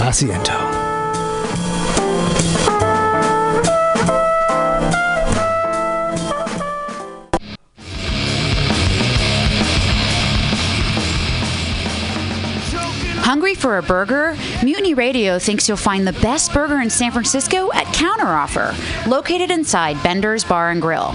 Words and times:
Ah, 0.00 0.10
Asiento. 0.10 0.78
Hungry 13.20 13.54
for 13.54 13.76
a 13.76 13.82
burger? 13.82 14.36
Mutiny 14.62 14.94
Radio 14.94 15.38
thinks 15.38 15.68
you'll 15.68 15.76
find 15.76 16.06
the 16.06 16.14
best 16.14 16.52
burger 16.54 16.80
in 16.80 16.88
San 16.88 17.12
Francisco 17.12 17.70
at 17.72 17.84
Counteroffer, 17.88 18.74
located 19.06 19.50
inside 19.50 20.02
Bender's 20.02 20.44
Bar 20.44 20.70
and 20.70 20.80
Grill. 20.80 21.14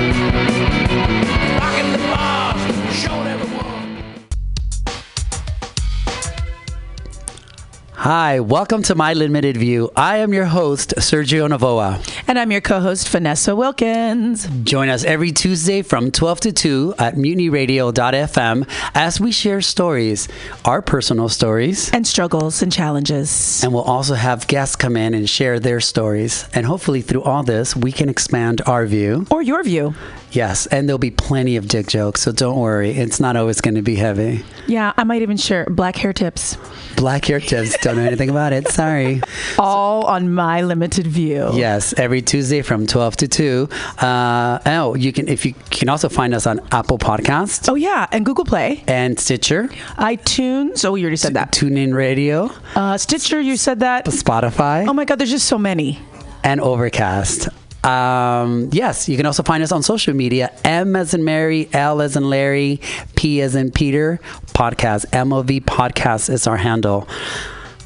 Hi, 8.01 8.39
welcome 8.39 8.81
to 8.83 8.95
My 8.95 9.13
Limited 9.13 9.57
View. 9.57 9.91
I 9.95 10.17
am 10.17 10.33
your 10.33 10.45
host, 10.45 10.95
Sergio 10.97 11.47
Navoa. 11.47 12.01
And 12.27 12.39
I'm 12.39 12.51
your 12.51 12.59
co 12.59 12.79
host, 12.79 13.07
Vanessa 13.09 13.55
Wilkins. 13.55 14.47
Join 14.63 14.89
us 14.89 15.03
every 15.03 15.31
Tuesday 15.31 15.83
from 15.83 16.09
12 16.09 16.39
to 16.39 16.51
2 16.51 16.95
at 16.97 17.13
mutinyradio.fm 17.13 18.67
as 18.95 19.19
we 19.21 19.31
share 19.31 19.61
stories, 19.61 20.27
our 20.65 20.81
personal 20.81 21.29
stories, 21.29 21.91
And 21.93 22.07
struggles 22.07 22.63
and 22.63 22.71
challenges. 22.71 23.63
and 23.63 23.71
we'll 23.71 23.83
also 23.83 24.15
have 24.15 24.47
guests 24.47 24.75
come 24.75 24.97
in 24.97 25.13
and 25.13 25.29
share 25.29 25.59
their 25.59 25.79
stories. 25.79 26.47
And 26.55 26.65
hopefully, 26.65 27.01
through 27.03 27.21
all 27.21 27.43
this, 27.43 27.75
we 27.75 27.91
can 27.91 28.09
expand 28.09 28.61
our 28.65 28.87
view. 28.87 29.27
Or 29.29 29.43
your 29.43 29.61
view. 29.61 29.93
Yes, 30.31 30.65
and 30.67 30.87
there'll 30.87 30.97
be 30.97 31.11
plenty 31.11 31.57
of 31.57 31.67
dick 31.67 31.87
jokes, 31.87 32.21
so 32.21 32.31
don't 32.31 32.57
worry. 32.57 32.91
It's 32.91 33.19
not 33.19 33.35
always 33.35 33.59
going 33.61 33.75
to 33.75 33.81
be 33.81 33.95
heavy. 33.95 34.43
Yeah, 34.67 34.93
I 34.97 35.03
might 35.03 35.21
even 35.21 35.35
share 35.37 35.65
black 35.65 35.95
hair 35.97 36.13
tips. 36.13 36.57
Black 36.95 37.25
hair 37.25 37.39
tips, 37.39 37.77
don't 37.81 37.97
know 37.97 38.03
anything 38.03 38.29
about 38.29 38.53
it. 38.53 38.67
Sorry. 38.69 39.21
All 39.59 40.05
on 40.05 40.33
my 40.33 40.61
limited 40.61 41.05
view. 41.07 41.49
Yes, 41.53 41.93
every 41.97 42.21
Tuesday 42.21 42.61
from 42.61 42.87
12 42.87 43.17
to 43.17 43.27
2. 43.27 43.69
Uh, 43.97 44.59
oh, 44.65 44.95
you 44.95 45.11
can 45.11 45.27
if 45.27 45.45
you 45.45 45.53
can 45.69 45.89
also 45.89 46.07
find 46.09 46.33
us 46.33 46.45
on 46.47 46.59
Apple 46.71 46.97
Podcasts 46.97 47.67
Oh, 47.69 47.75
yeah. 47.75 48.07
And 48.11 48.25
Google 48.25 48.45
Play, 48.45 48.83
and 48.87 49.19
Stitcher, 49.19 49.67
iTunes. 49.97 50.85
Oh, 50.85 50.95
you 50.95 51.03
already 51.05 51.17
said 51.17 51.33
that. 51.33 51.51
TuneIn 51.51 51.93
Radio, 51.93 52.51
Uh, 52.75 52.97
Stitcher, 52.97 53.39
you 53.41 53.57
said 53.57 53.79
that. 53.81 54.05
Spotify. 54.05 54.87
Oh 54.87 54.93
my 54.93 55.05
God, 55.05 55.19
there's 55.19 55.31
just 55.31 55.47
so 55.47 55.57
many. 55.57 55.99
and 56.43 56.59
Overcast. 56.61 57.49
Um, 57.83 58.69
yes, 58.71 59.09
you 59.09 59.17
can 59.17 59.25
also 59.25 59.43
find 59.43 59.63
us 59.63 59.71
on 59.71 59.81
social 59.83 60.13
media. 60.13 60.51
M 60.63 60.95
as 60.95 61.13
in 61.13 61.23
Mary, 61.23 61.69
L 61.73 62.01
as 62.01 62.15
in 62.15 62.29
Larry, 62.29 62.79
P 63.15 63.41
as 63.41 63.55
in 63.55 63.71
Peter. 63.71 64.19
Podcast 64.53 65.05
MOV 65.07 65.61
Podcast 65.63 66.29
is 66.29 66.47
our 66.47 66.57
handle. 66.57 67.07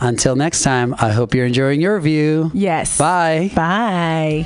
Until 0.01 0.35
next 0.35 0.63
time, 0.63 0.93
I 0.99 1.11
hope 1.11 1.33
you're 1.33 1.45
enjoying 1.45 1.79
your 1.79 1.99
view. 1.99 2.51
Yes. 2.53 2.97
Bye. 2.97 3.51
Bye. 3.55 4.45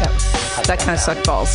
That, 0.00 0.10
was, 0.12 0.66
that 0.66 0.78
kind 0.78 0.92
of 0.92 1.00
sucked 1.00 1.26
balls. 1.26 1.54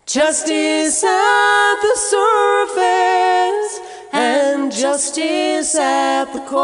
justice 0.06 1.04
at 1.04 1.74
the 1.82 1.96
surface 2.14 3.80
and 4.14 4.72
justice 4.72 5.74
at 5.74 6.32
the 6.32 6.40
core, 6.48 6.56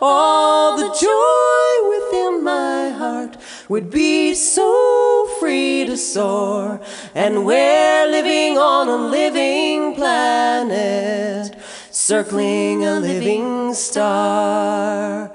all 0.00 0.76
the 0.76 0.88
joy 1.00 1.88
within 1.88 2.42
my 2.42 2.88
heart 2.88 3.35
would 3.68 3.90
be 3.90 4.32
so 4.34 5.26
free 5.40 5.84
to 5.86 5.96
soar. 5.96 6.80
And 7.14 7.44
we're 7.44 8.06
living 8.06 8.58
on 8.58 8.88
a 8.88 8.96
living 8.96 9.94
planet, 9.94 11.56
circling 11.90 12.84
a 12.84 13.00
living 13.00 13.74
star. 13.74 15.32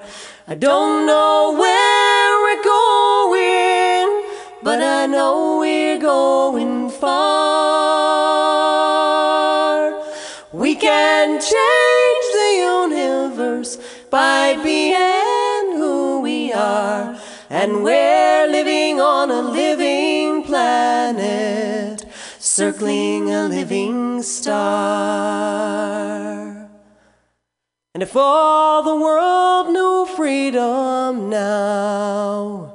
I 0.48 0.54
don't 0.54 1.06
know 1.06 1.52
where 1.58 2.40
we're 2.42 2.62
going, 2.62 4.24
but 4.62 4.80
I 4.82 5.06
know 5.06 5.58
we're 5.60 5.98
going 5.98 6.90
far. 6.90 7.92
We 10.52 10.74
can 10.74 11.40
change 11.40 12.26
the 12.32 12.54
universe 12.58 13.78
by 14.10 14.56
being 14.62 15.76
who 15.76 16.20
we 16.20 16.52
are. 16.52 17.18
And 17.54 17.84
we're 17.84 18.46
living 18.48 18.98
on 18.98 19.30
a 19.30 19.42
living 19.42 20.42
planet, 20.42 22.02
circling 22.38 23.30
a 23.30 23.46
living 23.46 24.22
star. 24.22 24.62
And 27.92 28.02
if 28.02 28.16
all 28.16 28.82
the 28.82 28.96
world 28.96 29.68
knew 29.68 30.06
freedom 30.16 31.28
now 31.28 32.71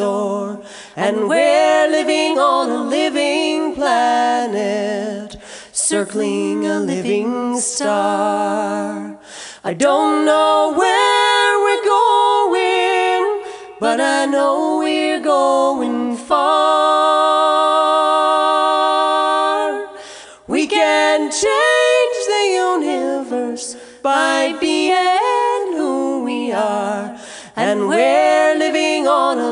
And 0.00 1.28
we're 1.28 1.88
living 1.90 2.38
on 2.38 2.70
a 2.70 2.82
living 2.84 3.74
planet, 3.74 5.36
circling 5.72 6.64
a 6.66 6.80
living 6.80 7.60
star. 7.60 9.18
I 9.62 9.74
don't 9.74 10.24
know 10.24 10.72
where 10.74 11.60
we're 11.64 11.84
going, 11.84 13.42
but 13.78 14.00
I 14.00 14.24
know 14.24 14.78
we're 14.78 15.20
going 15.20 16.16
far. 16.16 16.40
We 20.46 20.66
can 20.66 21.30
change 21.30 22.26
the 22.26 22.44
universe 22.54 23.76
by 24.02 24.56
being 24.60 25.76
who 25.76 26.24
we 26.24 26.52
are, 26.52 27.18
and 27.54 27.86
we're 27.86 28.54
living 28.56 29.06
on 29.06 29.38
a 29.38 29.50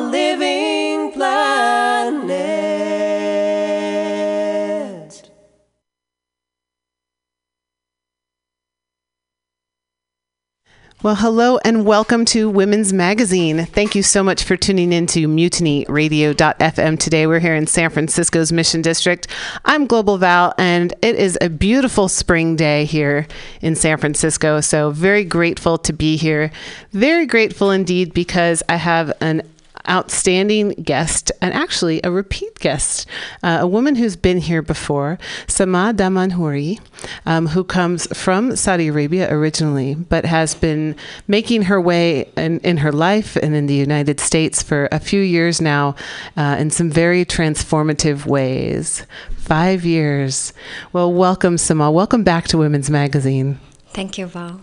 Well, 11.00 11.14
hello 11.14 11.58
and 11.58 11.86
welcome 11.86 12.24
to 12.24 12.50
Women's 12.50 12.92
Magazine. 12.92 13.66
Thank 13.66 13.94
you 13.94 14.02
so 14.02 14.24
much 14.24 14.42
for 14.42 14.56
tuning 14.56 14.92
in 14.92 15.06
to 15.06 15.28
mutinyradio.fm 15.28 16.98
today. 16.98 17.28
We're 17.28 17.38
here 17.38 17.54
in 17.54 17.68
San 17.68 17.90
Francisco's 17.90 18.50
Mission 18.50 18.82
District. 18.82 19.28
I'm 19.64 19.86
Global 19.86 20.18
Val, 20.18 20.54
and 20.58 20.92
it 21.00 21.14
is 21.14 21.38
a 21.40 21.50
beautiful 21.50 22.08
spring 22.08 22.56
day 22.56 22.84
here 22.84 23.28
in 23.60 23.76
San 23.76 23.98
Francisco. 23.98 24.60
So, 24.60 24.90
very 24.90 25.22
grateful 25.22 25.78
to 25.78 25.92
be 25.92 26.16
here. 26.16 26.50
Very 26.90 27.26
grateful 27.26 27.70
indeed 27.70 28.12
because 28.12 28.64
I 28.68 28.74
have 28.74 29.12
an 29.20 29.42
outstanding 29.88 30.70
guest, 30.82 31.32
and 31.40 31.54
actually 31.54 32.00
a 32.04 32.10
repeat 32.10 32.58
guest, 32.58 33.06
uh, 33.42 33.58
a 33.60 33.66
woman 33.66 33.96
who's 33.96 34.16
been 34.16 34.38
here 34.38 34.62
before, 34.62 35.18
Sama 35.46 35.92
Damanhouri, 35.94 36.80
um, 37.26 37.48
who 37.48 37.64
comes 37.64 38.06
from 38.16 38.56
Saudi 38.56 38.88
Arabia 38.88 39.32
originally, 39.32 39.94
but 39.94 40.24
has 40.24 40.54
been 40.54 40.96
making 41.26 41.62
her 41.62 41.80
way 41.80 42.30
in, 42.36 42.60
in 42.60 42.78
her 42.78 42.92
life 42.92 43.36
and 43.36 43.54
in 43.54 43.66
the 43.66 43.74
United 43.74 44.20
States 44.20 44.62
for 44.62 44.88
a 44.92 45.00
few 45.00 45.20
years 45.20 45.60
now 45.60 45.94
uh, 46.36 46.56
in 46.58 46.70
some 46.70 46.90
very 46.90 47.24
transformative 47.24 48.26
ways. 48.26 49.04
Five 49.36 49.84
years. 49.84 50.52
Well, 50.92 51.12
welcome, 51.12 51.56
Sama. 51.56 51.90
Welcome 51.90 52.22
back 52.22 52.48
to 52.48 52.58
Women's 52.58 52.90
Magazine. 52.90 53.58
Thank 53.94 54.18
you, 54.18 54.26
Val. 54.26 54.60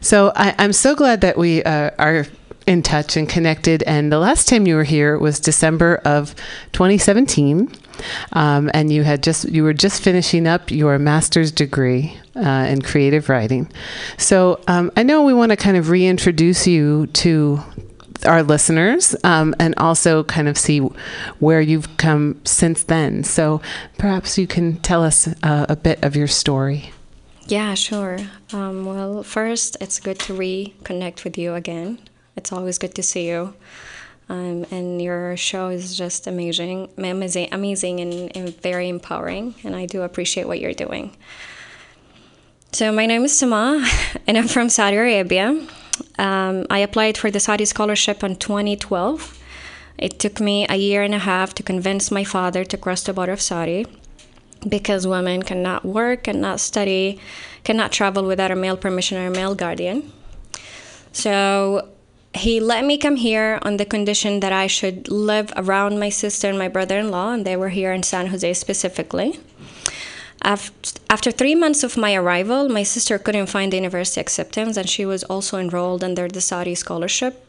So 0.00 0.32
I, 0.34 0.54
I'm 0.58 0.72
so 0.72 0.94
glad 0.94 1.20
that 1.20 1.38
we 1.38 1.62
uh, 1.62 1.90
are 1.98 2.26
in 2.66 2.82
touch 2.82 3.16
and 3.16 3.28
connected. 3.28 3.82
And 3.84 4.12
the 4.12 4.18
last 4.18 4.48
time 4.48 4.66
you 4.66 4.76
were 4.76 4.84
here 4.84 5.18
was 5.18 5.40
December 5.40 5.96
of 6.04 6.34
2017, 6.72 7.70
um, 8.32 8.70
and 8.74 8.92
you 8.92 9.02
had 9.02 9.22
just 9.22 9.48
you 9.48 9.62
were 9.62 9.74
just 9.74 10.02
finishing 10.02 10.46
up 10.46 10.70
your 10.70 10.98
master's 10.98 11.52
degree 11.52 12.16
uh, 12.36 12.66
in 12.68 12.82
creative 12.82 13.28
writing. 13.28 13.70
So 14.18 14.60
um, 14.68 14.90
I 14.96 15.02
know 15.02 15.22
we 15.22 15.34
want 15.34 15.50
to 15.50 15.56
kind 15.56 15.76
of 15.76 15.90
reintroduce 15.90 16.66
you 16.66 17.06
to 17.08 17.60
our 18.26 18.42
listeners 18.42 19.16
um, 19.24 19.54
and 19.58 19.74
also 19.76 20.24
kind 20.24 20.48
of 20.48 20.58
see 20.58 20.78
where 21.38 21.60
you've 21.60 21.96
come 21.96 22.40
since 22.44 22.82
then. 22.84 23.24
So 23.24 23.60
perhaps 23.98 24.38
you 24.38 24.46
can 24.46 24.76
tell 24.78 25.02
us 25.02 25.28
uh, 25.42 25.66
a 25.68 25.76
bit 25.76 26.02
of 26.04 26.16
your 26.16 26.26
story. 26.26 26.92
Yeah, 27.46 27.74
sure. 27.74 28.18
Um, 28.52 28.84
well, 28.84 29.22
first, 29.22 29.76
it's 29.80 29.98
good 29.98 30.18
to 30.20 30.34
reconnect 30.34 31.24
with 31.24 31.36
you 31.36 31.54
again. 31.54 31.98
It's 32.36 32.52
always 32.52 32.78
good 32.78 32.94
to 32.94 33.02
see 33.02 33.28
you. 33.28 33.54
Um, 34.28 34.64
and 34.70 35.02
your 35.02 35.36
show 35.36 35.70
is 35.70 35.96
just 35.98 36.28
amazing, 36.28 36.88
amazing, 36.96 37.48
amazing 37.50 37.98
and, 37.98 38.36
and, 38.36 38.62
very 38.62 38.88
empowering. 38.88 39.56
And 39.64 39.74
I 39.74 39.86
do 39.86 40.02
appreciate 40.02 40.46
what 40.46 40.60
you're 40.60 40.72
doing. 40.72 41.16
So 42.70 42.92
my 42.92 43.06
name 43.06 43.24
is 43.24 43.36
Sama, 43.36 43.84
and 44.28 44.38
I'm 44.38 44.46
from 44.46 44.68
Saudi 44.68 44.96
Arabia. 44.96 45.48
Um, 46.16 46.66
I 46.70 46.78
applied 46.78 47.18
for 47.18 47.32
the 47.32 47.40
Saudi 47.40 47.64
scholarship 47.64 48.22
in 48.22 48.36
2012. 48.36 49.36
It 49.98 50.20
took 50.20 50.40
me 50.40 50.64
a 50.68 50.76
year 50.76 51.02
and 51.02 51.14
a 51.14 51.18
half 51.18 51.52
to 51.56 51.64
convince 51.64 52.12
my 52.12 52.22
father 52.22 52.64
to 52.64 52.76
cross 52.76 53.02
the 53.02 53.12
border 53.12 53.32
of 53.32 53.40
Saudi 53.40 53.84
because 54.68 55.06
women 55.06 55.42
cannot 55.42 55.84
work, 55.84 56.24
cannot 56.24 56.60
study, 56.60 57.18
cannot 57.64 57.90
travel 57.90 58.24
without 58.24 58.52
a 58.52 58.56
male 58.56 58.76
permission 58.76 59.18
or 59.18 59.26
a 59.26 59.30
male 59.30 59.56
guardian. 59.56 60.12
So 61.12 61.88
he 62.34 62.60
let 62.60 62.84
me 62.84 62.96
come 62.96 63.16
here 63.16 63.58
on 63.62 63.76
the 63.76 63.84
condition 63.84 64.40
that 64.40 64.52
I 64.52 64.66
should 64.66 65.08
live 65.08 65.52
around 65.56 65.98
my 65.98 66.10
sister 66.10 66.48
and 66.48 66.58
my 66.58 66.68
brother 66.68 66.98
in 66.98 67.10
law, 67.10 67.32
and 67.32 67.44
they 67.44 67.56
were 67.56 67.70
here 67.70 67.92
in 67.92 68.02
San 68.02 68.28
Jose 68.28 68.54
specifically. 68.54 69.40
After 70.42 71.30
three 71.30 71.54
months 71.54 71.82
of 71.82 71.96
my 71.96 72.14
arrival, 72.14 72.68
my 72.68 72.82
sister 72.82 73.18
couldn't 73.18 73.46
find 73.46 73.74
university 73.74 74.20
acceptance, 74.20 74.76
and 74.76 74.88
she 74.88 75.04
was 75.04 75.24
also 75.24 75.58
enrolled 75.58 76.02
under 76.02 76.28
the 76.28 76.40
Saudi 76.40 76.74
scholarship. 76.74 77.46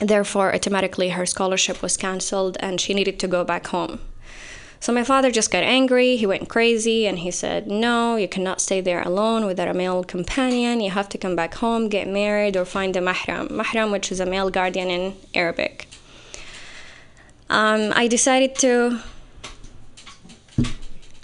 Therefore, 0.00 0.54
automatically 0.54 1.10
her 1.10 1.26
scholarship 1.26 1.82
was 1.82 1.96
canceled, 1.96 2.56
and 2.60 2.80
she 2.80 2.94
needed 2.94 3.18
to 3.18 3.28
go 3.28 3.44
back 3.44 3.66
home. 3.66 4.00
So 4.84 4.92
my 4.92 5.02
father 5.02 5.30
just 5.30 5.50
got 5.50 5.62
angry, 5.62 6.16
he 6.16 6.26
went 6.26 6.50
crazy, 6.50 7.06
and 7.06 7.20
he 7.20 7.30
said, 7.30 7.68
No, 7.68 8.16
you 8.16 8.28
cannot 8.28 8.60
stay 8.60 8.82
there 8.82 9.00
alone 9.00 9.46
without 9.46 9.66
a 9.66 9.72
male 9.72 10.04
companion. 10.04 10.82
You 10.82 10.90
have 10.90 11.08
to 11.08 11.16
come 11.16 11.34
back 11.34 11.54
home, 11.54 11.88
get 11.88 12.06
married, 12.06 12.54
or 12.54 12.66
find 12.66 12.94
a 12.94 13.00
mahram. 13.00 13.48
Mahram, 13.48 13.90
which 13.90 14.12
is 14.12 14.20
a 14.20 14.26
male 14.26 14.50
guardian 14.50 14.90
in 14.90 15.16
Arabic. 15.32 15.88
Um, 17.48 17.94
I 17.96 18.08
decided 18.08 18.56
to. 18.56 19.00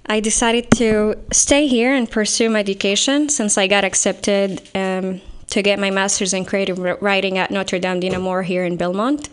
I 0.07 0.21
decided 0.21 0.71
to 0.77 1.17
stay 1.31 1.67
here 1.67 1.95
and 1.95 2.11
pursue 2.11 2.49
my 2.49 2.61
education 2.61 3.29
since 3.29 3.59
I 3.59 3.67
got 3.67 3.85
accepted 3.85 4.63
um, 4.75 5.21
to 5.51 5.61
get 5.61 5.79
my 5.79 5.91
master's 5.91 6.33
in 6.33 6.47
creative 6.47 6.79
writing 6.79 7.37
at 7.37 7.51
Notre 7.51 7.79
Dame 7.79 8.01
de 8.01 8.09
Namur 8.09 8.41
here 8.41 8.65
in 8.65 8.79
Belmont. 8.79 9.29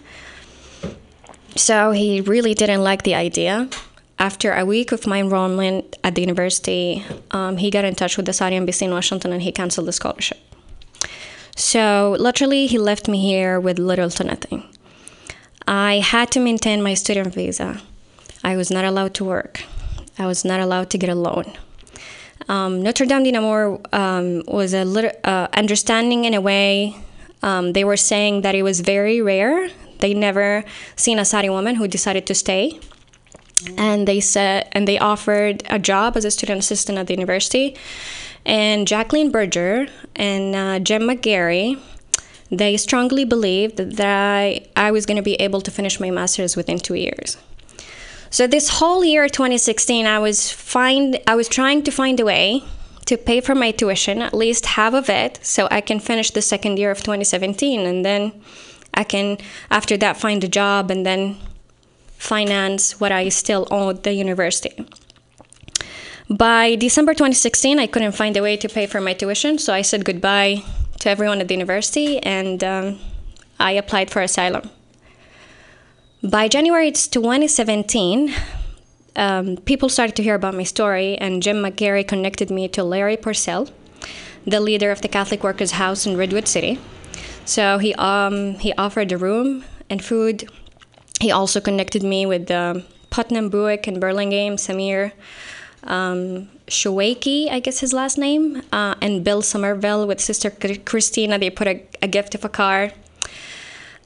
So 1.55 1.91
he 1.91 2.19
really 2.19 2.53
didn't 2.53 2.83
like 2.83 3.03
the 3.03 3.15
idea 3.15 3.69
after 4.19 4.53
a 4.53 4.65
week 4.65 4.91
of 4.91 5.05
my 5.05 5.19
enrollment 5.19 5.95
at 6.03 6.15
the 6.15 6.21
university, 6.21 7.05
um, 7.31 7.57
he 7.57 7.69
got 7.69 7.85
in 7.85 7.95
touch 7.95 8.17
with 8.17 8.25
the 8.25 8.33
Saudi 8.33 8.55
embassy 8.55 8.85
in 8.85 8.91
Washington 8.91 9.31
and 9.31 9.41
he 9.41 9.51
canceled 9.51 9.87
the 9.87 9.91
scholarship. 9.91 10.39
So 11.55 12.15
literally, 12.19 12.67
he 12.67 12.77
left 12.77 13.07
me 13.07 13.19
here 13.19 13.59
with 13.59 13.79
little 13.79 14.09
to 14.11 14.23
nothing. 14.23 14.63
I 15.67 15.99
had 15.99 16.31
to 16.31 16.39
maintain 16.39 16.81
my 16.81 16.93
student 16.93 17.33
visa. 17.33 17.81
I 18.43 18.55
was 18.55 18.71
not 18.71 18.85
allowed 18.85 19.13
to 19.15 19.25
work. 19.25 19.63
I 20.17 20.25
was 20.25 20.45
not 20.45 20.59
allowed 20.59 20.89
to 20.91 20.97
get 20.97 21.09
a 21.09 21.15
loan. 21.15 21.45
Um, 22.47 22.81
Notre 22.81 23.05
Dame 23.05 23.23
de 23.23 23.31
Namur 23.31 23.79
um, 23.91 24.43
was 24.47 24.73
a 24.73 24.85
little 24.85 25.11
uh, 25.23 25.47
understanding 25.53 26.25
in 26.25 26.33
a 26.33 26.41
way. 26.41 26.95
Um, 27.43 27.73
they 27.73 27.83
were 27.83 27.97
saying 27.97 28.41
that 28.41 28.55
it 28.55 28.63
was 28.63 28.79
very 28.79 29.21
rare. 29.21 29.69
They 29.99 30.13
never 30.13 30.63
seen 30.95 31.19
a 31.19 31.25
Saudi 31.25 31.49
woman 31.49 31.75
who 31.75 31.87
decided 31.87 32.25
to 32.27 32.35
stay 32.35 32.79
and 33.77 34.07
they 34.07 34.19
said 34.19 34.67
and 34.71 34.87
they 34.87 34.99
offered 34.99 35.63
a 35.69 35.79
job 35.79 36.15
as 36.17 36.25
a 36.25 36.31
student 36.31 36.59
assistant 36.59 36.97
at 36.97 37.07
the 37.07 37.13
university. 37.13 37.75
And 38.45 38.87
jacqueline 38.87 39.31
berger 39.31 39.87
and 40.15 40.55
uh, 40.55 40.79
Jim 40.79 41.03
McGarry 41.03 41.79
they 42.49 42.77
strongly 42.77 43.25
believed 43.25 43.77
that 43.77 44.07
I, 44.07 44.65
I 44.75 44.91
was 44.91 45.05
going 45.05 45.17
to 45.17 45.23
be 45.23 45.35
able 45.35 45.61
to 45.61 45.71
finish 45.71 45.99
my 45.99 46.09
master's 46.11 46.55
within 46.55 46.79
two 46.79 46.95
years. 46.95 47.37
So 48.29 48.47
this 48.47 48.69
whole 48.69 49.03
year 49.05 49.29
2016 49.29 50.05
i 50.05 50.19
was 50.19 50.51
find 50.51 51.17
i 51.27 51.35
was 51.35 51.47
trying 51.47 51.81
to 51.83 51.91
find 51.91 52.19
a 52.19 52.25
way 52.25 52.61
to 53.05 53.17
pay 53.17 53.39
for 53.39 53.55
my 53.55 53.71
tuition 53.71 54.21
at 54.21 54.33
least 54.33 54.65
half 54.65 54.93
of 54.93 55.09
it 55.09 55.39
so 55.41 55.67
i 55.71 55.79
can 55.79 55.99
finish 55.99 56.31
the 56.31 56.41
second 56.41 56.77
year 56.77 56.91
of 56.91 56.97
2017 56.97 57.79
and 57.79 58.03
then 58.03 58.33
i 58.93 59.03
can 59.03 59.37
after 59.71 59.95
that 59.95 60.17
find 60.17 60.43
a 60.43 60.47
job 60.47 60.91
and 60.91 61.05
then 61.05 61.37
finance 62.17 62.99
what 62.99 63.11
I 63.11 63.29
still 63.29 63.67
owed 63.71 64.03
the 64.03 64.13
university. 64.13 64.85
By 66.29 66.75
December 66.75 67.13
2016, 67.13 67.79
I 67.79 67.87
couldn't 67.87 68.11
find 68.11 68.35
a 68.35 68.41
way 68.41 68.57
to 68.57 68.67
pay 68.67 68.85
for 68.85 68.99
my 68.99 69.13
tuition, 69.13 69.57
so 69.57 69.73
I 69.73 69.81
said 69.81 70.03
goodbye 70.03 70.63
to 70.99 71.09
everyone 71.09 71.39
at 71.39 71.47
the 71.47 71.53
university 71.53 72.19
and 72.19 72.63
um, 72.63 72.99
I 73.59 73.71
applied 73.71 74.09
for 74.11 74.21
asylum. 74.21 74.69
By 76.23 76.47
January 76.47 76.91
2017, 76.91 78.33
um, 79.15 79.57
people 79.57 79.87
started 79.87 80.15
to 80.17 80.23
hear 80.23 80.35
about 80.35 80.55
my 80.55 80.63
story, 80.63 81.17
and 81.17 81.41
Jim 81.41 81.57
mcgarry 81.57 82.07
connected 82.07 82.51
me 82.51 82.67
to 82.69 82.83
Larry 82.83 83.17
Purcell, 83.17 83.69
the 84.45 84.59
leader 84.59 84.91
of 84.91 85.01
the 85.01 85.07
Catholic 85.07 85.43
Workers' 85.43 85.71
House 85.71 86.05
in 86.05 86.17
Redwood 86.17 86.47
City. 86.47 86.79
So 87.45 87.77
he 87.77 87.93
um, 87.95 88.55
he 88.55 88.73
offered 88.73 89.11
a 89.11 89.17
room 89.17 89.63
and 89.89 90.03
food 90.03 90.49
he 91.19 91.31
also 91.31 91.59
connected 91.59 92.03
me 92.03 92.25
with 92.25 92.49
uh, 92.51 92.81
Putnam 93.09 93.49
Buick 93.49 93.87
in 93.87 93.99
Burlingame, 93.99 94.57
Samir 94.57 95.11
um, 95.83 96.49
I 96.69 97.61
guess 97.63 97.79
his 97.79 97.93
last 97.93 98.17
name, 98.17 98.61
uh, 98.71 98.95
and 99.01 99.23
Bill 99.23 99.41
Somerville 99.41 100.05
with 100.05 100.19
Sister 100.19 100.49
Christina. 100.49 101.39
They 101.39 101.49
put 101.49 101.67
a, 101.67 101.81
a 102.01 102.07
gift 102.07 102.35
of 102.35 102.43
a 102.43 102.49
car. 102.49 102.91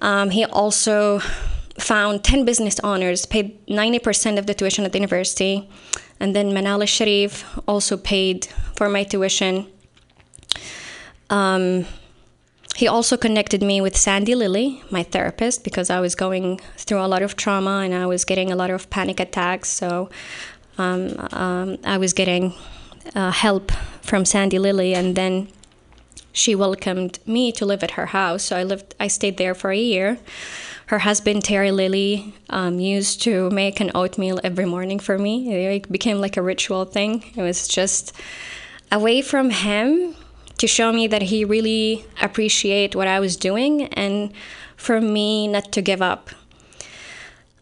Um, 0.02 0.30
he 0.30 0.46
also 0.46 1.20
found 1.78 2.24
10 2.24 2.46
business 2.46 2.80
owners, 2.84 3.26
paid 3.26 3.66
90% 3.68 4.38
of 4.38 4.46
the 4.46 4.54
tuition 4.54 4.86
at 4.86 4.92
the 4.92 5.00
university. 5.00 5.70
And 6.20 6.36
then 6.36 6.52
Manal 6.52 6.88
Sharif 6.88 7.46
also 7.68 7.98
paid 7.98 8.46
for 8.76 8.90
my 8.90 9.04
tuition. 9.04 9.68
Um, 11.30 11.86
he 12.82 12.88
also 12.88 13.16
connected 13.16 13.62
me 13.62 13.80
with 13.80 13.96
Sandy 13.96 14.34
Lilly, 14.34 14.82
my 14.90 15.04
therapist, 15.04 15.64
because 15.64 15.92
I 15.92 16.00
was 16.00 16.16
going 16.16 16.60
through 16.78 17.00
a 17.00 17.06
lot 17.06 17.22
of 17.22 17.36
trauma 17.36 17.82
and 17.86 17.94
I 17.94 18.08
was 18.08 18.26
getting 18.26 18.52
a 18.52 18.56
lot 18.56 18.72
of 18.72 18.90
panic 18.90 19.20
attacks. 19.20 19.70
So 19.70 20.10
um, 20.80 21.14
um, 21.32 21.78
I 21.84 22.00
was 22.00 22.12
getting 22.14 22.56
uh, 23.14 23.30
help 23.30 23.72
from 24.02 24.26
Sandy 24.26 24.58
Lilly, 24.58 24.96
and 24.96 25.16
then 25.16 25.48
she 26.34 26.56
welcomed 26.56 27.20
me 27.28 27.52
to 27.52 27.68
live 27.68 27.84
at 27.84 27.92
her 27.92 28.08
house. 28.08 28.42
So 28.46 28.58
I 28.58 28.64
lived, 28.64 28.96
I 29.00 29.10
stayed 29.10 29.38
there 29.38 29.54
for 29.54 29.70
a 29.70 29.78
year. 29.78 30.18
Her 30.88 31.00
husband 31.00 31.44
Terry 31.44 31.70
Lilly 31.70 32.34
um, 32.50 32.80
used 32.80 33.22
to 33.22 33.52
make 33.52 33.80
an 33.80 33.92
oatmeal 33.94 34.40
every 34.44 34.66
morning 34.66 34.98
for 34.98 35.20
me. 35.20 35.54
It 35.54 35.92
became 35.92 36.18
like 36.18 36.36
a 36.36 36.42
ritual 36.42 36.86
thing. 36.86 37.32
It 37.36 37.44
was 37.44 37.68
just 37.68 38.12
away 38.92 39.22
from 39.22 39.52
him 39.52 40.16
to 40.62 40.68
show 40.68 40.94
me 40.94 41.08
that 41.08 41.24
he 41.24 41.44
really 41.44 42.06
appreciate 42.22 42.96
what 42.96 43.08
I 43.08 43.20
was 43.20 43.36
doing 43.36 43.86
and 43.94 44.32
for 44.78 45.02
me 45.02 45.48
not 45.48 45.72
to 45.72 45.82
give 45.82 46.04
up. 46.04 46.30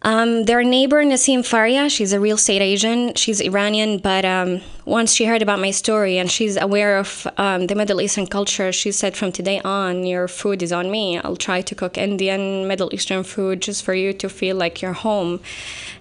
Um, 0.02 0.44
their 0.44 0.64
neighbor 0.64 1.04
Nasim 1.04 1.46
Faria, 1.46 1.90
she's 1.90 2.12
a 2.14 2.20
real 2.20 2.36
estate 2.36 2.62
agent. 2.62 3.18
She's 3.18 3.40
Iranian, 3.42 4.00
but 4.00 4.24
um, 4.26 4.62
once 4.86 5.14
she 5.14 5.26
heard 5.26 5.42
about 5.42 5.60
my 5.60 5.72
story 5.72 6.18
and 6.18 6.30
she's 6.30 6.56
aware 6.58 6.98
of 6.98 7.28
um, 7.38 7.68
the 7.68 7.76
Middle 7.76 8.02
Eastern 8.02 8.28
culture, 8.28 8.72
she 8.72 8.92
said, 8.94 9.18
"From 9.18 9.32
today 9.34 9.60
on, 9.62 10.06
your 10.06 10.30
food 10.30 10.64
is 10.64 10.72
on 10.72 10.90
me. 10.90 11.20
I'll 11.20 11.36
try 11.36 11.60
to 11.62 11.76
cook 11.76 11.98
Indian, 11.98 12.66
Middle 12.66 12.94
Eastern 12.94 13.24
food 13.24 13.62
just 13.62 13.84
for 13.84 13.94
you 13.94 14.14
to 14.14 14.30
feel 14.30 14.56
like 14.56 14.82
you're 14.82 15.00
home." 15.10 15.42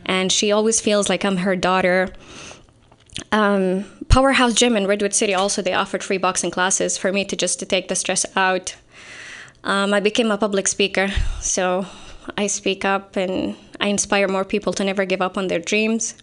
And 0.07 0.31
she 0.31 0.53
always 0.53 0.81
feels 0.81 1.09
like 1.09 1.25
I'm 1.25 1.39
her 1.39 1.57
daughter. 1.57 2.11
Powerhouse 4.09 4.55
Gym 4.55 4.77
in 4.77 4.87
Redwood 4.87 5.15
City 5.15 5.35
also 5.35 5.63
they 5.63 5.75
offered 5.75 6.03
free 6.03 6.19
boxing 6.19 6.51
classes 6.51 6.97
for 6.97 7.13
me 7.13 7.25
to 7.27 7.37
just 7.37 7.59
to 7.61 7.67
take 7.67 7.89
the 7.89 7.95
stress 7.95 8.25
out. 8.37 8.77
Um, 9.65 9.93
I 9.93 10.01
became 10.01 10.31
a 10.31 10.39
public 10.39 10.69
speaker, 10.69 11.09
so 11.41 11.87
I 12.37 12.47
speak 12.47 12.85
up 12.85 13.17
and 13.17 13.57
I 13.81 13.89
inspire 13.89 14.29
more 14.29 14.45
people 14.45 14.73
to 14.75 14.85
never 14.85 15.05
give 15.05 15.21
up 15.21 15.37
on 15.37 15.49
their 15.49 15.59
dreams. 15.59 16.15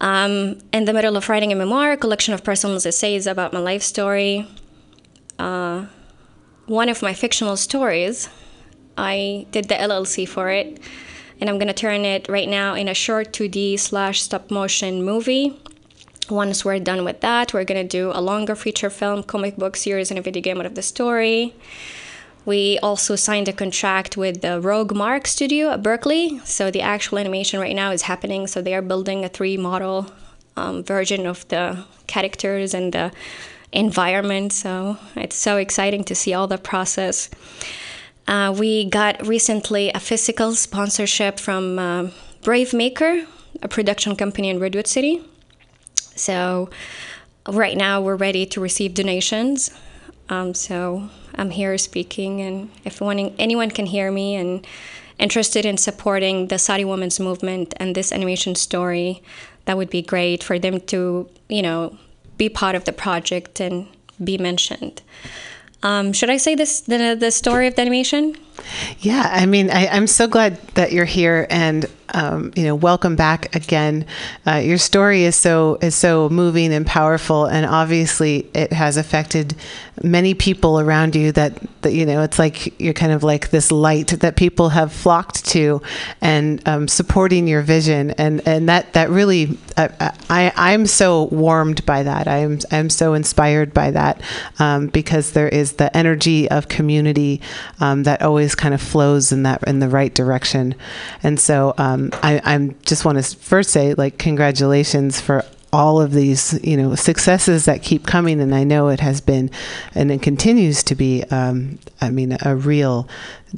Um, 0.00 0.58
in 0.72 0.84
the 0.84 0.92
middle 0.92 1.16
of 1.16 1.28
writing 1.28 1.52
a 1.52 1.54
memoir, 1.54 1.92
a 1.92 1.96
collection 1.96 2.34
of 2.34 2.42
personal 2.42 2.76
essays 2.76 3.26
about 3.26 3.52
my 3.52 3.60
life 3.60 3.82
story. 3.82 4.48
Uh, 5.38 5.86
one 6.66 6.88
of 6.88 7.02
my 7.02 7.14
fictional 7.14 7.56
stories, 7.56 8.28
I 8.96 9.46
did 9.50 9.68
the 9.68 9.74
LLC 9.74 10.26
for 10.26 10.48
it, 10.50 10.80
and 11.40 11.48
I'm 11.48 11.58
gonna 11.58 11.72
turn 11.72 12.04
it 12.04 12.28
right 12.28 12.48
now 12.48 12.74
in 12.74 12.88
a 12.88 12.94
short 12.94 13.32
2D 13.32 13.78
slash 13.78 14.22
stop 14.22 14.50
motion 14.50 15.04
movie. 15.04 15.60
Once 16.30 16.64
we're 16.64 16.78
done 16.78 17.04
with 17.04 17.20
that, 17.20 17.52
we're 17.52 17.64
gonna 17.64 17.84
do 17.84 18.10
a 18.14 18.20
longer 18.20 18.54
feature 18.54 18.90
film, 18.90 19.22
comic 19.22 19.56
book 19.56 19.76
series, 19.76 20.10
and 20.10 20.18
a 20.18 20.22
video 20.22 20.42
game 20.42 20.60
out 20.60 20.66
of 20.66 20.74
the 20.74 20.82
story. 20.82 21.54
We 22.44 22.78
also 22.82 23.14
signed 23.14 23.48
a 23.48 23.52
contract 23.52 24.16
with 24.16 24.40
the 24.40 24.60
Rogue 24.60 24.94
Mark 24.94 25.26
Studio 25.26 25.70
at 25.70 25.82
Berkeley. 25.82 26.40
So 26.44 26.70
the 26.70 26.80
actual 26.80 27.18
animation 27.18 27.60
right 27.60 27.74
now 27.74 27.92
is 27.92 28.02
happening. 28.02 28.46
So 28.46 28.60
they 28.60 28.74
are 28.74 28.82
building 28.82 29.24
a 29.24 29.28
three 29.28 29.56
model 29.56 30.12
um, 30.56 30.82
version 30.82 31.26
of 31.26 31.46
the 31.48 31.84
characters 32.08 32.74
and 32.74 32.92
the 32.92 33.12
environment. 33.72 34.52
So 34.52 34.98
it's 35.14 35.36
so 35.36 35.56
exciting 35.56 36.02
to 36.04 36.14
see 36.14 36.34
all 36.34 36.48
the 36.48 36.58
process. 36.58 37.30
Uh, 38.26 38.54
we 38.56 38.86
got 38.86 39.24
recently 39.26 39.90
a 39.90 40.00
physical 40.00 40.54
sponsorship 40.54 41.38
from 41.38 41.78
uh, 41.78 42.08
Brave 42.42 42.74
Maker, 42.74 43.24
a 43.62 43.68
production 43.68 44.16
company 44.16 44.48
in 44.48 44.58
Redwood 44.58 44.88
City. 44.88 45.22
So 46.22 46.70
right 47.48 47.76
now 47.76 48.00
we're 48.00 48.16
ready 48.16 48.46
to 48.46 48.60
receive 48.60 48.94
donations. 48.94 49.70
Um, 50.28 50.54
so 50.54 51.10
I'm 51.34 51.50
here 51.50 51.76
speaking, 51.78 52.40
and 52.40 52.70
if 52.84 53.00
one, 53.00 53.18
anyone 53.18 53.70
can 53.70 53.86
hear 53.86 54.12
me 54.12 54.36
and 54.36 54.64
interested 55.18 55.66
in 55.66 55.76
supporting 55.76 56.46
the 56.46 56.58
Saudi 56.58 56.84
women's 56.84 57.18
movement 57.18 57.74
and 57.78 57.94
this 57.94 58.12
animation 58.12 58.54
story, 58.54 59.22
that 59.64 59.76
would 59.76 59.90
be 59.90 60.02
great 60.02 60.42
for 60.42 60.58
them 60.58 60.80
to, 60.92 61.28
you 61.48 61.62
know, 61.62 61.98
be 62.38 62.48
part 62.48 62.76
of 62.76 62.84
the 62.84 62.92
project 62.92 63.60
and 63.60 63.88
be 64.22 64.38
mentioned. 64.38 65.02
Um, 65.82 66.12
should 66.12 66.30
I 66.30 66.36
say 66.36 66.54
this 66.54 66.82
the 66.82 67.16
the 67.18 67.32
story 67.32 67.66
of 67.66 67.74
the 67.74 67.82
animation? 67.82 68.36
Yeah, 69.00 69.28
I 69.30 69.46
mean, 69.46 69.70
I, 69.70 69.86
am 69.86 70.06
so 70.06 70.26
glad 70.26 70.56
that 70.74 70.92
you're 70.92 71.04
here, 71.04 71.46
and 71.50 71.86
um, 72.14 72.52
you 72.56 72.64
know, 72.64 72.74
welcome 72.74 73.16
back 73.16 73.54
again. 73.54 74.06
Uh, 74.46 74.56
your 74.56 74.78
story 74.78 75.24
is 75.24 75.36
so 75.36 75.78
is 75.80 75.94
so 75.94 76.28
moving 76.28 76.72
and 76.72 76.86
powerful, 76.86 77.46
and 77.46 77.64
obviously, 77.66 78.50
it 78.54 78.72
has 78.72 78.96
affected 78.96 79.54
many 80.02 80.34
people 80.34 80.78
around 80.78 81.16
you. 81.16 81.32
That 81.32 81.58
that 81.82 81.92
you 81.92 82.04
know, 82.06 82.22
it's 82.22 82.38
like 82.38 82.78
you're 82.80 82.92
kind 82.92 83.12
of 83.12 83.22
like 83.22 83.50
this 83.50 83.72
light 83.72 84.08
that 84.08 84.36
people 84.36 84.70
have 84.70 84.92
flocked 84.92 85.46
to, 85.46 85.80
and 86.20 86.66
um, 86.68 86.86
supporting 86.86 87.46
your 87.46 87.62
vision, 87.62 88.10
and 88.12 88.46
and 88.46 88.68
that 88.68 88.92
that 88.92 89.08
really, 89.10 89.58
uh, 89.76 89.88
I 90.28 90.52
I'm 90.56 90.86
so 90.86 91.24
warmed 91.24 91.84
by 91.86 92.02
that. 92.02 92.28
I'm 92.28 92.60
I'm 92.70 92.90
so 92.90 93.14
inspired 93.14 93.72
by 93.72 93.90
that 93.92 94.20
um, 94.58 94.88
because 94.88 95.32
there 95.32 95.48
is 95.48 95.74
the 95.74 95.94
energy 95.96 96.50
of 96.50 96.68
community 96.68 97.40
um, 97.80 98.02
that 98.02 98.22
always 98.22 98.51
kind 98.54 98.74
of 98.74 98.80
flows 98.80 99.32
in 99.32 99.42
that 99.44 99.62
in 99.66 99.78
the 99.78 99.88
right 99.88 100.14
direction. 100.14 100.74
And 101.22 101.38
so 101.38 101.74
um, 101.78 102.10
I 102.22 102.40
I'm 102.44 102.76
just 102.82 103.04
want 103.04 103.22
to 103.22 103.36
first 103.36 103.70
say 103.70 103.94
like 103.94 104.18
congratulations 104.18 105.20
for 105.20 105.44
all 105.72 106.00
of 106.00 106.12
these 106.12 106.58
you 106.62 106.76
know 106.76 106.94
successes 106.94 107.64
that 107.64 107.82
keep 107.82 108.06
coming 108.06 108.40
and 108.40 108.54
i 108.54 108.62
know 108.62 108.88
it 108.88 109.00
has 109.00 109.20
been 109.20 109.50
and 109.94 110.12
it 110.12 110.20
continues 110.20 110.82
to 110.82 110.94
be 110.94 111.22
um, 111.30 111.78
i 112.00 112.10
mean 112.10 112.36
a 112.42 112.54
real 112.54 113.08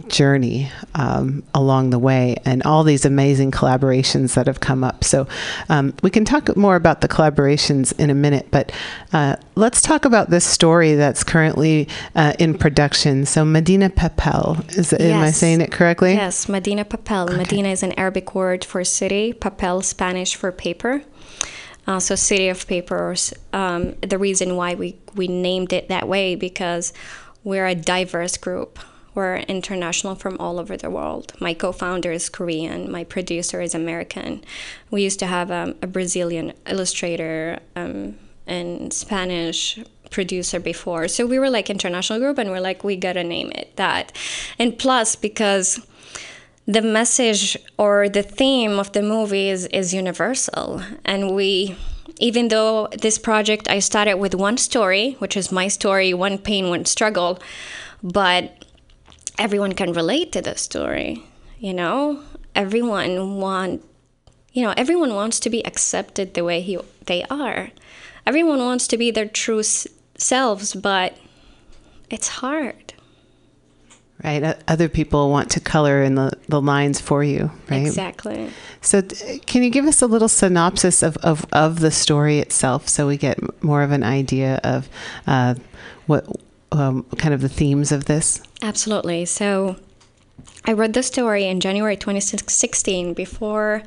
journey 0.08 0.70
um, 0.94 1.42
along 1.54 1.90
the 1.90 1.98
way 1.98 2.36
and 2.44 2.62
all 2.64 2.84
these 2.84 3.04
amazing 3.04 3.50
collaborations 3.50 4.34
that 4.34 4.46
have 4.46 4.60
come 4.60 4.82
up. 4.82 5.04
So 5.04 5.26
um, 5.68 5.94
we 6.02 6.10
can 6.10 6.24
talk 6.24 6.56
more 6.56 6.76
about 6.76 7.00
the 7.00 7.08
collaborations 7.08 7.98
in 7.98 8.10
a 8.10 8.14
minute, 8.14 8.48
but 8.50 8.72
uh, 9.12 9.36
let's 9.54 9.80
talk 9.80 10.04
about 10.04 10.30
this 10.30 10.44
story 10.44 10.94
that's 10.94 11.24
currently 11.24 11.88
uh, 12.14 12.34
in 12.38 12.56
production. 12.56 13.26
So 13.26 13.44
Medina 13.44 13.90
Papel, 13.90 14.68
is 14.76 14.92
yes. 14.92 15.00
am 15.00 15.22
I 15.22 15.30
saying 15.30 15.60
it 15.60 15.70
correctly? 15.72 16.14
Yes, 16.14 16.48
Medina 16.48 16.84
Papel. 16.84 17.28
Okay. 17.28 17.36
Medina 17.36 17.68
is 17.68 17.82
an 17.82 17.92
Arabic 17.92 18.34
word 18.34 18.64
for 18.64 18.84
city. 18.84 19.32
Papel, 19.32 19.82
Spanish 19.82 20.34
for 20.34 20.50
paper. 20.52 21.02
Uh, 21.86 22.00
so 22.00 22.14
City 22.14 22.48
of 22.48 22.66
Papers. 22.66 23.32
Um, 23.52 23.94
the 24.00 24.18
reason 24.18 24.56
why 24.56 24.74
we 24.74 24.96
we 25.14 25.28
named 25.28 25.72
it 25.72 25.88
that 25.88 26.08
way 26.08 26.34
because 26.34 26.92
we're 27.42 27.66
a 27.66 27.74
diverse 27.74 28.36
group 28.36 28.78
we're 29.14 29.36
international 29.36 30.16
from 30.16 30.36
all 30.40 30.58
over 30.58 30.76
the 30.76 30.90
world. 30.90 31.32
My 31.40 31.54
co 31.54 31.72
founder 31.72 32.10
is 32.10 32.28
Korean, 32.28 32.90
my 32.90 33.04
producer 33.04 33.60
is 33.60 33.74
American. 33.74 34.44
We 34.90 35.02
used 35.02 35.20
to 35.20 35.26
have 35.26 35.50
um, 35.50 35.76
a 35.82 35.86
Brazilian 35.86 36.52
illustrator 36.66 37.60
um, 37.76 38.16
and 38.46 38.92
Spanish 38.92 39.78
producer 40.10 40.60
before. 40.60 41.08
So 41.08 41.26
we 41.26 41.38
were 41.38 41.50
like 41.50 41.70
international 41.70 42.18
group 42.18 42.38
and 42.38 42.50
we're 42.50 42.60
like, 42.60 42.84
we 42.84 42.96
gotta 42.96 43.24
name 43.24 43.50
it 43.52 43.76
that. 43.76 44.12
And 44.58 44.78
plus, 44.78 45.16
because 45.16 45.84
the 46.66 46.82
message 46.82 47.56
or 47.78 48.08
the 48.08 48.22
theme 48.22 48.78
of 48.78 48.92
the 48.92 49.02
movie 49.02 49.48
is, 49.48 49.66
is 49.66 49.92
universal. 49.92 50.82
And 51.04 51.34
we, 51.34 51.76
even 52.18 52.48
though 52.48 52.88
this 52.98 53.18
project, 53.18 53.68
I 53.68 53.80
started 53.80 54.16
with 54.16 54.34
one 54.34 54.56
story, 54.56 55.12
which 55.18 55.36
is 55.36 55.52
my 55.52 55.68
story, 55.68 56.14
one 56.14 56.38
pain, 56.38 56.70
one 56.70 56.84
struggle, 56.84 57.38
but 58.02 58.64
everyone 59.38 59.72
can 59.72 59.92
relate 59.92 60.32
to 60.32 60.40
the 60.40 60.56
story 60.56 61.24
you 61.64 61.72
know? 61.72 62.22
Everyone 62.54 63.40
want 63.40 63.82
you 64.52 64.62
know 64.62 64.74
everyone 64.76 65.14
wants 65.14 65.40
to 65.40 65.50
be 65.50 65.66
accepted 65.66 66.34
the 66.34 66.44
way 66.44 66.60
he, 66.60 66.78
they 67.06 67.24
are. 67.24 67.70
Everyone 68.26 68.58
wants 68.58 68.86
to 68.88 68.98
be 68.98 69.10
their 69.10 69.26
true 69.26 69.62
selves 69.62 70.74
but 70.74 71.16
it's 72.10 72.28
hard 72.28 72.93
right 74.22 74.56
other 74.68 74.88
people 74.88 75.30
want 75.30 75.50
to 75.50 75.60
color 75.60 76.02
in 76.02 76.14
the, 76.14 76.30
the 76.48 76.60
lines 76.60 77.00
for 77.00 77.24
you 77.24 77.50
right 77.68 77.86
exactly 77.86 78.48
so 78.80 79.02
can 79.46 79.62
you 79.62 79.70
give 79.70 79.86
us 79.86 80.02
a 80.02 80.06
little 80.06 80.28
synopsis 80.28 81.02
of, 81.02 81.16
of, 81.18 81.44
of 81.52 81.80
the 81.80 81.90
story 81.90 82.38
itself 82.38 82.88
so 82.88 83.06
we 83.06 83.16
get 83.16 83.38
more 83.62 83.82
of 83.82 83.90
an 83.90 84.04
idea 84.04 84.60
of 84.62 84.88
uh, 85.26 85.54
what 86.06 86.26
um, 86.74 87.04
kind 87.18 87.32
of 87.32 87.40
the 87.40 87.48
themes 87.48 87.92
of 87.92 88.06
this? 88.06 88.42
Absolutely. 88.62 89.24
So 89.24 89.76
I 90.64 90.72
read 90.72 90.92
the 90.92 91.02
story 91.02 91.44
in 91.44 91.60
January 91.60 91.96
2016 91.96 93.14
before 93.14 93.82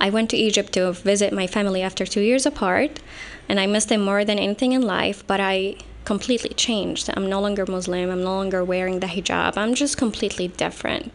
I 0.00 0.10
went 0.10 0.30
to 0.30 0.36
Egypt 0.36 0.72
to 0.74 0.92
visit 0.92 1.32
my 1.32 1.46
family 1.46 1.82
after 1.82 2.06
two 2.06 2.20
years 2.20 2.46
apart, 2.46 3.00
and 3.48 3.58
I 3.58 3.66
missed 3.66 3.88
them 3.88 4.04
more 4.04 4.24
than 4.24 4.38
anything 4.38 4.72
in 4.72 4.82
life, 4.82 5.26
but 5.26 5.40
I 5.40 5.76
completely 6.12 6.54
changed. 6.66 7.04
I'm 7.14 7.28
no 7.34 7.40
longer 7.44 7.64
Muslim, 7.76 8.06
I'm 8.10 8.24
no 8.30 8.36
longer 8.40 8.60
wearing 8.72 9.00
the 9.00 9.10
hijab, 9.14 9.52
I'm 9.62 9.74
just 9.82 9.94
completely 10.04 10.48
different. 10.64 11.12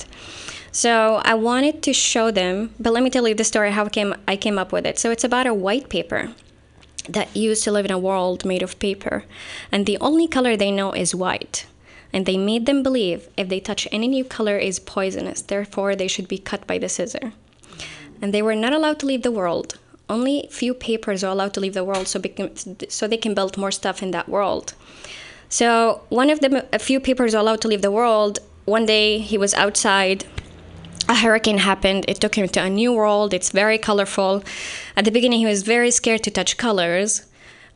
So 0.83 0.91
I 1.31 1.33
wanted 1.49 1.75
to 1.85 1.93
show 2.11 2.27
them, 2.41 2.55
but 2.83 2.93
let 2.93 3.03
me 3.03 3.09
tell 3.09 3.27
you 3.27 3.35
the 3.35 3.51
story 3.53 3.71
how 3.77 3.85
I 3.89 3.93
came 3.97 4.11
I 4.33 4.35
came 4.45 4.57
up 4.63 4.71
with 4.75 4.85
it. 4.89 4.97
So 5.01 5.07
it's 5.13 5.27
about 5.29 5.47
a 5.47 5.59
white 5.65 5.87
paper 5.95 6.21
that 7.15 7.35
used 7.47 7.63
to 7.63 7.71
live 7.75 7.85
in 7.89 7.95
a 7.97 8.03
world 8.09 8.45
made 8.51 8.63
of 8.63 8.77
paper, 8.87 9.15
and 9.71 9.81
the 9.85 9.99
only 10.07 10.27
color 10.35 10.53
they 10.55 10.71
know 10.79 10.91
is 11.03 11.21
white. 11.25 11.57
and 12.13 12.27
they 12.27 12.37
made 12.37 12.67
them 12.67 12.83
believe 12.83 13.27
if 13.35 13.49
they 13.49 13.59
touch 13.59 13.87
any 13.91 14.07
new 14.07 14.23
color 14.23 14.57
is 14.57 14.79
poisonous, 14.79 15.41
therefore 15.41 15.95
they 15.95 16.07
should 16.07 16.27
be 16.27 16.37
cut 16.37 16.65
by 16.67 16.77
the 16.77 16.87
scissor. 16.87 17.33
And 18.21 18.33
they 18.33 18.43
were 18.43 18.55
not 18.55 18.71
allowed 18.71 18.99
to 18.99 19.07
leave 19.07 19.23
the 19.23 19.31
world. 19.31 19.79
Only 20.09 20.47
few 20.51 20.73
papers 20.73 21.23
are 21.23 21.31
allowed 21.31 21.53
to 21.53 21.59
leave 21.59 21.73
the 21.73 21.83
world 21.83 22.07
so, 22.07 22.21
so 22.89 23.07
they 23.07 23.17
can 23.17 23.33
build 23.33 23.57
more 23.57 23.71
stuff 23.71 24.03
in 24.03 24.11
that 24.11 24.29
world. 24.29 24.73
So 25.49 26.01
one 26.09 26.29
of 26.29 26.39
the 26.39 26.65
a 26.73 26.79
few 26.79 26.99
papers 26.99 27.33
are 27.35 27.39
allowed 27.39 27.61
to 27.61 27.67
leave 27.67 27.81
the 27.81 27.91
world. 27.91 28.39
One 28.65 28.85
day 28.85 29.19
he 29.19 29.37
was 29.37 29.53
outside 29.53 30.25
a 31.09 31.15
hurricane 31.15 31.59
happened. 31.59 32.05
It 32.07 32.19
took 32.21 32.35
him 32.35 32.47
to 32.49 32.63
a 32.63 32.69
new 32.69 32.93
world. 32.93 33.33
It's 33.33 33.49
very 33.49 33.77
colorful. 33.77 34.43
At 34.95 35.05
the 35.05 35.11
beginning, 35.11 35.39
he 35.39 35.45
was 35.45 35.63
very 35.63 35.91
scared 35.91 36.23
to 36.23 36.31
touch 36.31 36.57
colors 36.57 37.25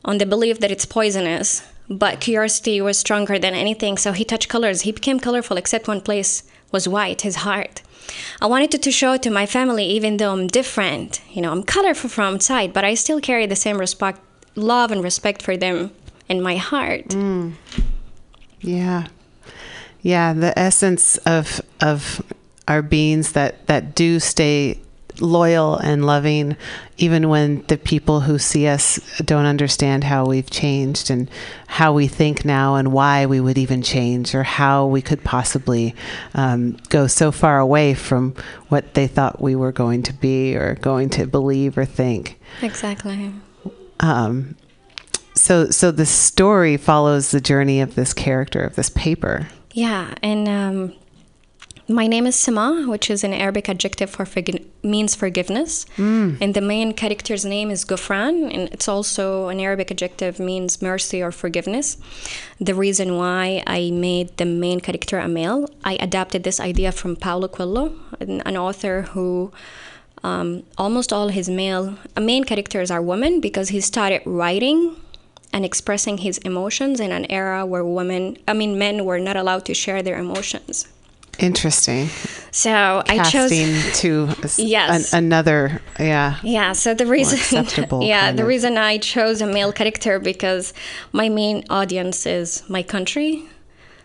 on 0.04 0.18
the 0.18 0.26
belief 0.26 0.60
that 0.60 0.70
it's 0.70 0.86
poisonous. 0.86 1.62
But 1.90 2.20
curiosity 2.20 2.80
was 2.80 2.98
stronger 2.98 3.38
than 3.38 3.54
anything. 3.54 3.96
So 3.98 4.12
he 4.12 4.24
touched 4.24 4.48
colors. 4.48 4.82
He 4.82 4.92
became 4.92 5.20
colorful, 5.20 5.56
except 5.56 5.88
one 5.88 6.00
place 6.00 6.42
was 6.72 6.88
white, 6.88 7.22
his 7.22 7.36
heart. 7.36 7.82
I 8.40 8.46
wanted 8.46 8.70
to, 8.72 8.78
to 8.78 8.90
show 8.90 9.16
to 9.16 9.30
my 9.30 9.46
family, 9.46 9.84
even 9.84 10.16
though 10.16 10.32
I'm 10.32 10.46
different, 10.46 11.20
you 11.30 11.42
know, 11.42 11.52
I'm 11.52 11.62
colorful 11.62 12.10
from 12.10 12.34
outside, 12.34 12.72
but 12.72 12.84
I 12.84 12.94
still 12.94 13.20
carry 13.20 13.46
the 13.46 13.56
same 13.56 13.78
respect, 13.78 14.20
love, 14.54 14.90
and 14.90 15.02
respect 15.02 15.42
for 15.42 15.56
them 15.56 15.92
in 16.28 16.42
my 16.42 16.56
heart. 16.56 17.08
Mm. 17.08 17.54
Yeah. 18.60 19.06
Yeah, 20.02 20.32
the 20.32 20.56
essence 20.58 21.16
of 21.18 21.60
of 21.80 22.22
our 22.66 22.82
beings 22.82 23.32
that 23.32 23.66
that 23.66 23.94
do 23.94 24.20
stay 24.20 24.80
loyal 25.20 25.76
and 25.76 26.04
loving 26.06 26.56
even 26.96 27.28
when 27.28 27.62
the 27.68 27.76
people 27.76 28.20
who 28.20 28.38
see 28.38 28.66
us 28.66 28.96
don't 29.24 29.46
understand 29.46 30.04
how 30.04 30.26
we've 30.26 30.50
changed 30.50 31.10
and 31.10 31.30
how 31.66 31.92
we 31.92 32.06
think 32.08 32.44
now 32.44 32.74
and 32.76 32.92
why 32.92 33.26
we 33.26 33.40
would 33.40 33.58
even 33.58 33.82
change 33.82 34.34
or 34.34 34.42
how 34.42 34.86
we 34.86 35.00
could 35.02 35.22
possibly 35.24 35.94
um, 36.34 36.76
go 36.88 37.06
so 37.06 37.30
far 37.32 37.58
away 37.58 37.94
from 37.94 38.34
what 38.68 38.94
they 38.94 39.06
thought 39.06 39.40
we 39.40 39.54
were 39.54 39.72
going 39.72 40.02
to 40.02 40.12
be 40.12 40.56
or 40.56 40.74
going 40.76 41.08
to 41.10 41.26
believe 41.26 41.76
or 41.78 41.84
think 41.84 42.38
Exactly. 42.62 43.32
um, 44.00 44.56
so 45.34 45.70
so 45.70 45.90
the 45.90 46.06
story 46.06 46.76
follows 46.76 47.30
the 47.30 47.40
journey 47.40 47.80
of 47.80 47.94
this 47.94 48.12
character 48.12 48.62
of 48.62 48.74
this 48.76 48.90
paper 48.90 49.48
Yeah, 49.72 50.14
and 50.22 50.48
um, 50.48 50.92
my 51.88 52.06
name 52.06 52.26
is 52.26 52.36
Sima, 52.36 52.86
which 52.86 53.10
is 53.10 53.24
an 53.24 53.32
Arabic 53.32 53.68
adjective 53.68 54.10
for 54.10 54.24
forgi- 54.24 54.64
means 54.82 55.14
forgiveness. 55.14 55.86
And 56.42 56.54
the 56.54 56.60
main 56.60 56.92
character's 56.92 57.44
name 57.44 57.70
is 57.70 57.84
Gufran, 57.84 58.52
and 58.54 58.68
it's 58.72 58.88
also 58.88 59.48
an 59.48 59.58
Arabic 59.58 59.90
adjective 59.90 60.38
means 60.38 60.82
mercy 60.82 61.22
or 61.22 61.32
forgiveness. 61.32 61.96
The 62.60 62.74
reason 62.74 63.16
why 63.16 63.62
I 63.66 63.90
made 63.90 64.36
the 64.36 64.44
main 64.44 64.80
character 64.80 65.18
a 65.18 65.28
male, 65.28 65.68
I 65.82 65.94
adapted 66.00 66.44
this 66.44 66.60
idea 66.60 66.92
from 66.92 67.16
Paulo 67.16 67.48
Coelho, 67.48 67.94
an, 68.20 68.42
an 68.42 68.56
author 68.56 69.02
who 69.12 69.50
um, 70.22 70.64
almost 70.76 71.12
all 71.12 71.28
his 71.28 71.48
male 71.48 71.96
uh, 72.16 72.20
main 72.20 72.44
characters 72.44 72.90
are 72.90 73.00
women 73.00 73.40
because 73.40 73.68
he 73.70 73.80
started 73.80 74.20
writing 74.26 74.96
and 75.52 75.64
expressing 75.64 76.18
his 76.18 76.38
emotions 76.38 77.00
in 77.00 77.12
an 77.12 77.24
era 77.30 77.64
where 77.64 77.84
women, 77.84 78.36
I 78.46 78.52
mean, 78.52 78.76
men 78.78 79.04
were 79.04 79.18
not 79.18 79.36
allowed 79.36 79.64
to 79.66 79.74
share 79.74 80.02
their 80.02 80.18
emotions. 80.18 80.86
Interesting 81.38 82.08
So 82.50 83.02
I 83.08 83.22
chose. 83.30 83.50
to 84.00 84.28
Yes. 84.58 85.12
an- 85.12 85.24
another 85.24 85.80
yeah 85.98 86.36
Yeah, 86.42 86.72
so 86.72 86.94
the 86.94 87.06
reason, 87.06 87.38
acceptable 87.38 88.02
yeah, 88.12 88.32
the 88.32 88.42
of- 88.42 88.48
reason 88.48 88.76
I 88.76 88.98
chose 88.98 89.40
a 89.40 89.46
male 89.46 89.72
character 89.72 90.18
because 90.18 90.72
my 91.12 91.28
main 91.28 91.64
audience 91.70 92.26
is 92.26 92.62
my 92.68 92.82
country, 92.82 93.44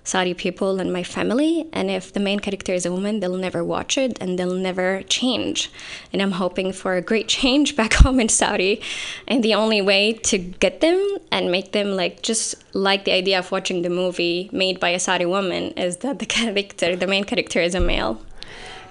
Saudi 0.04 0.34
people, 0.34 0.80
and 0.80 0.92
my 0.92 1.04
family. 1.04 1.68
And 1.72 1.90
if 1.90 2.12
the 2.12 2.20
main 2.20 2.40
character 2.40 2.74
is 2.74 2.86
a 2.86 2.92
woman, 2.92 3.20
they'll 3.20 3.38
never 3.38 3.64
watch 3.64 3.98
it 3.98 4.18
and 4.20 4.38
they'll 4.38 4.54
never 4.54 5.02
change. 5.04 5.72
And 6.12 6.22
I'm 6.22 6.32
hoping 6.32 6.74
for 6.74 6.96
a 6.96 7.02
great 7.02 7.28
change 7.40 7.76
back 7.76 7.94
home 7.94 8.20
in 8.20 8.30
Saudi. 8.30 8.82
And 9.28 9.44
the 9.44 9.56
only 9.56 9.82
way 9.82 10.14
to 10.14 10.38
get 10.38 10.82
them 10.82 11.18
and 11.32 11.52
make 11.52 11.72
them 11.72 11.96
like 11.96 12.22
just 12.22 12.56
like 12.74 13.06
the 13.06 13.14
idea 13.14 13.40
of 13.40 13.52
watching 13.52 13.82
the 13.82 13.90
movie 13.90 14.50
made 14.52 14.80
by 14.80 14.90
a 14.90 15.00
Saudi 15.00 15.26
woman 15.26 15.72
is 15.72 15.98
that 15.98 16.20
the 16.20 16.26
character, 16.38 16.96
the 16.96 17.08
main 17.08 17.24
character, 17.24 17.62
is 17.62 17.76
a 17.76 17.80
male. 17.80 18.22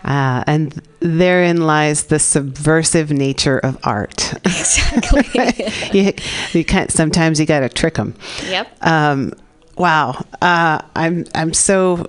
Ah, 0.04 0.42
and 0.48 0.82
therein 0.98 1.60
lies 1.60 2.04
the 2.04 2.18
subversive 2.18 3.10
nature 3.10 3.58
of 3.58 3.78
art. 3.84 4.34
Exactly. 4.62 5.68
you, 5.92 6.12
you 6.52 6.64
can't. 6.64 6.90
Sometimes 6.90 7.38
you 7.38 7.46
got 7.46 7.60
to 7.60 7.68
trick 7.68 7.94
them. 7.94 8.14
Yep. 8.48 8.76
Um, 8.80 9.32
wow. 9.76 10.24
Uh, 10.40 10.82
I'm 10.94 11.26
I'm 11.34 11.52
so 11.52 12.06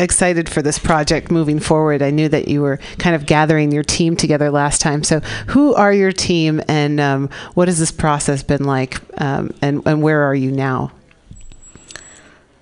excited 0.00 0.48
for 0.48 0.62
this 0.62 0.78
project 0.78 1.30
moving 1.30 1.58
forward. 1.58 2.02
I 2.02 2.10
knew 2.10 2.28
that 2.28 2.48
you 2.48 2.62
were 2.62 2.78
kind 2.98 3.16
of 3.16 3.26
gathering 3.26 3.72
your 3.72 3.82
team 3.82 4.16
together 4.16 4.50
last 4.50 4.80
time. 4.80 5.02
So, 5.02 5.20
who 5.48 5.74
are 5.74 5.92
your 5.92 6.12
team, 6.12 6.62
and 6.68 7.00
um, 7.00 7.30
what 7.54 7.68
has 7.68 7.78
this 7.78 7.92
process 7.92 8.42
been 8.42 8.64
like, 8.64 9.00
um, 9.20 9.52
and 9.60 9.82
and 9.86 10.02
where 10.02 10.22
are 10.22 10.34
you 10.34 10.50
now? 10.50 10.92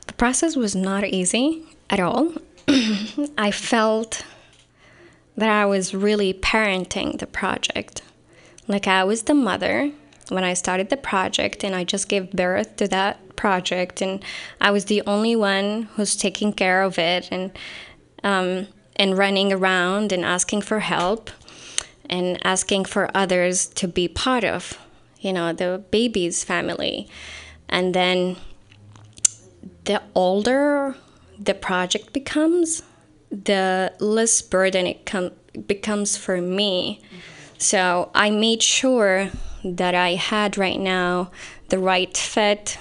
The 0.06 0.14
process 0.14 0.56
was 0.56 0.74
not 0.74 1.04
easy 1.04 1.62
at 1.90 2.00
all. 2.00 2.32
I 3.38 3.50
felt 3.50 4.24
that 5.36 5.50
I 5.50 5.66
was 5.66 5.94
really 5.94 6.32
parenting 6.32 7.18
the 7.18 7.26
project. 7.26 8.02
Like 8.66 8.86
I 8.86 9.04
was 9.04 9.24
the 9.24 9.34
mother 9.34 9.92
when 10.28 10.42
I 10.42 10.54
started 10.54 10.88
the 10.88 10.96
project 10.96 11.62
and 11.62 11.74
I 11.74 11.84
just 11.84 12.08
gave 12.08 12.32
birth 12.32 12.76
to 12.76 12.88
that 12.88 13.20
project 13.36 14.00
and 14.00 14.24
I 14.60 14.70
was 14.70 14.86
the 14.86 15.02
only 15.06 15.36
one 15.36 15.88
who's 15.94 16.16
taking 16.16 16.52
care 16.52 16.82
of 16.82 16.98
it 16.98 17.28
and 17.30 17.52
um, 18.24 18.68
and 18.96 19.16
running 19.16 19.52
around 19.52 20.12
and 20.12 20.24
asking 20.24 20.62
for 20.62 20.80
help 20.80 21.30
and 22.08 22.38
asking 22.44 22.86
for 22.86 23.10
others 23.14 23.66
to 23.66 23.86
be 23.86 24.08
part 24.08 24.44
of, 24.44 24.78
you 25.20 25.32
know, 25.32 25.52
the 25.52 25.84
baby's 25.90 26.42
family. 26.44 27.08
And 27.68 27.94
then 27.94 28.36
the 29.84 30.02
older 30.14 30.96
the 31.38 31.54
project 31.54 32.12
becomes, 32.12 32.82
the 33.30 33.92
less 34.00 34.40
burden 34.40 34.86
it 34.86 35.04
com- 35.04 35.32
becomes 35.66 36.16
for 36.16 36.40
me. 36.40 37.00
So 37.58 38.10
I 38.14 38.30
made 38.30 38.62
sure 38.62 39.30
that 39.64 39.94
I 39.94 40.14
had 40.14 40.56
right 40.56 40.78
now 40.78 41.30
the 41.68 41.78
right 41.78 42.16
fit 42.16 42.78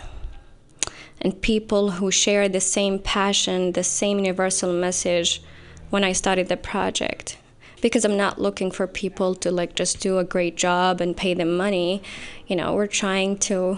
and 1.21 1.41
people 1.41 1.91
who 1.91 2.12
share 2.12 2.47
the 2.47 2.62
same 2.62 2.99
passion, 2.99 3.71
the 3.71 3.84
same 3.84 4.19
universal 4.19 4.71
message 4.73 5.41
when 5.89 6.04
I 6.04 6.12
started 6.12 6.47
the 6.47 6.58
project. 6.58 7.38
Because 7.82 8.06
I'm 8.06 8.17
not 8.17 8.41
looking 8.41 8.71
for 8.71 8.88
people 8.88 9.36
to 9.36 9.51
like 9.51 9.75
just 9.75 9.99
do 9.99 10.17
a 10.17 10.23
great 10.23 10.56
job 10.58 11.01
and 11.01 11.15
pay 11.15 11.34
them 11.34 11.56
money. 11.56 12.01
You 12.47 12.56
know, 12.56 12.73
we're 12.73 12.88
trying 12.88 13.38
to 13.39 13.78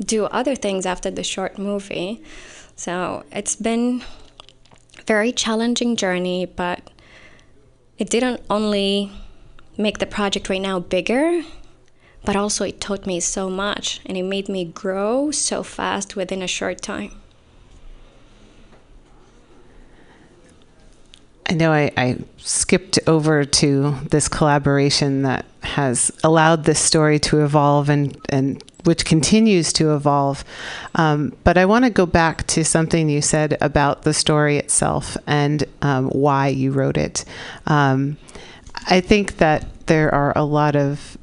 do 0.00 0.24
other 0.26 0.56
things 0.56 0.86
after 0.86 1.10
the 1.10 1.22
short 1.22 1.58
movie. 1.58 2.22
So 2.76 3.24
it's 3.30 3.54
been 3.54 4.02
a 4.98 5.02
very 5.02 5.30
challenging 5.30 5.94
journey, 5.96 6.46
but 6.46 6.90
it 7.98 8.10
didn't 8.10 8.40
only 8.50 9.12
make 9.76 9.98
the 9.98 10.06
project 10.06 10.48
right 10.48 10.60
now 10.60 10.80
bigger, 10.80 11.42
but 12.24 12.36
also 12.36 12.64
it 12.64 12.80
taught 12.80 13.06
me 13.06 13.20
so 13.20 13.50
much 13.50 14.00
and 14.06 14.16
it 14.16 14.22
made 14.22 14.48
me 14.48 14.64
grow 14.64 15.30
so 15.30 15.62
fast 15.62 16.16
within 16.16 16.42
a 16.42 16.46
short 16.48 16.80
time. 16.80 17.12
I 21.48 21.52
know 21.52 21.72
I, 21.72 21.92
I 21.96 22.18
skipped 22.38 22.98
over 23.06 23.44
to 23.44 23.96
this 24.10 24.28
collaboration 24.28 25.22
that 25.22 25.44
has 25.62 26.10
allowed 26.24 26.64
this 26.64 26.80
story 26.80 27.18
to 27.18 27.44
evolve 27.44 27.90
and, 27.90 28.18
and 28.30 28.62
which 28.84 29.04
continues 29.04 29.72
to 29.74 29.94
evolve. 29.94 30.42
Um, 30.94 31.36
but 31.44 31.58
I 31.58 31.66
want 31.66 31.84
to 31.84 31.90
go 31.90 32.06
back 32.06 32.46
to 32.48 32.64
something 32.64 33.10
you 33.10 33.20
said 33.20 33.58
about 33.60 34.02
the 34.02 34.14
story 34.14 34.56
itself 34.56 35.18
and 35.26 35.64
um, 35.82 36.08
why 36.08 36.48
you 36.48 36.72
wrote 36.72 36.96
it. 36.96 37.26
Um, 37.66 38.16
I 38.88 39.00
think 39.00 39.36
that 39.36 39.86
there 39.86 40.14
are 40.14 40.32
a 40.36 40.44
lot 40.44 40.76
of 40.76 41.18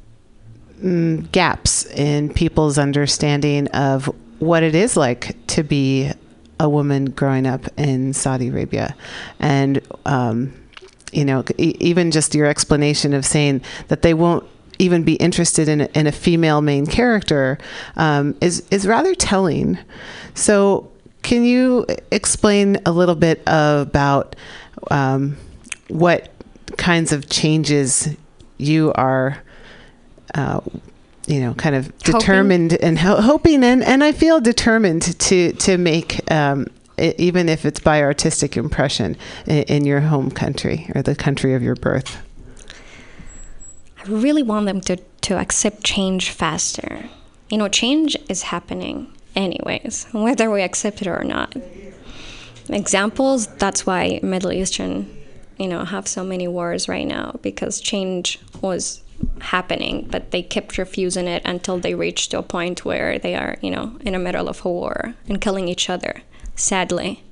mm, 0.82 1.30
gaps 1.32 1.86
in 1.86 2.32
people's 2.32 2.78
understanding 2.78 3.68
of 3.68 4.12
what 4.38 4.62
it 4.62 4.74
is 4.74 4.96
like 4.96 5.36
to 5.46 5.62
be 5.62 6.10
a 6.58 6.68
woman 6.68 7.06
growing 7.06 7.46
up 7.46 7.66
in 7.76 8.12
Saudi 8.12 8.48
Arabia. 8.48 8.94
And, 9.38 9.80
um, 10.06 10.52
you 11.12 11.24
know, 11.24 11.44
e- 11.58 11.76
even 11.80 12.10
just 12.10 12.34
your 12.34 12.46
explanation 12.46 13.14
of 13.14 13.24
saying 13.24 13.62
that 13.88 14.02
they 14.02 14.14
won't 14.14 14.46
even 14.78 15.02
be 15.02 15.14
interested 15.14 15.68
in 15.68 15.82
a, 15.82 15.84
in 15.94 16.06
a 16.06 16.12
female 16.12 16.60
main 16.60 16.86
character 16.86 17.58
um, 17.96 18.36
is, 18.40 18.66
is 18.70 18.86
rather 18.86 19.14
telling. 19.14 19.78
So, 20.34 20.90
can 21.22 21.44
you 21.44 21.86
explain 22.10 22.80
a 22.84 22.90
little 22.90 23.14
bit 23.14 23.42
about 23.46 24.34
um, 24.90 25.36
what 25.86 26.32
kinds 26.76 27.12
of 27.12 27.28
changes 27.28 28.16
you 28.58 28.92
are? 28.94 29.40
Uh, 30.34 30.60
you 31.26 31.40
know, 31.40 31.54
kind 31.54 31.76
of 31.76 31.86
Hoping. 31.86 32.18
determined 32.18 32.72
and 32.74 32.98
ho- 32.98 33.20
hoping, 33.20 33.62
and, 33.62 33.82
and 33.84 34.02
I 34.02 34.10
feel 34.10 34.40
determined 34.40 35.18
to 35.20 35.52
to 35.52 35.78
make 35.78 36.28
um, 36.32 36.66
even 36.98 37.48
if 37.48 37.64
it's 37.64 37.80
by 37.80 38.02
artistic 38.02 38.56
impression 38.56 39.16
in, 39.46 39.62
in 39.64 39.84
your 39.84 40.00
home 40.00 40.30
country 40.30 40.90
or 40.94 41.02
the 41.02 41.14
country 41.14 41.54
of 41.54 41.62
your 41.62 41.74
birth? 41.74 42.22
I 43.98 44.08
really 44.08 44.42
want 44.42 44.66
them 44.66 44.80
to, 44.82 44.96
to 44.96 45.38
accept 45.38 45.84
change 45.84 46.30
faster. 46.30 47.08
You 47.50 47.58
know, 47.58 47.68
change 47.68 48.16
is 48.28 48.42
happening 48.42 49.12
anyways, 49.36 50.06
whether 50.12 50.50
we 50.50 50.62
accept 50.62 51.02
it 51.02 51.08
or 51.08 51.24
not. 51.24 51.54
Examples, 52.68 53.46
that's 53.56 53.86
why 53.86 54.20
Middle 54.22 54.52
Eastern, 54.52 55.14
you 55.58 55.68
know, 55.68 55.84
have 55.84 56.08
so 56.08 56.24
many 56.24 56.48
wars 56.48 56.88
right 56.88 57.06
now 57.06 57.38
because 57.42 57.80
change 57.80 58.38
was 58.60 59.02
happening, 59.40 60.06
but 60.10 60.30
they 60.30 60.42
kept 60.42 60.78
refusing 60.78 61.26
it 61.26 61.42
until 61.44 61.78
they 61.78 61.94
reached 61.94 62.30
to 62.30 62.38
a 62.38 62.42
point 62.42 62.84
where 62.84 63.18
they 63.18 63.34
are, 63.34 63.56
you 63.60 63.70
know, 63.70 63.96
in 64.00 64.12
the 64.12 64.18
middle 64.18 64.48
of 64.48 64.64
a 64.64 64.68
war 64.68 65.14
and 65.28 65.40
killing 65.40 65.68
each 65.68 65.90
other, 65.90 66.22
sadly. 66.54 67.22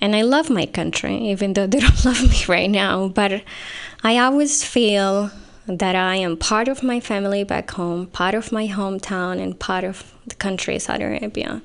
And 0.00 0.14
I 0.14 0.22
love 0.22 0.50
my 0.50 0.66
country, 0.66 1.16
even 1.30 1.54
though 1.54 1.66
they 1.66 1.80
don't 1.86 2.04
love 2.04 2.22
me 2.22 2.44
right 2.46 2.70
now. 2.70 3.08
But 3.08 3.42
I 4.02 4.18
always 4.18 4.62
feel 4.62 5.30
that 5.66 5.96
I 5.96 6.16
am 6.16 6.36
part 6.36 6.68
of 6.68 6.82
my 6.82 7.00
family 7.00 7.42
back 7.42 7.70
home, 7.70 8.06
part 8.08 8.34
of 8.34 8.52
my 8.52 8.68
hometown, 8.68 9.40
and 9.40 9.58
part 9.58 9.84
of 9.84 10.12
the 10.26 10.34
country, 10.34 10.78
Saudi 10.78 11.04
Arabia. 11.04 11.62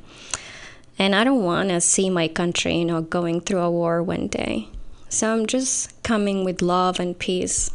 And 0.97 1.15
I 1.15 1.23
don't 1.23 1.43
want 1.43 1.69
to 1.69 1.81
see 1.81 2.09
my 2.09 2.27
country, 2.27 2.77
you 2.77 2.85
know, 2.85 3.01
going 3.01 3.41
through 3.41 3.61
a 3.61 3.71
war 3.71 4.01
one 4.01 4.27
day. 4.27 4.69
So 5.09 5.33
I'm 5.33 5.47
just 5.47 6.01
coming 6.03 6.45
with 6.45 6.61
love 6.61 6.99
and 6.99 7.17
peace. 7.17 7.71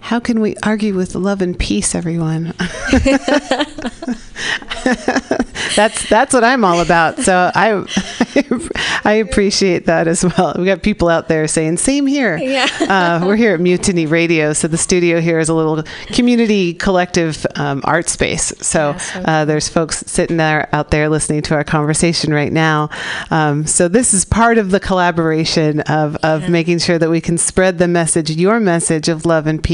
How 0.00 0.20
can 0.20 0.40
we 0.40 0.56
argue 0.62 0.94
with 0.94 1.14
love 1.14 1.42
and 1.42 1.58
peace, 1.58 1.94
everyone? 1.94 2.54
that's 5.76 6.08
that's 6.08 6.32
what 6.32 6.44
I'm 6.44 6.64
all 6.64 6.80
about. 6.80 7.18
So 7.18 7.50
I 7.54 7.84
I 9.04 9.14
appreciate 9.14 9.86
that 9.86 10.08
as 10.08 10.24
well. 10.24 10.54
We 10.58 10.64
got 10.64 10.82
people 10.82 11.08
out 11.08 11.28
there 11.28 11.46
saying 11.46 11.76
same 11.76 12.06
here. 12.06 12.38
Yeah. 12.38 12.68
Uh, 12.80 13.26
we're 13.26 13.36
here 13.36 13.54
at 13.54 13.60
Mutiny 13.60 14.06
Radio, 14.06 14.52
so 14.52 14.66
the 14.68 14.78
studio 14.78 15.20
here 15.20 15.38
is 15.38 15.48
a 15.48 15.54
little 15.54 15.82
community 16.08 16.74
collective 16.74 17.44
um, 17.56 17.82
art 17.84 18.08
space. 18.08 18.52
So 18.60 18.96
uh, 19.14 19.44
there's 19.44 19.68
folks 19.68 19.98
sitting 20.06 20.36
there 20.36 20.68
out 20.72 20.90
there 20.90 21.08
listening 21.08 21.42
to 21.42 21.54
our 21.54 21.64
conversation 21.64 22.32
right 22.32 22.52
now. 22.52 22.88
Um, 23.30 23.66
so 23.66 23.88
this 23.88 24.14
is 24.14 24.24
part 24.24 24.56
of 24.58 24.70
the 24.70 24.80
collaboration 24.80 25.80
of 25.80 26.16
of 26.22 26.48
making 26.48 26.78
sure 26.78 26.98
that 26.98 27.10
we 27.10 27.20
can 27.20 27.36
spread 27.36 27.78
the 27.78 27.88
message, 27.88 28.30
your 28.30 28.58
message 28.58 29.08
of 29.08 29.26
love 29.26 29.46
and 29.46 29.62
peace 29.62 29.67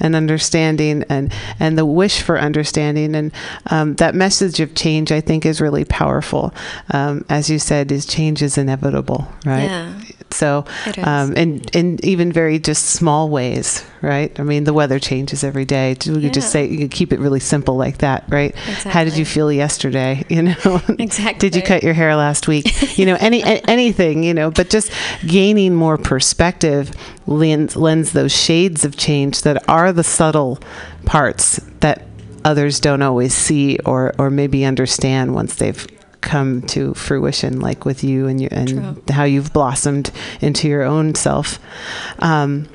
and 0.00 0.14
understanding, 0.14 1.04
and 1.08 1.32
and 1.58 1.78
the 1.78 1.86
wish 1.86 2.22
for 2.22 2.38
understanding, 2.38 3.14
and 3.14 3.32
um, 3.70 3.94
that 3.96 4.14
message 4.14 4.60
of 4.60 4.74
change. 4.74 5.10
I 5.12 5.20
think 5.20 5.46
is 5.46 5.60
really 5.60 5.84
powerful. 5.84 6.54
Um, 6.92 7.24
as 7.28 7.50
you 7.50 7.58
said, 7.58 7.90
is 7.92 8.06
change 8.06 8.42
is 8.42 8.58
inevitable, 8.58 9.26
right? 9.44 9.64
Yeah. 9.64 10.00
So, 10.32 10.64
um, 11.02 11.34
in 11.34 11.62
in 11.72 11.98
even 12.02 12.32
very 12.32 12.58
just 12.58 12.86
small 12.86 13.28
ways, 13.28 13.84
right? 14.00 14.38
I 14.40 14.42
mean, 14.42 14.64
the 14.64 14.72
weather 14.72 14.98
changes 14.98 15.44
every 15.44 15.64
day. 15.64 15.96
We 16.06 16.22
could 16.22 16.34
just 16.34 16.50
say 16.50 16.66
you 16.66 16.78
could 16.78 16.90
keep 16.90 17.12
it 17.12 17.20
really 17.20 17.40
simple 17.40 17.76
like 17.76 17.98
that, 17.98 18.24
right? 18.28 18.54
How 18.56 19.04
did 19.04 19.16
you 19.16 19.24
feel 19.24 19.52
yesterday? 19.52 20.24
You 20.32 20.42
know, 20.42 20.80
Exactly. 20.98 21.50
Did 21.50 21.56
you 21.56 21.62
cut 21.62 21.82
your 21.82 21.92
hair 21.92 22.16
last 22.16 22.48
week? 22.48 22.98
You 22.98 23.04
know, 23.04 23.16
any 23.20 23.42
anything, 23.44 24.22
you 24.24 24.32
know. 24.32 24.50
But 24.50 24.70
just 24.70 24.90
gaining 25.26 25.74
more 25.74 25.98
perspective 25.98 26.90
lends 27.26 27.76
lends 27.76 28.12
those 28.12 28.32
shades 28.32 28.84
of 28.84 28.96
change 28.96 29.42
that 29.42 29.68
are 29.68 29.92
the 29.92 30.02
subtle 30.04 30.58
parts 31.04 31.56
that 31.80 32.06
others 32.44 32.80
don't 32.80 33.02
always 33.02 33.34
see 33.34 33.78
or 33.84 34.14
or 34.18 34.30
maybe 34.30 34.64
understand 34.64 35.34
once 35.34 35.54
they've 35.56 35.86
come 36.22 36.62
to 36.62 36.94
fruition 36.94 37.60
like 37.60 37.84
with 37.84 38.02
you 38.02 38.26
and 38.26 38.40
you 38.40 38.48
and 38.50 38.98
how 39.10 39.24
you've 39.24 39.52
blossomed 39.52 40.10
into 40.40 40.68
your 40.68 40.82
own 40.82 41.14
self 41.14 41.58
um, 42.20 42.66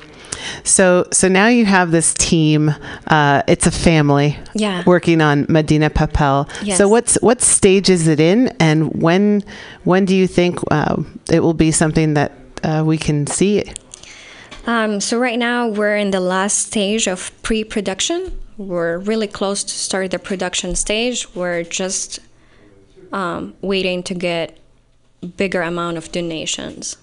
so 0.64 1.06
so 1.10 1.26
now 1.28 1.48
you 1.48 1.64
have 1.66 1.90
this 1.90 2.14
team 2.14 2.70
uh, 3.08 3.42
it's 3.48 3.66
a 3.66 3.70
family 3.70 4.36
Yeah. 4.54 4.82
working 4.86 5.20
on 5.20 5.46
medina 5.48 5.90
papel 5.90 6.48
Yes. 6.62 6.78
so 6.78 6.86
what's 6.88 7.16
what 7.22 7.40
stage 7.42 7.90
is 7.90 8.06
it 8.06 8.20
in 8.20 8.48
and 8.60 8.92
when 9.02 9.42
when 9.84 10.04
do 10.04 10.14
you 10.14 10.26
think 10.28 10.58
uh, 10.70 11.02
it 11.30 11.40
will 11.40 11.54
be 11.54 11.70
something 11.72 12.14
that 12.14 12.32
uh, 12.62 12.82
we 12.86 12.98
can 12.98 13.26
see 13.26 13.64
Um, 14.66 15.00
so 15.00 15.18
right 15.18 15.38
now 15.38 15.68
we're 15.68 15.96
in 15.96 16.10
the 16.10 16.20
last 16.20 16.58
stage 16.68 17.08
of 17.08 17.30
pre-production. 17.42 18.20
We're 18.58 18.98
really 18.98 19.26
close 19.26 19.64
to 19.64 19.72
start 19.72 20.10
the 20.10 20.18
production 20.18 20.74
stage. 20.76 21.26
We're 21.34 21.62
just 21.64 22.18
um, 23.12 23.54
waiting 23.60 24.02
to 24.04 24.14
get 24.14 24.58
bigger 25.36 25.62
amount 25.62 25.96
of 25.96 26.12
donations 26.12 26.96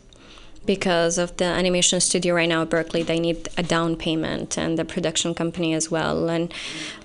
because 0.66 1.18
of 1.18 1.36
the 1.38 1.46
animation 1.46 2.00
studio 2.00 2.34
right 2.34 2.50
now 2.50 2.64
at 2.64 2.70
Berkeley. 2.70 3.04
They 3.04 3.20
need 3.20 3.50
a 3.58 3.64
down 3.64 3.96
payment 3.96 4.58
and 4.58 4.78
the 4.80 4.86
production 4.86 5.34
company 5.34 5.74
as 5.74 5.92
well, 5.92 6.30
and 6.30 6.54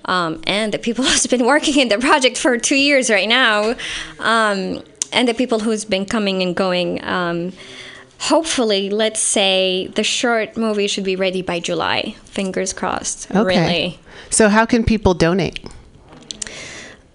um, 0.05 0.41
and 0.47 0.73
the 0.73 0.79
people 0.79 1.05
who's 1.07 1.27
been 1.27 1.45
working 1.45 1.79
in 1.79 1.89
the 1.89 1.97
project 1.97 2.37
for 2.37 2.57
two 2.57 2.75
years 2.75 3.09
right 3.09 3.29
now, 3.29 3.75
um, 4.19 4.83
and 5.11 5.27
the 5.27 5.33
people 5.33 5.59
who's 5.59 5.85
been 5.85 6.05
coming 6.05 6.41
and 6.41 6.55
going. 6.55 7.03
Um, 7.03 7.53
hopefully, 8.19 8.89
let's 8.89 9.19
say 9.19 9.87
the 9.95 10.03
short 10.03 10.55
movie 10.55 10.87
should 10.87 11.03
be 11.03 11.15
ready 11.15 11.41
by 11.41 11.59
July. 11.59 12.15
Fingers 12.25 12.73
crossed. 12.73 13.27
Really. 13.31 13.99
so 14.29 14.47
how 14.47 14.65
can 14.65 14.83
people 14.83 15.13
donate 15.13 15.59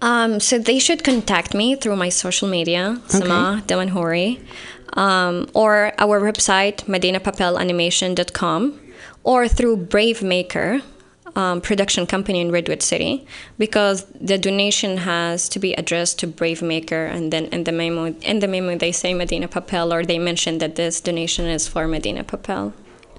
Um, 0.01 0.39
so 0.39 0.59
they 0.59 0.79
should 0.79 1.03
contact 1.03 1.53
me 1.53 1.75
through 1.75 1.95
my 1.95 2.09
social 2.09 2.47
media, 2.47 3.01
Sama 3.07 3.63
Damanhori, 3.65 4.39
um, 4.93 5.49
or 5.53 5.91
our 5.97 6.21
website, 6.21 6.85
medinapapelanimation.com, 6.85 8.79
or 9.23 9.47
through 9.47 9.77
Brave 9.77 10.21
Maker, 10.21 10.81
um, 11.35 11.61
production 11.61 12.05
company 12.05 12.41
in 12.41 12.51
Redwood 12.51 12.81
City, 12.81 13.25
because 13.57 14.05
the 14.19 14.37
donation 14.37 14.97
has 14.97 15.49
to 15.49 15.59
be 15.59 15.73
addressed 15.73 16.19
to 16.19 16.27
Brave 16.27 16.61
Maker, 16.61 17.05
and 17.05 17.31
then 17.33 17.45
in 17.47 17.63
the 17.63 17.71
memo, 17.71 18.13
in 18.21 18.39
the 18.39 18.47
memo 18.47 18.77
they 18.77 18.91
say 18.91 19.13
Medina 19.13 19.47
Papel, 19.47 19.91
or 19.91 20.03
they 20.05 20.19
mention 20.19 20.59
that 20.59 20.75
this 20.75 21.01
donation 21.01 21.45
is 21.45 21.67
for 21.67 21.87
Medina 21.87 22.23
Papel. 22.23 22.73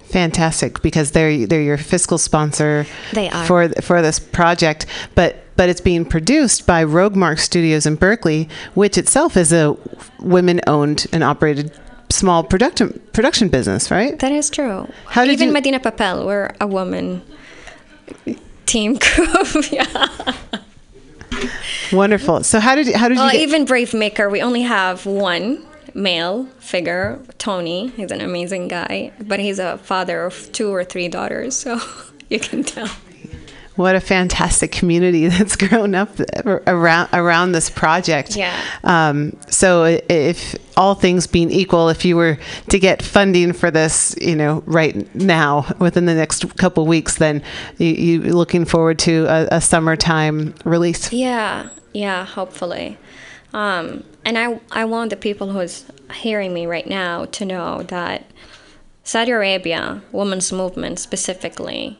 fantastic 0.08 0.80
because 0.80 1.10
they're 1.10 1.46
they're 1.46 1.60
your 1.60 1.76
fiscal 1.76 2.16
sponsor 2.16 2.86
They 3.12 3.28
are. 3.28 3.44
for 3.44 3.68
for 3.82 4.00
this 4.00 4.18
project 4.18 4.86
but 5.14 5.44
but 5.58 5.68
it's 5.68 5.80
being 5.80 6.04
produced 6.06 6.66
by 6.66 6.84
Roguemark 6.84 7.38
Studios 7.38 7.84
in 7.84 7.96
Berkeley 7.96 8.48
which 8.74 8.96
itself 8.96 9.36
is 9.36 9.52
a 9.52 9.76
women 10.20 10.60
owned 10.66 11.06
and 11.12 11.22
operated 11.22 11.70
small 12.08 12.42
production 12.42 12.98
production 13.12 13.48
business 13.48 13.90
right 13.90 14.18
That 14.20 14.32
is 14.32 14.48
true. 14.48 14.88
How 15.06 15.24
did 15.24 15.32
Even 15.32 15.48
you- 15.48 15.54
Medina 15.54 15.80
Papel, 15.80 16.24
we're 16.24 16.54
a 16.60 16.66
woman 16.66 17.20
team 18.64 18.98
crew. 18.98 19.26
yeah. 19.70 20.34
wonderful 21.92 22.42
so 22.42 22.60
how 22.60 22.74
did 22.74 22.86
you, 22.86 22.96
how 22.96 23.08
did 23.08 23.18
you 23.18 23.30
get, 23.32 23.40
even 23.40 23.64
Brave 23.66 23.92
Maker, 23.92 24.30
we 24.30 24.40
only 24.40 24.62
have 24.62 25.04
one 25.04 25.66
male 25.94 26.44
figure, 26.58 27.20
Tony. 27.38 27.88
He's 27.88 28.12
an 28.12 28.20
amazing 28.20 28.68
guy, 28.68 29.10
but 29.20 29.40
he's 29.40 29.58
a 29.58 29.78
father 29.78 30.26
of 30.26 30.52
two 30.52 30.72
or 30.72 30.84
three 30.84 31.08
daughters, 31.08 31.56
so 31.56 31.80
you 32.30 32.38
can 32.38 32.62
tell. 32.62 32.88
What 33.78 33.94
a 33.94 34.00
fantastic 34.00 34.72
community 34.72 35.28
that's 35.28 35.54
grown 35.54 35.94
up 35.94 36.10
around 36.66 37.08
around 37.12 37.52
this 37.52 37.70
project. 37.70 38.34
Yeah. 38.34 38.60
Um, 38.82 39.36
so 39.48 39.84
if 40.08 40.56
all 40.76 40.96
things 40.96 41.28
being 41.28 41.52
equal, 41.52 41.88
if 41.88 42.04
you 42.04 42.16
were 42.16 42.38
to 42.70 42.78
get 42.80 43.02
funding 43.02 43.52
for 43.52 43.70
this, 43.70 44.16
you 44.20 44.34
know, 44.34 44.64
right 44.66 45.14
now 45.14 45.72
within 45.78 46.06
the 46.06 46.14
next 46.14 46.56
couple 46.56 46.86
weeks, 46.86 47.18
then 47.18 47.40
you, 47.78 47.86
you 47.86 48.20
looking 48.34 48.64
forward 48.64 48.98
to 49.00 49.26
a, 49.26 49.48
a 49.52 49.60
summertime 49.60 50.54
release. 50.64 51.12
Yeah, 51.12 51.68
yeah, 51.94 52.24
hopefully. 52.24 52.98
Um, 53.54 54.02
and 54.24 54.36
I, 54.36 54.60
I 54.72 54.86
want 54.86 55.10
the 55.10 55.16
people 55.16 55.52
who's 55.52 55.84
hearing 56.12 56.52
me 56.52 56.66
right 56.66 56.86
now 56.86 57.26
to 57.26 57.44
know 57.44 57.84
that 57.84 58.26
Saudi 59.04 59.30
Arabia, 59.30 60.02
women's 60.10 60.52
movement 60.52 60.98
specifically, 60.98 61.96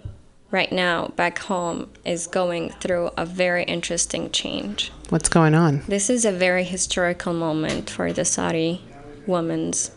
right 0.50 0.72
now 0.72 1.08
back 1.16 1.38
home 1.38 1.90
is 2.04 2.26
going 2.26 2.70
through 2.70 3.10
a 3.16 3.26
very 3.26 3.64
interesting 3.64 4.30
change. 4.30 4.90
What's 5.10 5.28
going 5.28 5.54
on? 5.54 5.82
This 5.88 6.08
is 6.08 6.24
a 6.24 6.32
very 6.32 6.64
historical 6.64 7.32
moment 7.32 7.90
for 7.90 8.12
the 8.12 8.24
Saudi 8.24 8.82
women's 9.26 9.90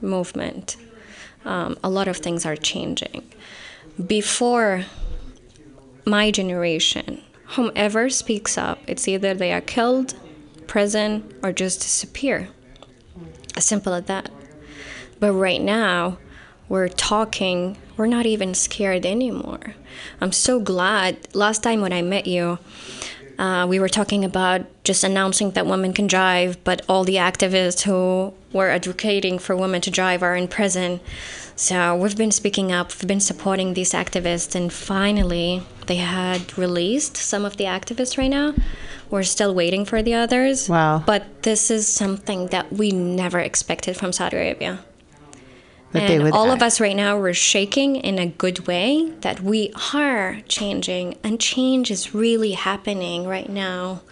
movement. 0.00 0.76
Um, 1.44 1.78
a 1.82 1.88
lot 1.88 2.08
of 2.08 2.18
things 2.18 2.44
are 2.44 2.56
changing. 2.56 3.22
Before 4.04 4.84
my 6.04 6.30
generation, 6.30 7.22
whomever 7.50 8.10
speaks 8.10 8.58
up, 8.58 8.78
it's 8.86 9.08
either 9.08 9.32
they 9.32 9.52
are 9.52 9.60
killed, 9.60 10.14
prison, 10.66 11.32
or 11.42 11.52
just 11.52 11.80
disappear. 11.80 12.48
As 13.56 13.64
simple 13.64 13.94
as 13.94 14.04
that. 14.04 14.28
But 15.18 15.32
right 15.32 15.62
now, 15.62 16.18
we're 16.68 16.88
talking, 16.88 17.78
we're 17.96 18.06
not 18.06 18.26
even 18.26 18.54
scared 18.54 19.06
anymore. 19.06 19.74
I'm 20.20 20.32
so 20.32 20.60
glad. 20.60 21.16
Last 21.34 21.62
time 21.62 21.80
when 21.80 21.92
I 21.92 22.02
met 22.02 22.26
you, 22.26 22.58
Uh, 23.38 23.66
we 23.68 23.78
were 23.78 23.88
talking 23.90 24.24
about 24.24 24.62
just 24.82 25.04
announcing 25.04 25.50
that 25.50 25.66
women 25.66 25.92
can 25.92 26.06
drive, 26.06 26.56
but 26.64 26.80
all 26.88 27.04
the 27.04 27.16
activists 27.16 27.82
who 27.82 28.32
were 28.50 28.70
advocating 28.70 29.38
for 29.38 29.54
women 29.54 29.82
to 29.82 29.90
drive 29.90 30.22
are 30.22 30.34
in 30.34 30.48
prison. 30.48 31.00
So 31.54 31.94
we've 31.94 32.16
been 32.16 32.32
speaking 32.32 32.72
up, 32.72 32.88
we've 32.96 33.06
been 33.06 33.20
supporting 33.20 33.74
these 33.74 33.92
activists, 33.92 34.54
and 34.54 34.72
finally 34.72 35.60
they 35.84 35.96
had 35.96 36.56
released 36.56 37.18
some 37.18 37.44
of 37.44 37.58
the 37.58 37.64
activists 37.64 38.16
right 38.16 38.30
now. 38.30 38.54
We're 39.10 39.22
still 39.22 39.54
waiting 39.54 39.84
for 39.84 40.02
the 40.02 40.14
others. 40.14 40.66
Wow. 40.66 41.02
But 41.04 41.42
this 41.42 41.70
is 41.70 41.86
something 41.86 42.46
that 42.48 42.72
we 42.72 42.90
never 42.90 43.38
expected 43.38 43.98
from 43.98 44.12
Saudi 44.12 44.38
Arabia. 44.38 44.78
That 45.92 46.08
they 46.08 46.16
and 46.16 46.24
would 46.24 46.32
all 46.32 46.50
of 46.50 46.62
us 46.62 46.80
right 46.80 46.96
now, 46.96 47.18
we're 47.18 47.32
shaking 47.32 47.96
in 47.96 48.18
a 48.18 48.26
good 48.26 48.66
way 48.66 49.12
that 49.20 49.40
we 49.40 49.72
are 49.94 50.40
changing, 50.48 51.16
and 51.22 51.40
change 51.40 51.90
is 51.90 52.14
really 52.14 52.52
happening 52.52 53.26
right 53.26 53.48
now, 53.48 54.02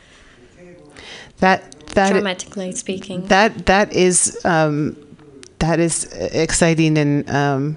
That 1.40 1.88
that 1.88 2.12
dramatically 2.12 2.72
speaking. 2.72 3.26
that 3.26 3.66
that 3.66 3.92
is 3.92 4.38
um, 4.44 4.96
that 5.58 5.80
is 5.80 6.04
exciting 6.12 6.96
and 6.96 7.28
um, 7.28 7.76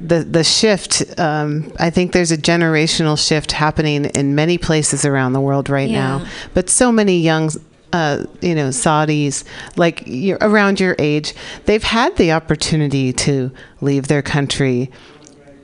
the 0.00 0.24
the 0.24 0.42
shift. 0.42 1.18
Um, 1.18 1.72
I 1.78 1.90
think 1.90 2.12
there's 2.12 2.32
a 2.32 2.36
generational 2.36 3.18
shift 3.18 3.52
happening 3.52 4.06
in 4.06 4.34
many 4.34 4.58
places 4.58 5.04
around 5.04 5.34
the 5.34 5.40
world 5.40 5.68
right 5.68 5.90
now. 5.90 6.18
Yeah. 6.18 6.28
But 6.54 6.70
so 6.70 6.90
many 6.90 7.18
young. 7.18 7.50
Uh, 7.92 8.24
you 8.40 8.54
know, 8.54 8.68
Saudis, 8.68 9.44
like 9.76 10.08
around 10.40 10.80
your 10.80 10.96
age, 10.98 11.34
they've 11.66 11.82
had 11.82 12.16
the 12.16 12.32
opportunity 12.32 13.12
to 13.12 13.52
leave 13.82 14.08
their 14.08 14.22
country, 14.22 14.90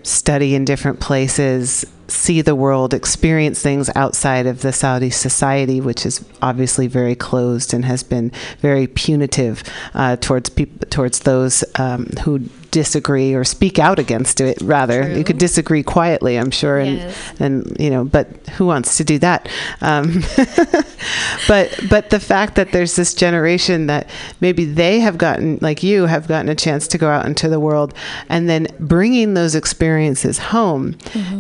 study 0.03 0.55
in 0.55 0.65
different 0.65 1.01
places, 1.01 1.87
see 2.09 2.41
the 2.41 2.55
world, 2.55 2.95
experience 2.95 3.63
things 3.63 3.91
outside 3.95 4.47
of 4.47 4.63
the 4.63 4.73
Saudi 4.73 5.11
society, 5.11 5.81
which 5.81 6.05
is 6.05 6.25
obviously 6.43 6.87
very 6.87 7.15
closed 7.15 7.73
and 7.73 7.85
has 7.85 8.03
been 8.03 8.33
very 8.61 8.87
punitive 8.87 9.63
uh, 9.95 10.17
towards 10.17 10.51
towards 10.91 11.21
those 11.21 11.65
um, 11.79 12.07
who 12.25 12.41
disagree 12.71 13.35
or 13.35 13.45
speak 13.45 13.79
out 13.79 13.99
against 13.99 14.41
it. 14.41 14.61
Rather, 14.61 15.11
you 15.17 15.25
could 15.25 15.39
disagree 15.39 15.83
quietly, 15.83 16.37
I'm 16.37 16.51
sure, 16.51 16.79
and 16.79 16.99
Yes. 16.99 17.33
and 17.41 17.77
you 17.79 17.91
know, 17.91 18.05
but 18.05 18.29
who 18.57 18.67
wants 18.67 18.97
to 18.99 19.05
do 19.05 19.19
that? 19.21 19.49
Um, 19.81 20.23
but 21.49 21.79
but 21.89 22.11
the 22.11 22.21
fact 22.21 22.55
that 22.57 22.73
there's 22.73 22.97
this 22.97 23.15
generation 23.15 23.87
that 23.87 24.09
maybe 24.41 24.65
they 24.65 25.01
have 25.01 25.19
gotten 25.19 25.59
like 25.61 25.83
you 25.83 26.07
have 26.07 26.27
gotten 26.29 26.49
a 26.49 26.55
chance 26.55 26.89
to 26.89 26.99
go 26.99 27.09
out 27.09 27.27
into 27.27 27.49
the 27.49 27.61
world 27.61 27.95
and 28.29 28.49
then 28.49 28.67
bringing 28.81 29.35
those 29.35 29.55
experiences 29.55 30.39
home 30.39 30.97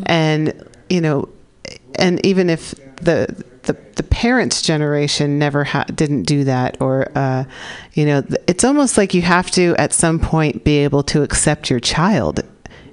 and 0.07 0.53
you 0.88 1.01
know 1.01 1.29
and 1.97 2.25
even 2.25 2.49
if 2.51 2.75
the 2.97 3.45
the, 3.68 3.76
the 3.94 4.02
parents 4.02 4.61
generation 4.62 5.38
never 5.38 5.62
ha- 5.64 5.85
didn't 5.94 6.24
do 6.24 6.42
that 6.44 6.81
or 6.81 7.11
uh, 7.14 7.44
you 7.94 8.04
know 8.04 8.20
th- 8.22 8.40
it's 8.48 8.64
almost 8.64 8.98
like 8.98 9.14
you 9.14 9.22
have 9.22 9.50
to 9.52 9.74
at 9.78 9.92
some 9.92 10.18
point 10.18 10.64
be 10.64 10.78
able 10.78 11.02
to 11.04 11.22
accept 11.22 11.70
your 11.70 11.78
child 11.81 12.40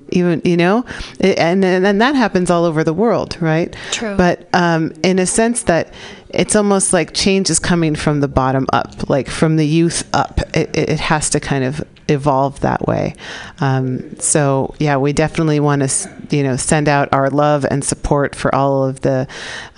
even 0.09 0.39
you 0.45 0.55
know? 0.55 0.85
It- 1.19 1.39
and 1.39 1.65
and, 1.65 1.99
that 2.01 2.15
happens 2.15 2.51
all 2.51 2.63
over 2.65 2.83
the 2.83 2.93
world 2.93 3.37
right? 3.41 3.75
True. 3.91 4.15
but 4.15 4.47
um, 4.53 4.93
in 5.03 5.17
a 5.17 5.25
sense 5.25 5.63
that 5.63 5.91
it's 6.29 6.55
almost 6.55 6.93
like 6.93 7.13
change 7.13 7.49
is 7.49 7.59
coming 7.59 7.95
from 7.95 8.19
the 8.19 8.27
bottom 8.27 8.67
up 8.73 9.09
like 9.09 9.29
from 9.29 9.55
the 9.55 9.65
youth 9.65 10.07
up. 10.13 10.39
It 10.55 10.69
it 10.77 10.99
has 10.99 11.29
to 11.31 11.39
kind 11.39 11.63
of 11.63 11.83
evolve 12.07 12.59
that 12.61 12.87
way. 12.87 13.15
Um, 13.59 14.19
so 14.19 14.75
yeah 14.79 14.97
we 14.97 15.13
definitely 15.13 15.59
want 15.59 15.87
to 15.87 16.09
you 16.35 16.43
know 16.43 16.55
send 16.55 16.87
out 16.87 17.09
our 17.11 17.29
love 17.29 17.65
and 17.69 17.83
support 17.83 18.35
for 18.35 18.53
all 18.53 18.83
of 18.83 19.01
the 19.01 19.27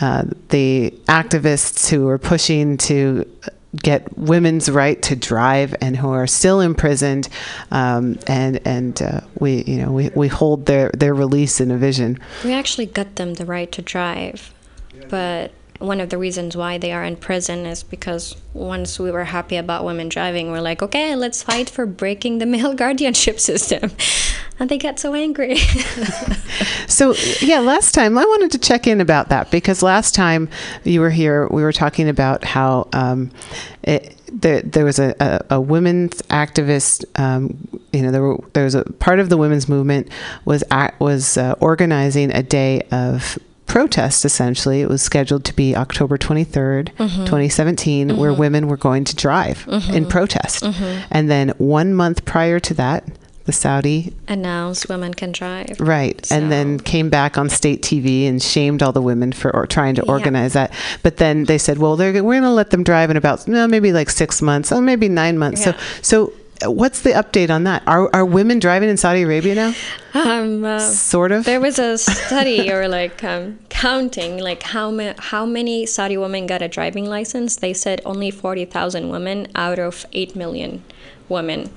uh, 0.01 0.23
the 0.49 0.93
activists 1.07 1.89
who 1.89 2.07
are 2.07 2.17
pushing 2.17 2.77
to 2.77 3.25
get 3.75 4.17
women's 4.17 4.69
right 4.71 5.01
to 5.03 5.15
drive 5.15 5.75
and 5.81 5.97
who 5.97 6.09
are 6.09 6.25
still 6.27 6.61
imprisoned 6.61 7.27
um, 7.71 8.17
and 8.27 8.59
and 8.65 9.01
uh, 9.01 9.21
we 9.39 9.63
you 9.63 9.77
know 9.77 9.91
we, 9.91 10.09
we 10.09 10.27
hold 10.27 10.65
their 10.65 10.89
their 10.93 11.13
release 11.13 11.59
in 11.59 11.71
a 11.71 11.77
vision. 11.77 12.19
We 12.43 12.53
actually 12.53 12.87
got 12.87 13.15
them 13.15 13.35
the 13.35 13.45
right 13.45 13.71
to 13.73 13.81
drive, 13.81 14.53
but 15.09 15.51
one 15.79 15.99
of 15.99 16.09
the 16.09 16.17
reasons 16.17 16.57
why 16.57 16.77
they 16.77 16.91
are 16.91 17.03
in 17.03 17.15
prison 17.15 17.65
is 17.65 17.83
because 17.83 18.35
once 18.53 18.99
we 18.99 19.11
were 19.11 19.25
happy 19.25 19.57
about 19.57 19.85
women 19.85 20.09
driving, 20.09 20.51
we're 20.51 20.61
like, 20.61 20.81
okay, 20.81 21.15
let's 21.15 21.43
fight 21.43 21.69
for 21.69 21.85
breaking 21.85 22.39
the 22.39 22.45
male 22.45 22.73
guardianship 22.83 23.39
system. 23.39 23.91
And 24.59 24.71
they 24.71 24.79
got 24.79 24.97
so 24.97 25.13
angry. 25.13 25.57
So 26.87 27.13
yeah, 27.41 27.59
last 27.59 27.93
time 27.93 28.17
I 28.17 28.25
wanted 28.25 28.51
to 28.53 28.57
check 28.57 28.87
in 28.87 29.01
about 29.01 29.29
that 29.29 29.51
because 29.51 29.83
last 29.83 30.15
time 30.15 30.49
you 30.83 31.01
were 31.01 31.11
here, 31.11 31.47
we 31.49 31.61
were 31.61 31.73
talking 31.73 32.09
about 32.09 32.43
how 32.43 32.87
um, 32.93 33.29
it, 33.83 34.17
there, 34.31 34.61
there 34.61 34.85
was 34.85 34.97
a, 34.97 35.13
a, 35.19 35.57
a 35.57 35.61
women's 35.61 36.21
activist. 36.23 37.05
Um, 37.19 37.55
you 37.93 38.01
know, 38.01 38.11
there 38.11 38.23
were 38.23 38.37
there 38.53 38.63
was 38.63 38.73
a 38.73 38.83
part 38.83 39.19
of 39.19 39.29
the 39.29 39.37
women's 39.37 39.69
movement 39.69 40.09
was 40.45 40.63
at, 40.71 40.99
was 40.99 41.37
uh, 41.37 41.55
organizing 41.59 42.31
a 42.31 42.41
day 42.41 42.81
of 42.91 43.37
protest 43.67 44.25
essentially 44.25 44.81
it 44.81 44.89
was 44.89 45.01
scheduled 45.01 45.43
to 45.43 45.53
be 45.53 45.75
october 45.75 46.17
23rd 46.17 46.89
mm-hmm. 46.93 47.25
2017 47.25 48.17
where 48.17 48.31
mm-hmm. 48.31 48.39
women 48.39 48.67
were 48.67 48.77
going 48.77 49.03
to 49.03 49.15
drive 49.15 49.65
in 49.67 49.79
mm-hmm. 49.79 50.05
protest 50.07 50.63
and 51.11 51.29
then 51.29 51.49
one 51.57 51.93
month 51.93 52.25
prior 52.25 52.59
to 52.59 52.73
that 52.73 53.03
the 53.47 53.53
saudi 53.53 54.13
announced 54.27 54.89
women 54.89 55.13
can 55.13 55.31
drive. 55.31 55.79
Right. 55.79 56.29
And 56.31 56.51
then 56.51 56.79
came 56.79 57.09
back 57.09 57.37
on 57.37 57.49
state 57.49 57.81
TV 57.81 58.27
and 58.27 58.41
shamed 58.41 58.83
all 58.83 58.91
the 58.91 59.01
women 59.01 59.31
for 59.31 59.55
or 59.55 59.65
trying 59.65 59.95
to 59.95 60.05
organize 60.05 60.53
that. 60.53 60.73
But 61.03 61.17
then 61.17 61.45
they 61.45 61.57
said, 61.57 61.77
well, 61.77 61.95
they're, 61.95 62.11
we're 62.11 62.33
going 62.33 62.43
to 62.43 62.49
let 62.49 62.71
them 62.71 62.83
drive 62.83 63.09
in 63.09 63.17
about 63.17 63.47
no, 63.47 63.67
maybe 63.67 63.93
like 63.93 64.09
six 64.09 64.41
months, 64.41 64.71
or 64.71 64.81
maybe 64.81 65.07
nine 65.07 65.37
months. 65.37 65.65
Yeah. 65.65 65.77
So, 66.01 66.27
so 66.27 66.33
what's 66.63 67.01
the 67.01 67.11
update 67.11 67.49
on 67.49 67.63
that? 67.65 67.83
Are, 67.87 68.13
are 68.15 68.25
women 68.25 68.59
driving 68.59 68.89
in 68.89 68.97
Saudi 68.97 69.23
Arabia 69.23 69.55
now? 69.55 69.73
Um, 70.13 70.63
uh, 70.63 70.79
Sort 70.79 71.31
of. 71.31 71.45
There 71.45 71.61
was 71.61 71.79
a 71.79 71.97
study 71.97 72.71
or 72.71 72.87
like 72.87 73.23
um, 73.23 73.59
counting 73.69 74.37
like 74.39 74.63
how 74.63 74.89
ma- 74.91 75.13
how 75.17 75.45
many 75.45 75.85
Saudi 75.85 76.17
women 76.17 76.47
got 76.47 76.61
a 76.61 76.67
driving 76.67 77.05
license. 77.05 77.55
They 77.55 77.73
said 77.73 78.01
only 78.05 78.31
forty 78.31 78.65
thousand 78.65 79.09
women 79.09 79.47
out 79.55 79.79
of 79.79 80.05
eight 80.13 80.35
million 80.35 80.83
women. 81.29 81.69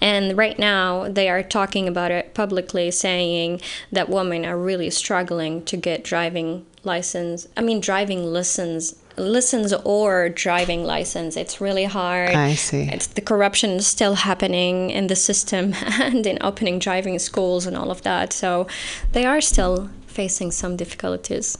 And 0.00 0.36
right 0.36 0.58
now 0.58 1.08
they 1.08 1.28
are 1.28 1.42
talking 1.42 1.88
about 1.88 2.10
it 2.10 2.34
publicly, 2.34 2.90
saying 2.90 3.60
that 3.92 4.08
women 4.08 4.44
are 4.44 4.58
really 4.58 4.90
struggling 4.90 5.64
to 5.66 5.76
get 5.76 6.04
driving 6.04 6.66
license. 6.84 7.46
I 7.56 7.62
mean, 7.62 7.80
driving 7.80 8.24
lessons. 8.24 8.96
Lessons 9.18 9.72
or 9.84 10.28
driving 10.28 10.84
license. 10.84 11.36
It's 11.36 11.60
really 11.60 11.84
hard. 11.84 12.30
I 12.30 12.54
see. 12.54 12.82
It's 12.82 13.06
the 13.06 13.20
corruption 13.20 13.70
is 13.72 13.86
still 13.86 14.14
happening 14.14 14.90
in 14.90 15.06
the 15.06 15.16
system 15.16 15.74
and 16.00 16.26
in 16.26 16.38
opening 16.40 16.78
driving 16.78 17.18
schools 17.18 17.66
and 17.66 17.76
all 17.76 17.90
of 17.90 18.02
that. 18.02 18.32
So 18.32 18.66
they 19.12 19.24
are 19.24 19.40
still 19.40 19.88
facing 20.06 20.50
some 20.50 20.76
difficulties. 20.76 21.58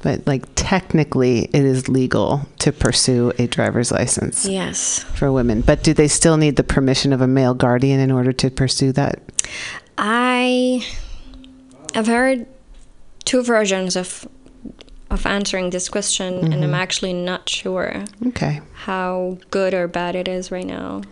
But 0.00 0.26
like 0.26 0.44
technically, 0.54 1.44
it 1.52 1.64
is 1.64 1.88
legal 1.88 2.42
to 2.60 2.72
pursue 2.72 3.32
a 3.38 3.48
driver's 3.48 3.90
license 3.90 4.46
Yes. 4.46 5.00
for 5.14 5.32
women. 5.32 5.60
But 5.60 5.82
do 5.82 5.92
they 5.92 6.06
still 6.08 6.36
need 6.36 6.54
the 6.56 6.62
permission 6.62 7.12
of 7.12 7.20
a 7.20 7.26
male 7.26 7.54
guardian 7.54 7.98
in 7.98 8.12
order 8.12 8.32
to 8.32 8.50
pursue 8.50 8.92
that? 8.92 9.20
I 9.96 10.86
have 11.94 12.06
heard 12.06 12.46
two 13.24 13.42
versions 13.42 13.96
of 13.96 14.28
of 15.10 15.24
answering 15.26 15.70
this 15.70 15.88
question 15.88 16.52
and 16.52 16.62
I'm 16.62 16.74
actually 16.74 17.12
not 17.14 17.48
sure 17.48 18.04
Okay. 18.26 18.60
how 18.74 19.38
good 19.50 19.72
or 19.74 19.88
bad 19.88 20.14
it 20.14 20.28
is 20.28 20.50
right 20.50 20.66
now. 20.66 21.02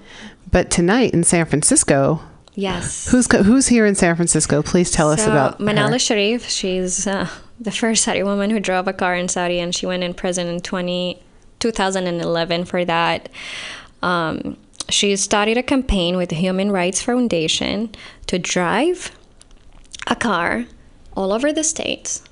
But 0.51 0.71
tonight 0.71 1.13
in 1.15 1.25
San 1.25 1.47
Francisco, 1.47 2.21
Yes. 2.55 3.09
who's 3.09 3.27
who's 3.33 3.69
here 3.69 3.85
in 3.87 3.95
San 3.95 4.15
Francisco? 4.17 4.63
Please 4.63 4.91
tell 4.91 5.11
us 5.11 5.25
So, 5.25 5.31
about 5.31 5.59
Manala 5.61 5.93
her. 5.93 5.99
Sharif. 5.99 6.49
She's 6.49 7.07
uh, 7.07 7.29
the 7.61 7.71
first 7.71 8.05
Saudi 8.05 8.23
woman 8.23 8.51
who 8.51 8.61
drove 8.61 8.87
a 8.89 8.93
car 8.93 9.15
in 9.15 9.29
Saudi, 9.29 9.59
and 9.61 9.75
she 9.75 9.87
went 9.87 10.03
in 10.03 10.15
prison 10.15 10.47
in 10.47 10.61
20, 10.61 11.23
2011 11.59 12.65
for 12.65 12.85
that. 12.85 13.29
Um, 14.03 14.57
she 14.89 15.17
started 15.17 15.57
a 15.59 15.63
campaign 15.63 16.17
with 16.17 16.29
the 16.31 16.37
Human 16.37 16.71
Rights 16.71 17.03
Foundation 17.03 17.91
to 18.27 18.39
drive 18.39 19.11
a 20.07 20.15
car 20.17 20.65
all 21.17 21.33
over 21.33 21.53
the 21.53 21.65
states, 21.65 22.23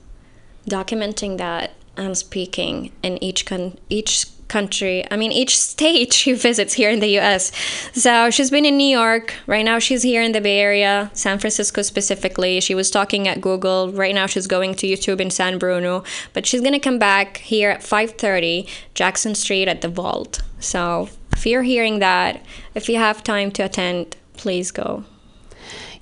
documenting 0.68 1.38
that 1.38 1.72
and 1.96 2.16
speaking 2.16 2.92
in 3.02 3.22
each 3.22 3.46
con- 3.46 3.78
each 3.88 4.26
country. 4.48 5.04
I 5.10 5.16
mean, 5.16 5.32
each 5.32 5.58
state 5.58 6.12
she 6.20 6.32
visits 6.32 6.74
here 6.74 6.90
in 6.90 7.00
the 7.00 7.08
U.S. 7.18 7.52
So 7.92 8.30
she's 8.30 8.50
been 8.50 8.64
in 8.64 8.76
New 8.76 8.92
York. 9.02 9.34
Right 9.46 9.64
now, 9.64 9.78
she's 9.78 10.02
here 10.02 10.22
in 10.22 10.32
the 10.32 10.40
Bay 10.40 10.58
Area, 10.60 11.10
San 11.14 11.38
Francisco 11.38 11.82
specifically. 11.82 12.60
She 12.60 12.74
was 12.74 12.90
talking 12.90 13.26
at 13.28 13.40
Google. 13.40 13.92
Right 13.92 14.14
now, 14.14 14.26
she's 14.26 14.46
going 14.46 14.74
to 14.76 14.86
YouTube 14.86 15.20
in 15.20 15.30
San 15.30 15.58
Bruno. 15.58 16.04
But 16.32 16.46
she's 16.46 16.60
gonna 16.60 16.80
come 16.80 16.98
back 16.98 17.38
here 17.38 17.70
at 17.70 17.82
5:30 17.82 18.68
Jackson 18.94 19.34
Street 19.34 19.68
at 19.68 19.80
the 19.80 19.88
Vault. 19.88 20.42
So 20.60 21.08
if 21.32 21.46
you're 21.46 21.62
hearing 21.62 21.98
that, 21.98 22.44
if 22.74 22.88
you 22.88 22.96
have 22.96 23.22
time 23.22 23.50
to 23.52 23.64
attend, 23.64 24.16
please 24.36 24.70
go. 24.70 25.04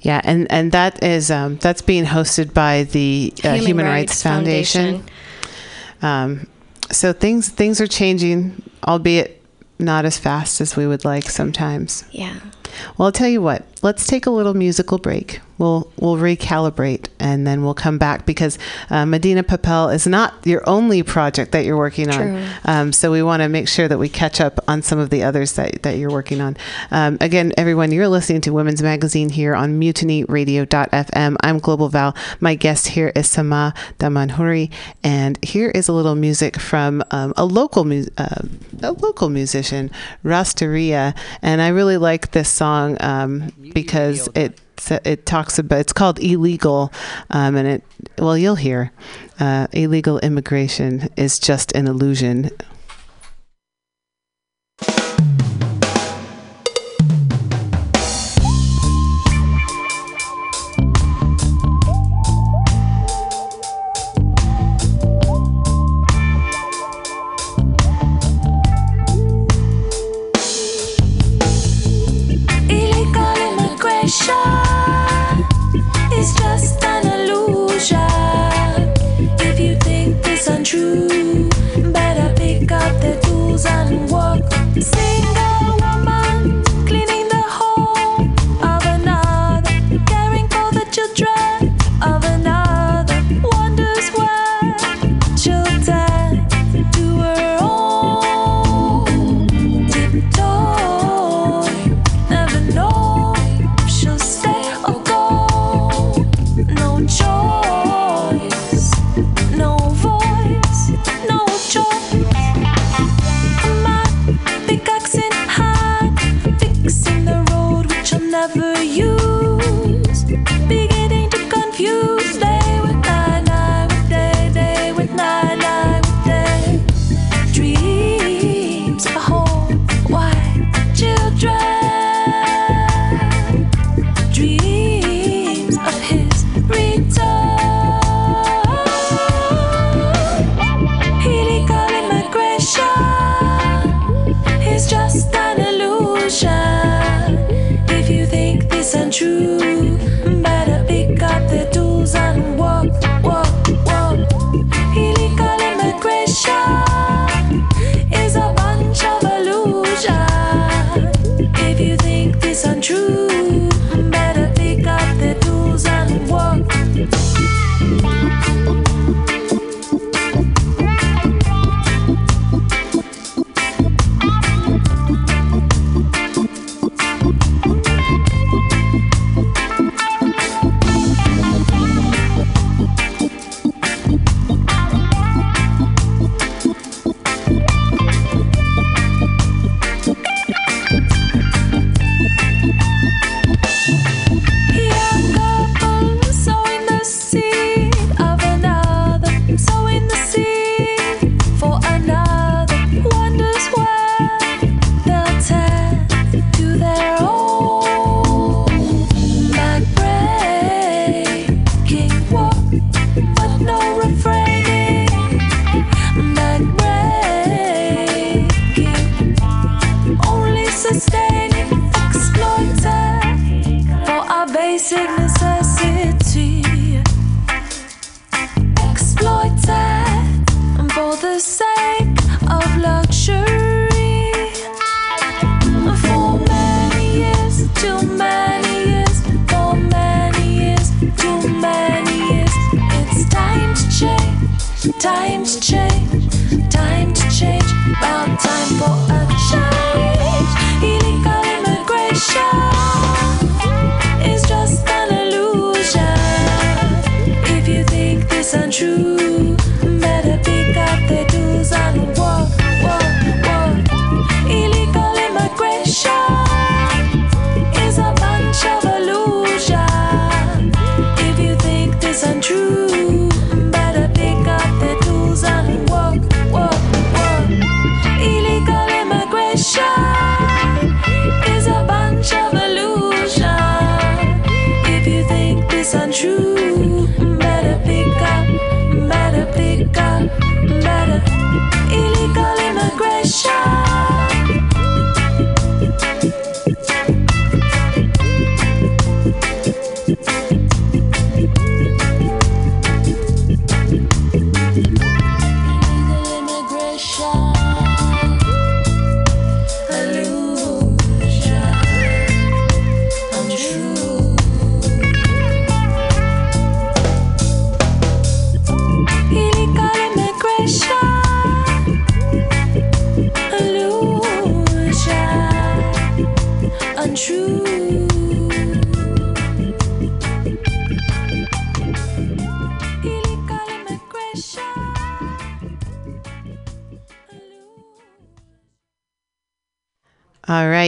Yeah, 0.02 0.20
and 0.24 0.50
and 0.50 0.72
that 0.72 1.02
is 1.02 1.30
um, 1.30 1.56
that's 1.56 1.80
being 1.82 2.04
hosted 2.04 2.52
by 2.52 2.84
the 2.84 3.32
uh, 3.44 3.54
Human, 3.54 3.66
Human 3.66 3.86
Rights, 3.86 4.12
Rights 4.12 4.22
Foundation. 4.22 5.04
Um, 6.02 6.46
So 6.90 7.12
things 7.12 7.48
things 7.48 7.80
are 7.80 7.86
changing, 7.86 8.62
albeit 8.86 9.40
not 9.78 10.04
as 10.04 10.18
fast 10.18 10.60
as 10.60 10.76
we 10.76 10.86
would 10.86 11.04
like 11.04 11.30
sometimes. 11.30 12.04
Yeah. 12.10 12.36
Well, 12.96 13.06
I'll 13.06 13.12
tell 13.12 13.28
you 13.28 13.42
what. 13.42 13.64
Let's 13.82 14.06
take 14.06 14.26
a 14.26 14.30
little 14.30 14.54
musical 14.54 14.98
break. 14.98 15.40
We'll 15.58 15.92
we'll 15.96 16.16
recalibrate 16.16 17.08
and 17.20 17.46
then 17.46 17.62
we'll 17.62 17.74
come 17.74 17.98
back 17.98 18.26
because 18.26 18.58
uh, 18.90 19.06
Medina 19.06 19.44
Papel 19.44 19.94
is 19.94 20.06
not 20.06 20.34
your 20.44 20.68
only 20.68 21.02
project 21.02 21.52
that 21.52 21.64
you're 21.64 21.76
working 21.76 22.08
on. 22.10 22.16
True. 22.16 22.44
Um, 22.64 22.92
so 22.92 23.12
we 23.12 23.22
want 23.22 23.42
to 23.42 23.48
make 23.48 23.68
sure 23.68 23.86
that 23.86 23.98
we 23.98 24.08
catch 24.08 24.40
up 24.40 24.58
on 24.66 24.82
some 24.82 24.98
of 24.98 25.10
the 25.10 25.22
others 25.22 25.52
that, 25.54 25.82
that 25.82 25.98
you're 25.98 26.10
working 26.10 26.40
on. 26.40 26.56
Um, 26.90 27.16
again, 27.20 27.52
everyone, 27.56 27.92
you're 27.92 28.08
listening 28.08 28.40
to 28.42 28.52
Women's 28.52 28.82
Magazine 28.82 29.28
here 29.28 29.54
on 29.54 29.80
MutinyRadio.fm. 29.80 31.36
I'm 31.40 31.58
Global 31.58 31.88
Val. 31.88 32.16
My 32.40 32.54
guest 32.54 32.88
here 32.88 33.12
is 33.14 33.30
Sama 33.30 33.74
Damanhuri, 33.98 34.70
and 35.04 35.42
here 35.44 35.70
is 35.70 35.88
a 35.88 35.92
little 35.92 36.14
music 36.14 36.58
from 36.58 37.04
um, 37.10 37.34
a 37.36 37.44
local 37.44 37.84
mu- 37.84 38.06
uh, 38.18 38.42
a 38.82 38.92
local 38.92 39.28
musician, 39.28 39.90
Rasteria, 40.24 41.14
and 41.40 41.60
I 41.62 41.68
really 41.68 41.96
like 41.98 42.32
this 42.32 42.51
song 42.52 42.96
um, 43.00 43.50
because 43.72 44.28
it 44.34 44.60
it 45.04 45.26
talks 45.26 45.58
about 45.58 45.80
it's 45.80 45.92
called 45.92 46.18
illegal 46.18 46.92
um, 47.30 47.56
and 47.56 47.68
it 47.68 47.84
well 48.18 48.36
you'll 48.36 48.56
hear 48.56 48.90
uh, 49.40 49.66
illegal 49.72 50.18
immigration 50.20 51.08
is 51.16 51.38
just 51.38 51.72
an 51.72 51.86
illusion 51.86 52.50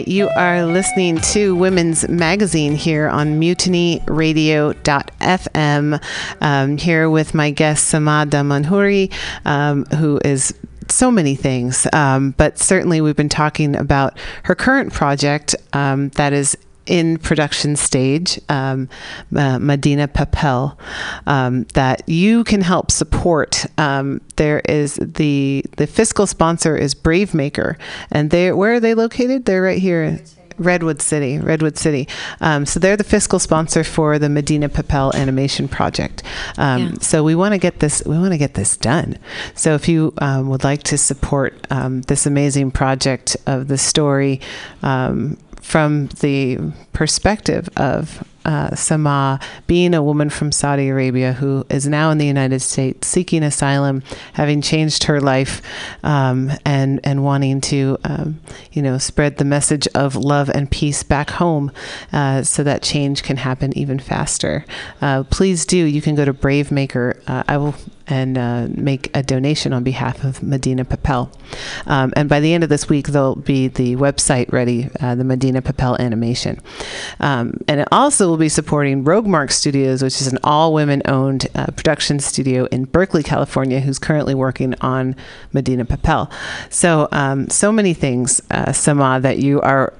you 0.07 0.29
are 0.37 0.65
listening 0.65 1.19
to 1.33 1.57
Women's 1.57 2.09
Magazine 2.09 2.75
here 2.75 3.09
on 3.09 3.41
mutinyradio.fm. 3.41 6.05
Um, 6.41 6.77
here 6.77 7.11
with 7.11 7.35
my 7.35 7.51
guest 7.51 7.89
Sama 7.89 8.27
Damanhuri, 8.29 9.13
um, 9.45 9.85
who 9.87 10.21
is 10.25 10.55
so 10.89 11.11
many 11.11 11.35
things, 11.35 11.87
um, 11.93 12.31
but 12.33 12.59
certainly 12.59 13.01
we've 13.01 13.17
been 13.17 13.29
talking 13.29 13.77
about 13.77 14.19
her 14.45 14.55
current 14.55 14.93
project 14.93 15.57
um, 15.73 16.11
that 16.11 16.33
is 16.33 16.57
in 16.87 17.19
production 17.19 17.77
stage, 17.77 18.41
um, 18.49 18.89
uh, 19.35 19.59
Medina 19.59 20.09
Papel, 20.09 20.77
um, 21.27 21.65
that 21.75 22.07
you 22.09 22.45
can 22.45 22.61
help 22.61 22.91
support. 22.91 23.67
Um, 23.79 24.21
there 24.37 24.61
is 24.61 24.97
the 24.97 25.65
the 25.77 25.87
fiscal 25.87 26.27
sponsor 26.27 26.77
is 26.77 26.95
Brave 26.95 27.35
Maker, 27.35 27.79
and 28.11 28.31
they 28.31 28.53
where 28.53 28.75
are 28.75 28.81
they 28.81 28.95
located? 28.95 29.45
They're 29.45 29.63
right 29.63 29.79
here. 29.79 30.21
Redwood 30.57 31.03
City, 31.03 31.39
Redwood 31.39 31.77
City. 31.77 32.07
Um, 32.41 32.65
so 32.65 32.79
they're 32.79 32.97
the 32.97 33.05
fiscal 33.05 33.39
sponsor 33.41 33.83
for 33.83 34.19
the 34.19 34.29
Medina 34.29 34.69
Papel 34.69 35.13
animation 35.15 35.69
project. 35.69 36.23
Um, 36.57 36.97
So 37.01 37.25
we 37.25 37.35
want 37.35 37.55
to 37.55 37.59
get 37.59 37.81
this. 37.81 38.03
We 38.07 38.17
want 38.19 38.33
to 38.33 38.39
get 38.39 38.55
this 38.55 38.77
done. 38.77 39.19
So 39.55 39.75
if 39.75 39.89
you 39.89 40.13
um, 40.19 40.49
would 40.51 40.65
like 40.65 40.83
to 40.85 40.99
support 40.99 41.67
um, 41.71 42.03
this 42.03 42.27
amazing 42.27 42.71
project 42.71 43.37
of 43.47 43.69
the 43.69 43.79
story 43.79 44.41
um, 44.83 45.37
from 45.65 46.07
the 46.21 46.59
perspective 46.93 47.69
of 47.77 48.23
uh, 48.45 48.75
Sama 48.75 49.41
being 49.67 49.95
a 49.95 50.03
woman 50.03 50.31
from 50.31 50.53
Saudi 50.53 50.89
Arabia 50.89 51.33
who 51.33 51.65
is 51.71 51.87
now 51.87 52.11
in 52.11 52.19
the 52.19 52.27
United 52.27 52.61
States 52.61 53.07
seeking 53.09 53.43
asylum, 53.43 54.03
having 54.35 54.61
changed 54.61 55.05
her 55.05 55.21
life, 55.21 55.63
um, 56.03 56.51
and 56.65 57.01
and 57.05 57.25
wanting 57.25 57.61
to, 57.63 57.97
um, 58.05 58.41
you 58.73 58.83
know, 58.83 58.99
spread 58.99 59.39
the 59.39 59.45
message 59.45 59.87
of 59.95 60.17
love 60.17 60.49
and 60.51 60.71
peace 60.71 61.03
back 61.03 61.31
home, 61.31 61.73
uh, 62.13 62.43
so 62.43 62.63
that 62.63 62.83
change 62.83 63.23
can 63.23 63.37
happen 63.37 63.77
even 63.77 63.99
faster. 63.99 64.65
Uh, 65.01 65.25
please 65.25 65.67
do. 65.67 65.77
You 65.77 66.03
can 66.03 66.15
go 66.15 66.25
to 66.25 66.33
Brave 66.33 66.71
Maker. 66.71 67.21
Uh, 67.27 67.45
I 67.49 67.57
will 67.57 67.75
and 68.07 68.37
uh, 68.37 68.67
make 68.71 69.11
a 69.17 69.23
donation 69.23 69.73
on 69.73 69.83
behalf 69.83 70.25
of 70.25 70.43
Medina 70.43 70.85
Papel. 70.85 71.33
Um, 71.87 72.13
and 72.17 72.29
by 72.29 72.41
the 72.41 72.53
end 72.53 72.63
of 72.63 72.69
this 72.69 72.89
week, 72.89 73.09
there'll 73.09 73.37
be 73.37 73.69
the 73.69 73.97
website 73.97 74.53
ready, 74.53 74.91
uh, 75.01 75.15
the 75.15 75.25
Medina 75.25 75.63
Papel 75.63 75.99
animation. 75.99 76.61
Um, 77.21 77.59
and 77.67 77.81
it 77.81 77.89
also 77.91 78.34
will 78.35 78.39
be 78.41 78.49
supporting 78.49 79.05
Rogue 79.05 79.29
Mark 79.29 79.53
Studios, 79.53 80.03
which 80.03 80.21
is 80.21 80.27
an 80.27 80.41
all 80.43 80.75
women 80.75 81.03
owned 81.05 81.47
uh, 81.55 81.67
production 81.67 82.19
studio 82.19 82.65
in 82.65 82.85
Berkeley, 82.85 83.23
California, 83.23 83.79
who's 83.79 84.01
currently 84.01 84.35
working 84.35 84.75
on 84.81 85.15
Medina 85.53 85.85
Papel. 85.85 86.29
So, 86.69 87.07
um, 87.13 87.49
so 87.49 87.71
many 87.71 87.95
things, 87.95 88.41
uh, 88.51 88.73
Sama, 88.73 89.21
that 89.21 89.39
you 89.39 89.61
are 89.61 89.93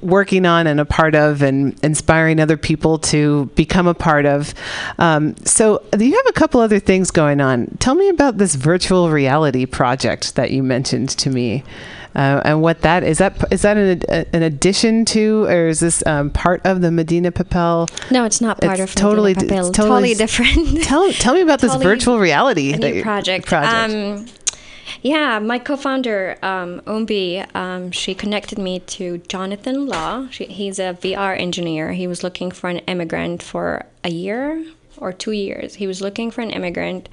working 0.00 0.46
on 0.46 0.66
and 0.66 0.80
a 0.80 0.84
part 0.84 1.14
of 1.14 1.42
and 1.42 1.78
inspiring 1.84 2.40
other 2.40 2.56
people 2.56 2.98
to 2.98 3.46
become 3.54 3.86
a 3.86 3.94
part 3.94 4.24
of. 4.26 4.54
Um, 4.98 5.36
so 5.44 5.82
you 5.98 6.12
have 6.16 6.26
a 6.28 6.32
couple 6.32 6.60
other 6.60 6.78
things 6.78 7.10
going 7.10 7.40
on. 7.40 7.76
Tell 7.78 7.94
me 7.94 8.08
about 8.08 8.38
this 8.38 8.54
virtual 8.54 9.10
reality 9.10 9.66
project 9.66 10.34
that 10.36 10.50
you 10.50 10.62
mentioned 10.62 11.10
to 11.10 11.30
me. 11.30 11.62
Uh, 12.14 12.40
and 12.46 12.62
what 12.62 12.80
that 12.80 13.04
is 13.04 13.18
that 13.18 13.36
is 13.52 13.60
that 13.60 13.76
an, 13.76 14.02
an 14.32 14.42
addition 14.42 15.04
to 15.04 15.44
or 15.44 15.66
is 15.68 15.80
this 15.80 16.02
um, 16.06 16.30
part 16.30 16.62
of 16.64 16.80
the 16.80 16.90
Medina 16.90 17.30
Papel? 17.30 17.86
No, 18.10 18.24
it's 18.24 18.40
not 18.40 18.58
part 18.62 18.80
It's 18.80 18.90
of 18.92 18.96
totally 18.96 19.34
Medina 19.34 19.52
Papel. 19.60 19.68
it's 19.68 19.76
Totally 19.76 20.12
s- 20.12 20.18
different. 20.18 20.82
Tell 20.84 21.12
tell 21.12 21.34
me 21.34 21.42
about 21.42 21.60
this 21.60 21.74
virtual 21.76 22.18
reality 22.18 22.72
that 22.72 23.02
project. 23.02 23.46
project. 23.46 23.92
Um, 23.92 24.24
yeah, 25.02 25.38
my 25.38 25.58
co-founder 25.58 26.38
um, 26.42 26.80
Umbi, 26.80 27.46
um, 27.54 27.90
she 27.90 28.14
connected 28.14 28.58
me 28.58 28.80
to 28.80 29.18
Jonathan 29.18 29.86
Law. 29.86 30.28
She, 30.30 30.46
he's 30.46 30.78
a 30.78 30.98
VR 31.00 31.38
engineer. 31.38 31.92
He 31.92 32.06
was 32.06 32.22
looking 32.22 32.50
for 32.50 32.68
an 32.70 32.78
immigrant 32.78 33.42
for 33.42 33.86
a 34.04 34.10
year 34.10 34.64
or 34.98 35.12
two 35.12 35.32
years. 35.32 35.74
He 35.74 35.86
was 35.86 36.00
looking 36.00 36.30
for 36.30 36.40
an 36.40 36.50
immigrant 36.50 37.08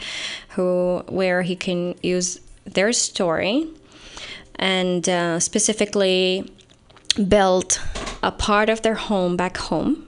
who 0.49 1.03
where 1.07 1.41
he 1.41 1.55
can 1.55 1.95
use 2.01 2.39
their 2.65 2.93
story 2.93 3.67
and 4.55 5.07
uh, 5.09 5.39
specifically 5.39 6.49
build 7.27 7.79
a 8.21 8.31
part 8.31 8.69
of 8.69 8.81
their 8.81 8.95
home 8.95 9.35
back 9.35 9.57
home 9.57 10.07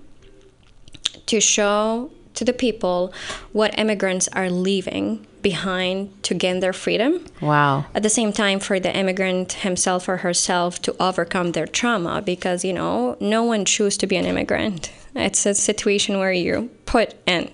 to 1.25 1.41
show 1.41 2.11
to 2.33 2.45
the 2.45 2.53
people 2.53 3.13
what 3.51 3.77
immigrants 3.77 4.27
are 4.29 4.49
leaving 4.49 5.25
behind 5.45 5.95
to 6.23 6.33
gain 6.33 6.59
their 6.59 6.73
freedom. 6.73 7.23
wow. 7.39 7.85
At 7.93 8.01
the 8.01 8.09
same 8.09 8.33
time, 8.33 8.59
for 8.59 8.79
the 8.79 8.91
immigrant 9.01 9.53
himself 9.67 10.09
or 10.09 10.17
herself 10.17 10.81
to 10.81 10.95
overcome 10.99 11.51
their 11.51 11.67
trauma, 11.67 12.19
because 12.19 12.65
you 12.65 12.73
know, 12.73 13.15
no 13.19 13.43
one 13.43 13.63
chooses 13.63 13.95
to 13.99 14.07
be 14.07 14.15
an 14.15 14.25
immigrant. 14.25 14.91
It's 15.13 15.45
a 15.45 15.53
situation 15.53 16.17
where 16.17 16.31
you're 16.31 16.63
put 16.87 17.13
in. 17.27 17.51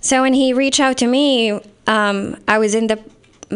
So 0.00 0.22
when 0.22 0.34
he 0.34 0.52
reached 0.52 0.78
out 0.78 0.96
to 0.98 1.08
me, 1.08 1.60
um, 1.88 2.36
I 2.46 2.58
was 2.58 2.76
in 2.76 2.86
the 2.86 2.98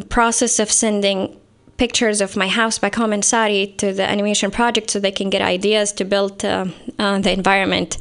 process 0.09 0.59
of 0.59 0.69
sending 0.73 1.39
pictures 1.83 2.21
of 2.21 2.37
my 2.37 2.47
house 2.47 2.79
back 2.79 2.95
home 2.95 3.13
in 3.13 3.23
Saudi 3.23 3.67
to 3.67 3.93
the 3.93 4.09
animation 4.09 4.53
project 4.53 4.89
so 4.89 5.01
they 5.01 5.11
can 5.11 5.29
get 5.31 5.43
ideas 5.43 5.91
to 5.91 6.05
build 6.05 6.45
uh, 6.45 6.65
uh, 7.01 7.19
the 7.19 7.33
environment. 7.33 7.99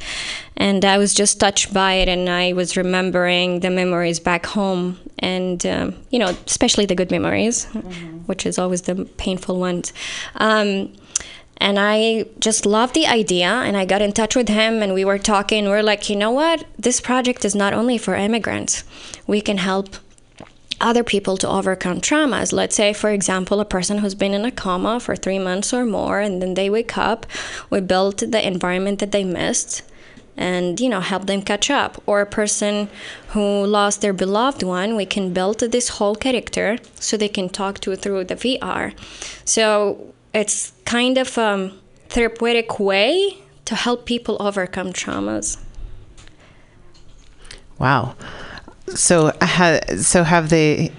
And 0.56 0.84
I 0.84 0.98
was 0.98 1.12
just 1.14 1.40
touched 1.40 1.74
by 1.74 1.94
it, 1.94 2.08
and 2.08 2.28
I 2.30 2.52
was 2.52 2.76
remembering 2.76 3.58
the 3.58 3.70
memories 3.70 4.20
back 4.20 4.46
home, 4.46 4.84
and 5.18 5.66
um, 5.66 5.96
you 6.12 6.20
know, 6.20 6.30
especially 6.46 6.86
the 6.86 6.94
good 6.94 7.10
memories, 7.10 7.64
which 8.26 8.46
is 8.46 8.56
always 8.56 8.82
the 8.82 8.96
painful 9.24 9.58
ones. 9.58 9.92
Um, 10.36 10.92
and 11.56 11.76
I 11.78 12.26
just 12.38 12.64
loved 12.64 12.94
the 12.94 13.06
idea, 13.06 13.50
and 13.66 13.76
I 13.76 13.84
got 13.84 14.00
in 14.00 14.12
touch 14.12 14.36
with 14.36 14.48
him, 14.48 14.82
and 14.82 14.94
we 14.94 15.04
were 15.04 15.18
talking. 15.18 15.68
We're 15.68 15.88
like, 15.92 16.08
you 16.08 16.14
know 16.14 16.30
what? 16.30 16.58
This 16.78 17.00
project 17.00 17.44
is 17.44 17.54
not 17.56 17.72
only 17.72 17.98
for 17.98 18.14
immigrants. 18.14 18.84
We 19.26 19.40
can 19.40 19.58
help 19.58 19.96
other 20.82 21.04
people 21.04 21.36
to 21.38 21.48
overcome 21.48 22.00
traumas. 22.00 22.52
Let's 22.52 22.76
say, 22.76 22.92
for 22.92 23.10
example, 23.10 23.60
a 23.60 23.64
person 23.64 23.98
who's 23.98 24.14
been 24.14 24.34
in 24.34 24.44
a 24.44 24.50
coma 24.50 25.00
for 25.00 25.16
three 25.16 25.38
months 25.38 25.72
or 25.72 25.84
more, 25.84 26.20
and 26.20 26.42
then 26.42 26.54
they 26.54 26.68
wake 26.68 26.98
up. 26.98 27.26
We 27.70 27.80
built 27.80 28.18
the 28.18 28.46
environment 28.46 28.98
that 28.98 29.12
they 29.12 29.24
missed 29.24 29.82
and 30.34 30.80
you 30.80 30.88
know 30.88 31.00
help 31.00 31.26
them 31.26 31.42
catch 31.42 31.70
up 31.70 32.02
or 32.06 32.22
a 32.22 32.26
person 32.26 32.88
who 33.28 33.66
lost 33.66 34.00
their 34.00 34.14
beloved 34.14 34.62
one 34.62 34.96
we 34.96 35.04
can 35.04 35.30
build 35.30 35.60
this 35.60 35.90
whole 35.90 36.14
character 36.14 36.78
so 36.94 37.18
they 37.18 37.28
can 37.28 37.50
talk 37.50 37.78
to 37.78 37.94
through 37.94 38.24
the 38.24 38.34
vr 38.34 38.94
so 39.44 40.14
it's 40.32 40.72
kind 40.86 41.18
of 41.18 41.36
a 41.36 41.70
therapeutic 42.08 42.80
way 42.80 43.36
to 43.66 43.74
help 43.74 44.06
people 44.06 44.38
overcome 44.40 44.90
traumas 44.90 45.58
Wow. 47.82 48.14
So, 48.94 49.32
ha, 49.40 49.78
so 49.98 50.22
have 50.24 50.48
they? 50.50 50.92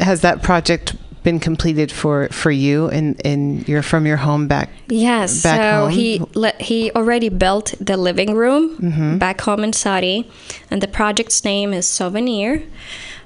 Has 0.00 0.20
that 0.22 0.42
project 0.42 0.94
been 1.22 1.40
completed 1.40 1.90
for 1.90 2.28
for 2.28 2.50
you 2.50 2.88
in 2.88 3.14
in 3.24 3.64
your 3.66 3.82
from 3.82 4.06
your 4.06 4.18
home 4.18 4.46
back? 4.46 4.68
Yes. 4.88 5.42
Back 5.42 5.60
so 5.60 5.80
home? 5.82 5.90
he 5.90 6.20
le- 6.34 6.52
he 6.60 6.90
already 6.92 7.28
built 7.30 7.74
the 7.80 7.96
living 7.96 8.34
room 8.34 8.76
Mhm. 8.78 9.18
back 9.18 9.40
home 9.40 9.64
in 9.64 9.72
Saudi, 9.72 10.28
and 10.70 10.80
the 10.82 10.88
project's 10.88 11.44
name 11.44 11.72
is 11.72 11.86
Souvenir. 11.86 12.62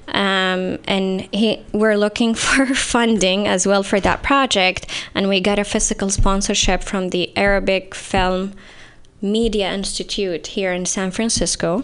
Um, 0.07 0.79
and 0.87 1.27
he, 1.31 1.59
we're 1.71 1.95
looking 1.97 2.33
for 2.45 2.65
funding 2.73 3.47
as 3.47 3.67
well 3.67 3.83
for 3.83 3.99
that 3.99 4.23
project, 4.23 4.87
and 5.13 5.29
we 5.29 5.39
got 5.39 5.59
a 5.59 5.63
fiscal 5.63 6.09
sponsorship 6.09 6.81
from 6.83 7.09
the 7.09 7.31
Arabic 7.37 7.93
Film 7.93 8.53
Media 9.21 9.71
Institute 9.71 10.47
here 10.47 10.73
in 10.73 10.85
San 10.87 11.11
Francisco, 11.11 11.83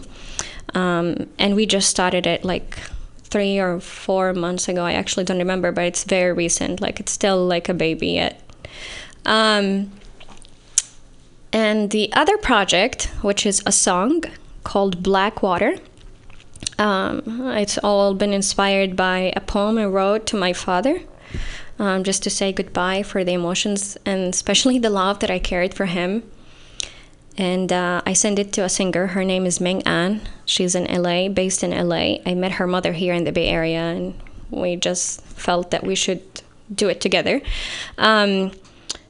um, 0.75 1.27
and 1.39 1.55
we 1.55 1.65
just 1.65 1.89
started 1.89 2.27
it 2.27 2.43
like 2.43 2.77
three 3.23 3.57
or 3.57 3.79
four 3.79 4.33
months 4.33 4.67
ago. 4.67 4.83
I 4.83 4.93
actually 4.93 5.23
don't 5.23 5.39
remember, 5.39 5.71
but 5.71 5.85
it's 5.85 6.03
very 6.03 6.33
recent. 6.33 6.81
Like 6.81 6.99
it's 6.99 7.11
still 7.11 7.45
like 7.45 7.69
a 7.69 7.73
baby 7.73 8.09
yet. 8.09 8.41
Um, 9.25 9.91
and 11.51 11.89
the 11.89 12.11
other 12.13 12.37
project, 12.37 13.05
which 13.21 13.45
is 13.45 13.63
a 13.65 13.71
song 13.71 14.23
called 14.63 15.01
Black 15.01 15.41
Water, 15.41 15.77
um, 16.77 17.23
it's 17.55 17.77
all 17.77 18.13
been 18.13 18.33
inspired 18.33 18.95
by 18.95 19.31
a 19.35 19.41
poem 19.41 19.77
I 19.77 19.85
wrote 19.85 20.25
to 20.27 20.35
my 20.35 20.51
father, 20.51 21.01
um, 21.79 22.03
just 22.03 22.21
to 22.23 22.29
say 22.29 22.51
goodbye 22.51 23.03
for 23.03 23.23
the 23.23 23.33
emotions 23.33 23.97
and 24.05 24.33
especially 24.33 24.77
the 24.79 24.89
love 24.89 25.19
that 25.19 25.31
I 25.31 25.39
carried 25.39 25.73
for 25.73 25.85
him. 25.85 26.23
And 27.37 27.71
uh, 27.71 28.01
I 28.05 28.13
sent 28.13 28.39
it 28.39 28.53
to 28.53 28.63
a 28.63 28.69
singer. 28.69 29.07
Her 29.07 29.23
name 29.23 29.45
is 29.45 29.59
Ming 29.59 29.83
An. 29.83 30.21
She's 30.45 30.73
in 30.73 30.85
LA, 30.85 31.27
based 31.27 31.63
in 31.63 31.71
LA. 31.71 32.17
I 32.25 32.33
met 32.33 32.53
her 32.53 32.67
mother 32.67 32.93
here 32.93 33.13
in 33.13 33.25
the 33.25 33.31
Bay 33.31 33.49
Area, 33.49 33.81
and 33.81 34.13
we 34.49 34.77
just 34.77 35.21
felt 35.21 35.71
that 35.71 35.83
we 35.83 35.95
should 35.95 36.21
do 36.73 36.87
it 36.87 37.01
together. 37.01 37.41
Um, 37.97 38.51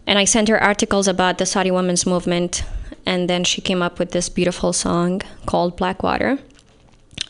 and 0.07 0.19
I 0.19 0.25
sent 0.25 0.49
her 0.49 0.61
articles 0.61 1.07
about 1.07 1.37
the 1.37 1.45
Saudi 1.45 1.71
women's 1.71 2.05
movement, 2.05 2.63
and 3.05 3.29
then 3.29 3.43
she 3.43 3.61
came 3.61 3.81
up 3.81 3.99
with 3.99 4.11
this 4.11 4.29
beautiful 4.29 4.73
song 4.73 5.21
called 5.45 5.77
Blackwater. 5.77 6.39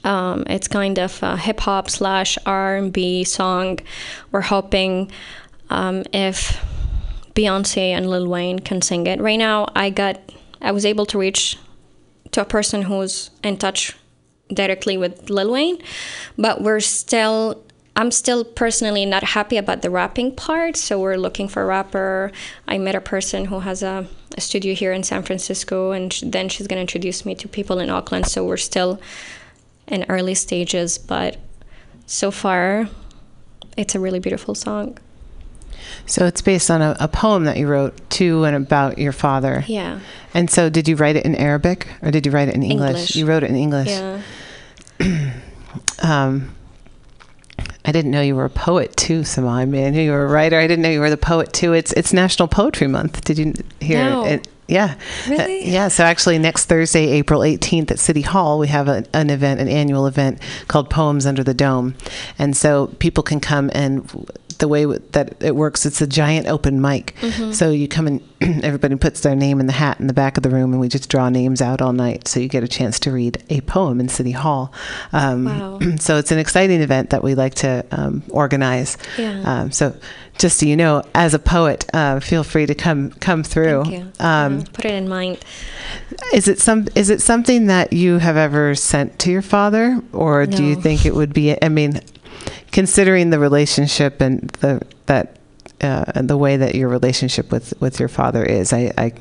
Um, 0.06 0.44
it's 0.48 0.68
kind 0.68 1.00
of 1.00 1.22
a 1.24 1.36
hip 1.36 1.62
hop 1.62 1.90
slash 1.90 2.38
R 2.46 2.78
and 2.78 2.94
B 2.94 3.24
song. 3.24 3.80
We're 4.32 4.42
hoping 4.42 5.12
um, 5.70 6.04
if 6.14 6.64
Beyonce 7.34 7.90
and 7.90 8.10
Lil 8.10 8.28
Wayne 8.28 8.60
can 8.60 8.82
sing 8.82 9.08
it. 9.08 9.20
Right 9.20 9.40
now, 9.40 9.68
I 9.76 9.90
got 9.90 10.20
I 10.66 10.72
was 10.72 10.86
able 10.86 11.06
to 11.06 11.18
reach 11.18 11.58
to 12.32 12.42
a 12.42 12.46
person 12.46 12.82
who's 12.82 13.30
in 13.44 13.58
touch 13.58 13.96
directly 14.52 14.98
with 14.98 15.30
Lil 15.30 15.52
Wayne, 15.52 15.78
but 16.38 16.62
we're 16.62 16.82
still. 16.82 17.62
I'm 17.98 18.12
still 18.12 18.44
personally 18.44 19.06
not 19.06 19.24
happy 19.24 19.56
about 19.56 19.82
the 19.82 19.90
rapping 19.90 20.36
part, 20.36 20.76
so 20.76 21.00
we're 21.00 21.16
looking 21.16 21.48
for 21.48 21.64
a 21.64 21.66
rapper. 21.66 22.30
I 22.68 22.78
met 22.78 22.94
a 22.94 23.00
person 23.00 23.46
who 23.46 23.62
has 23.62 23.82
a, 23.84 24.06
a 24.38 24.42
studio 24.42 24.76
here 24.76 24.92
in 24.92 25.04
San 25.04 25.24
Francisco, 25.24 25.92
and 25.92 26.12
sh- 26.12 26.24
then 26.26 26.50
she's 26.50 26.68
gonna 26.68 26.82
introduce 26.82 27.26
me 27.26 27.36
to 27.36 27.48
people 27.48 27.80
in 27.80 27.90
Oakland. 27.90 28.26
So 28.28 28.44
we're 28.44 28.58
still 28.58 29.00
in 29.88 30.04
early 30.10 30.36
stages, 30.36 30.98
but 30.98 31.38
so 32.06 32.32
far, 32.32 32.90
it's 33.78 33.96
a 33.96 34.00
really 34.02 34.20
beautiful 34.20 34.56
song. 34.56 34.98
So 36.06 36.26
it's 36.26 36.42
based 36.42 36.70
on 36.70 36.82
a, 36.82 36.96
a 37.00 37.08
poem 37.08 37.46
that 37.46 37.58
you 37.58 37.68
wrote 37.68 38.10
to 38.12 38.44
and 38.44 38.56
about 38.56 38.98
your 38.98 39.12
father. 39.12 39.64
Yeah. 39.68 40.00
And 40.34 40.50
so, 40.50 40.70
did 40.70 40.88
you 40.88 40.96
write 40.96 41.16
it 41.16 41.26
in 41.26 41.36
Arabic 41.36 41.88
or 42.02 42.12
did 42.12 42.26
you 42.26 42.32
write 42.32 42.50
it 42.50 42.56
in 42.56 42.64
English? 42.64 42.90
English. 42.90 43.16
You 43.16 43.26
wrote 43.26 43.44
it 43.44 43.50
in 43.50 43.56
English. 43.56 43.90
Yeah. 43.90 44.22
Um, 46.02 46.56
I 47.84 47.92
didn't 47.92 48.12
know 48.12 48.22
you 48.22 48.36
were 48.36 48.46
a 48.46 48.50
poet 48.50 48.96
too, 48.98 49.24
Sama. 49.24 49.50
I 49.50 49.66
mean, 49.66 49.86
I 49.86 49.90
knew 49.92 50.02
you 50.02 50.12
were 50.12 50.26
a 50.26 50.30
writer. 50.30 50.58
I 50.60 50.68
didn't 50.68 50.82
know 50.84 50.90
you 50.90 51.00
were 51.00 51.10
the 51.10 51.18
poet 51.18 51.54
too. 51.54 51.74
It's 51.74 51.92
it's 51.94 52.14
National 52.14 52.48
Poetry 52.48 52.88
Month. 52.88 53.24
Did 53.24 53.38
you 53.38 53.54
hear 53.80 54.04
No. 54.10 54.26
it? 54.26 54.48
Yeah. 54.68 54.96
Really? 55.30 55.62
Uh, 55.64 55.72
yeah. 55.72 55.88
So 55.90 56.04
actually, 56.04 56.40
next 56.40 56.66
Thursday, 56.66 57.08
April 57.10 57.42
18th 57.42 57.92
at 57.92 58.00
City 58.00 58.22
Hall, 58.22 58.58
we 58.58 58.68
have 58.68 58.88
a, 58.88 59.06
an 59.14 59.30
event, 59.30 59.60
an 59.60 59.68
annual 59.68 60.08
event 60.08 60.40
called 60.68 60.90
Poems 60.90 61.28
Under 61.28 61.44
the 61.44 61.54
Dome, 61.54 61.94
and 62.40 62.58
so 62.58 62.88
people 62.98 63.24
can 63.24 63.40
come 63.40 63.70
and 63.76 64.28
the 64.56 64.68
way 64.68 64.84
w- 64.84 65.02
that 65.12 65.42
it 65.44 65.56
works, 65.56 65.86
it's 65.86 66.02
a 66.02 66.08
giant 66.08 66.48
open 66.48 66.82
mic. 66.82 67.16
Mhm. 67.22 67.54
So 67.54 67.72
you 67.72 67.88
come 67.88 68.08
and 68.08 68.22
everybody 68.64 68.96
puts 68.96 69.22
their 69.22 69.36
name 69.36 69.60
in 69.60 69.66
the 69.68 69.74
hat 69.74 70.00
in 70.00 70.08
the 70.08 70.14
back 70.14 70.38
of 70.38 70.44
the 70.44 70.50
room, 70.50 70.72
and 70.72 70.80
we 70.80 70.88
just 70.90 71.10
draw 71.10 71.30
names 71.30 71.62
out 71.62 71.82
all 71.82 71.94
night. 71.94 72.28
So 72.28 72.40
you 72.40 72.48
get 72.48 72.64
a 72.64 72.68
chance 72.68 73.00
to 73.02 73.12
read 73.12 73.44
a 73.50 73.62
poem 73.62 74.00
in 74.00 74.10
City 74.10 74.32
Hall. 74.32 74.72
Um, 75.14 75.46
Wow. 75.46 75.80
so 76.00 76.18
it's 76.18 76.32
an 76.32 76.40
exciting 76.40 76.82
event 76.82 77.10
that 77.12 77.24
we 77.24 77.36
like 77.36 77.56
to 77.56 77.86
um, 77.92 78.24
organize. 78.30 78.98
Yeah. 79.18 79.42
Um, 79.46 79.72
so 79.72 79.96
just 80.38 80.60
so 80.60 80.66
you 80.66 80.76
know, 80.76 81.02
as 81.16 81.34
a 81.34 81.40
poet, 81.40 81.86
uh, 81.94 82.20
feel 82.20 82.44
free 82.44 82.66
to 82.66 82.76
come 82.76 83.12
come 83.12 83.42
through. 83.44 83.84
Thank 83.86 83.94
you. 83.96 84.12
Um, 84.20 84.60
Yeah, 84.60 84.64
Put 84.74 84.86
it 84.86 84.94
in 84.94 85.08
mind. 85.08 85.38
is 86.34 86.48
it 86.48 86.60
some? 86.60 86.88
Is 86.96 87.10
it 87.10 87.22
something 87.22 87.68
that 87.68 87.94
you 87.94 88.18
have 88.18 88.36
ever 88.38 88.76
sent 88.76 89.18
to 89.20 89.32
your 89.32 89.42
father, 89.42 90.02
or 90.12 90.46
do 90.46 90.64
you 90.64 90.76
think 90.76 91.06
it 91.06 91.16
would 91.16 91.34
be? 91.34 91.56
I 91.64 91.70
mean, 91.70 92.02
considering 92.72 93.30
the 93.30 93.40
relationship 93.40 94.22
and 94.22 94.50
the 94.62 94.82
that 95.06 95.38
uh, 95.82 96.06
and 96.16 96.30
the 96.30 96.38
way 96.38 96.58
that 96.58 96.76
your 96.76 96.90
relationship 96.90 97.52
with 97.52 97.74
with 97.80 98.00
your 98.00 98.10
father 98.10 98.44
is, 98.44 98.74
I 98.74 98.92
I 98.98 99.14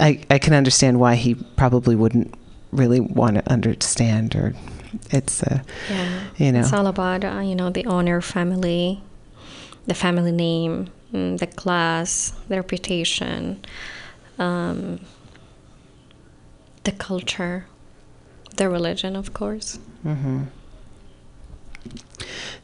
I, 0.00 0.20
I 0.30 0.38
can 0.38 0.54
understand 0.54 1.00
why 1.00 1.14
he 1.16 1.34
probably 1.34 1.94
wouldn't 1.96 2.34
really 2.72 3.00
want 3.00 3.36
to 3.36 3.50
understand, 3.52 4.34
or 4.34 4.54
it's 5.10 5.42
uh, 5.42 5.60
Yeah. 5.90 6.20
you 6.36 6.52
know. 6.52 6.60
It's 6.60 6.72
all 6.72 6.86
about, 6.86 7.24
uh, 7.24 7.40
you 7.40 7.54
know, 7.54 7.70
the 7.70 7.84
honor, 7.84 8.20
family, 8.22 9.02
the 9.86 9.94
family 9.94 10.32
name, 10.32 10.88
mm, 11.12 11.38
the 11.38 11.46
class, 11.46 12.32
the 12.48 12.56
reputation, 12.56 13.62
um, 14.38 15.00
the 16.84 16.92
culture, 16.92 17.66
the 18.56 18.68
religion, 18.68 19.14
of 19.16 19.32
course. 19.34 19.78
hmm 20.02 20.44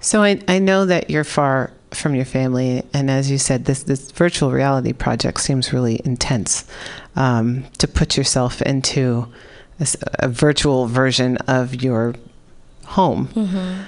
So 0.00 0.22
I, 0.22 0.40
I 0.48 0.58
know 0.58 0.86
that 0.86 1.10
you're 1.10 1.24
far 1.24 1.72
from 1.90 2.14
your 2.14 2.24
family, 2.24 2.82
and 2.92 3.10
as 3.10 3.30
you 3.30 3.38
said, 3.38 3.64
this 3.64 3.82
this 3.82 4.10
virtual 4.12 4.52
reality 4.52 4.92
project 4.92 5.40
seems 5.40 5.72
really 5.72 6.00
intense. 6.04 6.64
Um, 7.16 7.64
to 7.78 7.88
put 7.88 8.16
yourself 8.16 8.62
into 8.62 9.26
this, 9.78 9.96
a 10.18 10.28
virtual 10.28 10.86
version 10.86 11.36
of 11.48 11.82
your 11.82 12.14
home, 12.84 13.28
Mhm. 13.34 13.84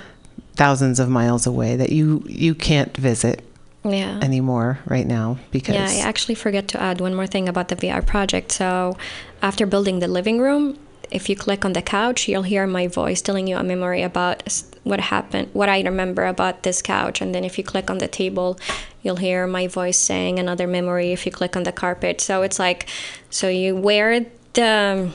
thousands 0.57 0.99
of 0.99 1.09
miles 1.09 1.47
away, 1.47 1.77
that 1.77 1.91
you 1.93 2.25
you 2.27 2.55
can't 2.55 2.97
visit 2.97 3.43
Yeah. 3.85 4.19
anymore 4.23 4.79
right 4.87 5.07
now 5.07 5.39
because 5.53 5.75
Yeah, 5.75 5.89
I 5.89 6.01
actually 6.09 6.35
forget 6.35 6.69
to 6.69 6.81
add 6.83 7.01
one 7.01 7.15
more 7.15 7.27
thing 7.27 7.49
about 7.49 7.69
the 7.69 7.77
VR 7.77 8.03
project. 8.03 8.51
So, 8.53 8.97
after 9.43 9.67
building 9.67 10.01
the 10.01 10.09
living 10.09 10.39
room, 10.41 10.77
if 11.11 11.29
you 11.29 11.37
click 11.37 11.65
on 11.65 11.73
the 11.73 11.83
couch, 11.83 12.29
you'll 12.29 12.43
hear 12.43 12.67
my 12.67 12.87
voice 12.87 13.21
telling 13.23 13.47
you 13.47 13.57
a 13.57 13.63
memory 13.63 14.03
about 14.03 14.43
what 14.85 15.01
happened, 15.01 15.49
what 15.53 15.69
I 15.69 15.83
remember 15.83 16.25
about 16.27 16.63
this 16.63 16.81
couch. 16.83 17.21
And 17.21 17.35
then 17.35 17.45
if 17.45 17.59
you 17.59 17.65
click 17.65 17.91
on 17.91 17.99
the 17.99 18.09
table, 18.09 18.59
you'll 19.03 19.17
hear 19.17 19.47
my 19.47 19.67
voice 19.67 19.99
saying 19.99 20.39
another 20.39 20.67
memory 20.67 21.13
if 21.13 21.27
you 21.27 21.33
click 21.33 21.57
on 21.57 21.65
the 21.65 21.73
carpet. 21.73 22.21
So 22.21 22.43
it's 22.43 22.59
like, 22.59 22.89
so 23.31 23.49
you 23.49 23.77
wear 23.77 24.27
the. 24.55 25.11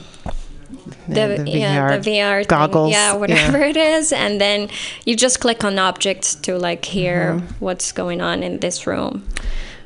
Yeah, 1.08 1.28
The, 1.36 1.42
the 1.44 1.50
yeah, 1.50 1.96
VR 1.98 2.02
the 2.02 2.10
VR 2.10 2.46
goggles, 2.48 2.90
yeah, 2.90 3.12
yeah. 3.12 3.16
whatever 3.16 3.58
it 3.72 3.76
is, 3.76 4.12
and 4.12 4.40
then 4.40 4.68
you 5.04 5.14
just 5.14 5.38
click 5.40 5.62
on 5.62 5.78
objects 5.78 6.34
to 6.34 6.58
like 6.58 6.84
hear 6.84 7.34
Mm-hmm. 7.34 7.64
what's 7.64 7.92
going 7.92 8.20
on 8.20 8.42
in 8.42 8.58
this 8.58 8.84
room 8.86 9.22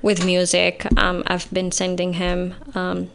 with 0.01 0.25
music. 0.25 0.87
Um, 0.97 1.23
I've 1.27 1.53
been 1.53 1.71
sending 1.71 2.15
him 2.15 2.55
um, 2.75 3.11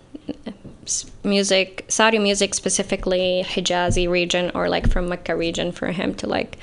music, 1.24 1.86
Saudi 1.88 2.20
music 2.20 2.54
specifically, 2.54 3.44
Hijazi 3.46 4.10
region 4.10 4.52
or 4.56 4.70
like 4.70 4.90
from 4.90 5.10
Mecca 5.10 5.36
region 5.36 5.72
for 5.72 5.92
him 5.92 6.14
to 6.16 6.28
like 6.28 6.58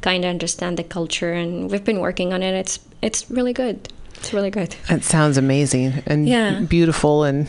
kind 0.00 0.24
of 0.24 0.30
understand 0.30 0.76
the 0.78 0.84
culture. 0.84 1.32
And 1.32 1.70
we've 1.70 1.84
been 1.84 2.00
working 2.00 2.32
on 2.32 2.42
it. 2.42 2.54
It's 2.54 2.80
it's 3.02 3.30
really 3.30 3.52
good. 3.52 3.88
It's 4.16 4.32
really 4.32 4.50
good. 4.50 4.74
It 4.90 5.04
sounds 5.04 5.36
amazing 5.36 6.02
and 6.06 6.28
Yeah. 6.28 6.60
beautiful, 6.60 7.22
and 7.24 7.46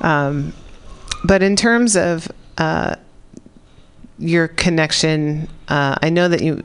um, 0.00 0.52
but 1.24 1.42
in 1.42 1.56
terms 1.56 1.96
of 1.96 2.30
uh, 2.58 2.94
your 4.18 4.48
connection, 4.48 5.48
uh, 5.68 5.96
I 6.00 6.10
know 6.10 6.28
that 6.28 6.42
you. 6.42 6.62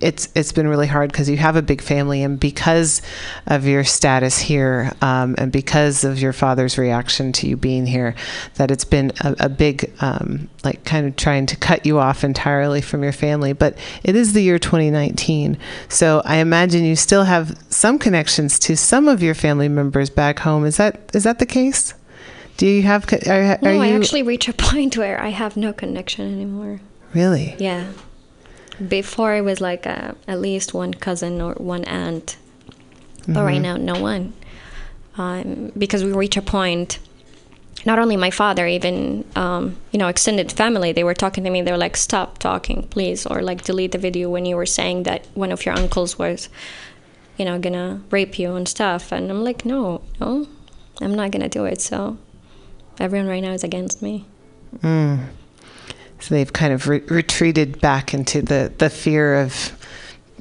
It's 0.00 0.28
it's 0.36 0.52
been 0.52 0.68
really 0.68 0.86
hard 0.86 1.10
because 1.10 1.28
you 1.28 1.36
have 1.38 1.56
a 1.56 1.62
big 1.62 1.80
family, 1.82 2.22
and 2.22 2.38
because 2.38 3.02
of 3.46 3.66
your 3.66 3.82
status 3.82 4.38
here, 4.38 4.92
um, 5.02 5.34
and 5.36 5.50
because 5.50 6.04
of 6.04 6.20
your 6.20 6.32
father's 6.32 6.78
reaction 6.78 7.32
to 7.32 7.48
you 7.48 7.56
being 7.56 7.84
here, 7.84 8.14
that 8.54 8.70
it's 8.70 8.84
been 8.84 9.10
a, 9.22 9.34
a 9.40 9.48
big 9.48 9.90
um, 10.00 10.48
like 10.62 10.84
kind 10.84 11.08
of 11.08 11.16
trying 11.16 11.46
to 11.46 11.56
cut 11.56 11.84
you 11.84 11.98
off 11.98 12.22
entirely 12.22 12.80
from 12.80 13.02
your 13.02 13.10
family. 13.10 13.52
But 13.52 13.76
it 14.04 14.14
is 14.14 14.32
the 14.32 14.42
year 14.42 14.60
2019, 14.60 15.58
so 15.88 16.22
I 16.24 16.36
imagine 16.36 16.84
you 16.84 16.94
still 16.94 17.24
have 17.24 17.58
some 17.68 17.98
connections 17.98 18.60
to 18.60 18.76
some 18.76 19.08
of 19.08 19.24
your 19.24 19.34
family 19.34 19.68
members 19.68 20.08
back 20.08 20.38
home. 20.38 20.64
Is 20.64 20.76
that 20.76 21.10
is 21.14 21.24
that 21.24 21.40
the 21.40 21.46
case? 21.46 21.94
Do 22.58 22.68
you 22.68 22.82
have? 22.84 23.12
Are, 23.26 23.32
are 23.32 23.58
No, 23.60 23.72
you 23.72 23.80
I 23.82 23.88
actually 23.90 24.22
reach 24.22 24.46
a 24.48 24.52
point 24.70 24.96
where 24.96 25.20
I 25.20 25.30
have 25.30 25.56
no 25.56 25.72
connection 25.72 26.32
anymore. 26.32 26.80
really? 27.12 27.56
Yeah. 27.58 27.86
Before 28.88 29.34
it 29.36 29.42
was 29.42 29.60
like 29.60 29.86
uh, 29.86 30.12
at 30.26 30.40
least 30.40 30.74
one 30.74 30.94
cousin 30.94 31.40
or 31.40 31.54
one 31.54 31.84
aunt, 31.84 32.36
but 33.28 33.44
right 33.44 33.60
Mhm. 33.60 33.62
now 33.62 33.76
no 33.76 34.00
one. 34.00 34.32
Um, 35.16 35.70
because 35.78 36.02
we 36.04 36.12
reach 36.12 36.36
a 36.36 36.42
point. 36.42 36.98
Not 37.86 37.98
only 37.98 38.16
my 38.16 38.30
father, 38.30 38.66
even 38.66 39.24
um, 39.36 39.76
you 39.92 39.98
know 39.98 40.08
extended 40.08 40.50
family, 40.50 40.90
they 40.92 41.04
were 41.04 41.14
talking 41.14 41.44
to 41.44 41.50
me. 41.50 41.62
They 41.62 41.70
were 41.70 41.78
like, 41.78 41.96
"Stop 41.96 42.38
talking, 42.38 42.84
please," 42.90 43.26
or 43.26 43.42
like, 43.42 43.62
"Delete 43.62 43.92
the 43.92 43.98
video 43.98 44.28
when 44.30 44.44
you 44.46 44.56
were 44.56 44.66
saying 44.66 45.04
that 45.04 45.26
one 45.34 45.52
of 45.52 45.64
your 45.66 45.76
uncles 45.78 46.18
was, 46.18 46.48
you 47.36 47.44
know, 47.44 47.58
gonna 47.58 48.00
rape 48.10 48.38
you 48.38 48.54
and 48.56 48.66
stuff." 48.66 49.12
And 49.12 49.30
I'm 49.30 49.44
like, 49.44 49.64
"No, 49.64 50.00
no, 50.20 50.46
I'm 51.00 51.14
not 51.14 51.30
gonna 51.30 51.48
do 51.48 51.64
it." 51.66 51.80
So 51.80 52.16
everyone 52.98 53.28
right 53.28 53.42
now 53.42 53.52
is 53.52 53.62
against 53.62 54.02
me. 54.02 54.24
Mm. 54.82 55.18
So 56.24 56.34
they've 56.34 56.50
kind 56.50 56.72
of 56.72 56.88
re- 56.88 57.00
retreated 57.00 57.82
back 57.82 58.14
into 58.14 58.40
the, 58.40 58.72
the 58.78 58.88
fear 58.88 59.42
of 59.42 59.72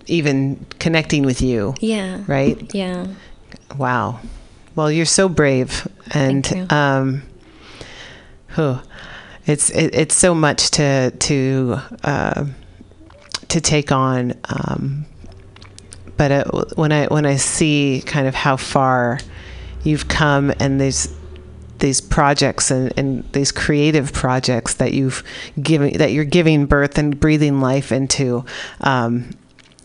even 0.07 0.65
connecting 0.79 1.23
with 1.23 1.41
you. 1.41 1.75
Yeah. 1.81 2.23
Right? 2.25 2.73
Yeah. 2.73 3.07
Wow. 3.77 4.21
Well, 4.75 4.89
you're 4.89 5.05
so 5.05 5.27
brave, 5.27 5.85
and 6.11 6.71
um, 6.71 7.23
whew, 8.55 8.79
it's 9.45 9.71
it, 9.71 9.93
it's 9.93 10.15
so 10.15 10.33
much 10.33 10.71
to 10.71 11.11
to 11.11 11.77
uh, 12.01 12.45
to 13.49 13.59
take 13.59 13.91
on. 13.91 14.35
Um, 14.45 15.05
but 16.15 16.31
uh, 16.31 16.43
when 16.75 16.93
I 16.93 17.07
when 17.07 17.25
I 17.25 17.35
see 17.35 18.01
kind 18.05 18.25
of 18.25 18.35
how 18.35 18.55
far 18.55 19.19
you've 19.83 20.07
come 20.07 20.53
and 20.61 20.79
these 20.79 21.13
these 21.83 21.99
projects 21.99 22.71
and, 22.71 22.97
and 22.97 23.29
these 23.33 23.51
creative 23.51 24.13
projects 24.13 24.75
that 24.75 24.93
you've 24.93 25.21
given 25.61 25.97
that 25.97 26.13
you're 26.13 26.23
giving 26.23 26.65
birth 26.65 26.97
and 26.97 27.19
breathing 27.19 27.59
life 27.59 27.91
into 27.91 28.45
um, 28.79 29.29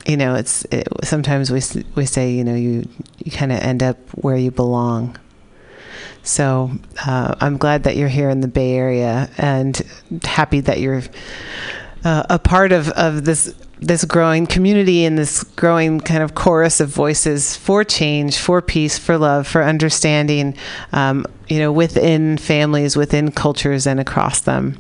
you 0.07 0.17
know, 0.17 0.37
it's 0.37 0.65
it, 0.71 0.87
sometimes 1.05 1.51
we 1.51 1.61
we 1.97 2.07
say, 2.07 2.31
you 2.31 2.45
know, 2.45 2.55
you 2.55 2.89
you 3.19 3.31
kind 3.31 3.53
of 3.53 3.59
end 3.59 3.83
up 3.83 3.99
where 4.13 4.37
you 4.37 4.51
belong. 4.51 5.19
So 6.23 6.71
uh, 7.05 7.35
I'm 7.41 7.59
glad 7.59 7.83
that 7.83 7.97
you're 7.97 8.09
here 8.09 8.31
in 8.31 8.41
the 8.41 8.49
Bay 8.49 8.75
Area 8.75 9.29
and 9.37 9.81
happy 10.23 10.61
that 10.61 10.81
you're 10.81 11.03
uh, 12.05 12.23
a 12.31 12.39
part 12.39 12.73
of, 12.73 12.89
of 12.91 13.25
this 13.25 13.55
this 13.81 14.05
growing 14.05 14.47
community 14.47 15.05
and 15.05 15.19
this 15.19 15.45
growing 15.45 16.01
kind 16.01 16.23
of 16.23 16.35
chorus 16.35 16.81
of 16.81 16.89
voices 16.89 17.57
for 17.57 17.85
change, 17.85 18.39
for 18.39 18.61
peace, 18.61 18.99
for 18.99 19.17
love, 19.17 19.47
for 19.47 19.63
understanding. 19.63 20.57
Um, 20.93 21.27
you 21.49 21.59
know, 21.59 21.73
within 21.73 22.37
families, 22.37 22.97
within 22.97 23.31
cultures, 23.31 23.87
and 23.87 23.99
across 24.01 24.41
them, 24.41 24.79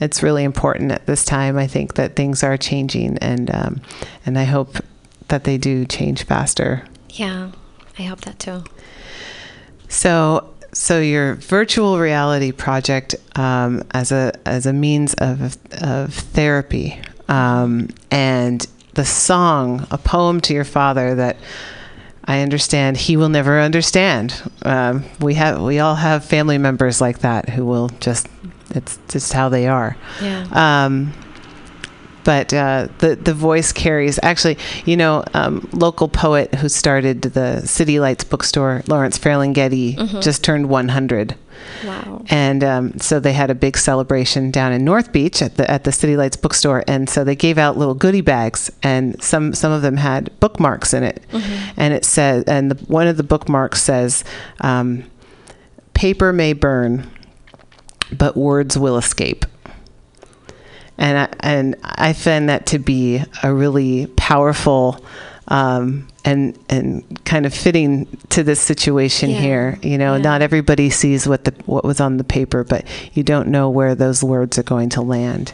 it's 0.00 0.22
really 0.22 0.44
important 0.44 0.92
at 0.92 1.06
this 1.06 1.24
time. 1.24 1.56
I 1.56 1.66
think 1.66 1.94
that 1.94 2.16
things 2.16 2.42
are 2.42 2.56
changing, 2.56 3.18
and 3.18 3.54
um, 3.54 3.80
and 4.26 4.38
I 4.38 4.44
hope 4.44 4.78
that 5.28 5.44
they 5.44 5.56
do 5.56 5.86
change 5.86 6.24
faster. 6.24 6.84
Yeah, 7.10 7.52
I 7.98 8.02
hope 8.02 8.22
that 8.22 8.38
too. 8.38 8.64
So, 9.88 10.52
so 10.72 11.00
your 11.00 11.34
virtual 11.34 11.98
reality 11.98 12.52
project 12.52 13.14
um, 13.36 13.82
as 13.92 14.12
a 14.12 14.32
as 14.44 14.66
a 14.66 14.72
means 14.72 15.14
of 15.14 15.56
of 15.82 16.12
therapy, 16.12 17.00
um, 17.30 17.88
and 18.10 18.66
the 18.94 19.04
song, 19.06 19.86
a 19.90 19.96
poem 19.98 20.40
to 20.42 20.52
your 20.52 20.64
father 20.64 21.14
that 21.14 21.36
I 22.24 22.42
understand 22.42 22.96
he 22.96 23.16
will 23.16 23.28
never 23.30 23.60
understand. 23.60 24.42
Um, 24.62 25.04
we 25.20 25.34
have 25.34 25.62
we 25.62 25.78
all 25.78 25.94
have 25.94 26.24
family 26.24 26.58
members 26.58 27.00
like 27.00 27.20
that 27.20 27.48
who 27.48 27.64
will 27.64 27.88
just 28.00 28.26
it's 28.70 28.98
just 29.08 29.32
how 29.32 29.48
they 29.48 29.66
are. 29.68 29.96
Yeah. 30.20 30.46
Um, 30.84 31.12
but 32.24 32.52
uh, 32.52 32.88
the 32.98 33.16
the 33.16 33.32
voice 33.32 33.72
carries. 33.72 34.18
Actually, 34.22 34.58
you 34.84 34.96
know, 34.96 35.24
um, 35.32 35.66
local 35.72 36.06
poet 36.08 36.54
who 36.56 36.68
started 36.68 37.22
the 37.22 37.66
City 37.66 37.98
Lights 37.98 38.24
bookstore, 38.24 38.82
Lawrence 38.86 39.18
Ferlinghetti, 39.18 39.96
Mhm. 39.96 40.22
just 40.22 40.44
turned 40.44 40.68
100. 40.68 41.34
Wow. 41.84 42.24
And 42.28 42.62
um, 42.62 42.98
so 42.98 43.20
they 43.20 43.32
had 43.32 43.50
a 43.50 43.54
big 43.54 43.76
celebration 43.78 44.50
down 44.50 44.72
in 44.72 44.84
North 44.84 45.12
Beach 45.12 45.40
at 45.40 45.56
the 45.56 45.70
at 45.70 45.84
the 45.84 45.92
City 45.92 46.16
Lights 46.16 46.36
bookstore, 46.36 46.84
and 46.86 47.08
so 47.08 47.24
they 47.24 47.34
gave 47.36 47.56
out 47.58 47.78
little 47.78 47.94
goodie 47.94 48.20
bags, 48.20 48.70
and 48.82 49.20
some 49.22 49.54
some 49.54 49.72
of 49.72 49.82
them 49.82 49.96
had 49.96 50.30
bookmarks 50.40 50.92
in 50.92 51.02
it, 51.04 51.22
Mhm. 51.32 51.58
and 51.76 51.94
it 51.94 52.04
said, 52.04 52.44
and 52.48 52.70
the, 52.70 52.84
one 52.86 53.06
of 53.06 53.16
the 53.16 53.22
bookmarks 53.22 53.82
says, 53.82 54.24
um, 54.60 55.04
"Paper 55.94 56.32
may 56.32 56.52
burn, 56.52 57.06
but 58.12 58.36
words 58.36 58.76
will 58.76 58.96
escape." 58.98 59.46
and 60.98 61.16
I, 61.18 61.28
and 61.40 61.76
I 61.82 62.12
find 62.12 62.50
that 62.50 62.66
to 62.66 62.78
be 62.78 63.22
a 63.42 63.54
really 63.54 64.06
powerful 64.16 65.02
um, 65.48 66.06
and 66.24 66.58
and 66.68 67.24
kind 67.24 67.46
of 67.46 67.54
fitting 67.54 68.06
to 68.30 68.42
this 68.42 68.60
situation 68.60 69.30
Yeah. 69.30 69.40
here. 69.40 69.78
You 69.82 69.98
know, 69.98 70.18
not 70.18 70.42
everybody 70.42 70.90
sees 70.90 71.26
what 71.26 71.44
the 71.44 71.54
what 71.66 71.84
was 71.84 72.00
on 72.00 72.16
the 72.16 72.24
paper, 72.24 72.64
but 72.64 72.84
you 73.14 73.22
don't 73.22 73.48
know 73.48 73.70
where 73.70 73.94
those 73.94 74.22
words 74.22 74.58
are 74.58 74.62
going 74.62 74.88
to 74.90 75.02
land. 75.02 75.52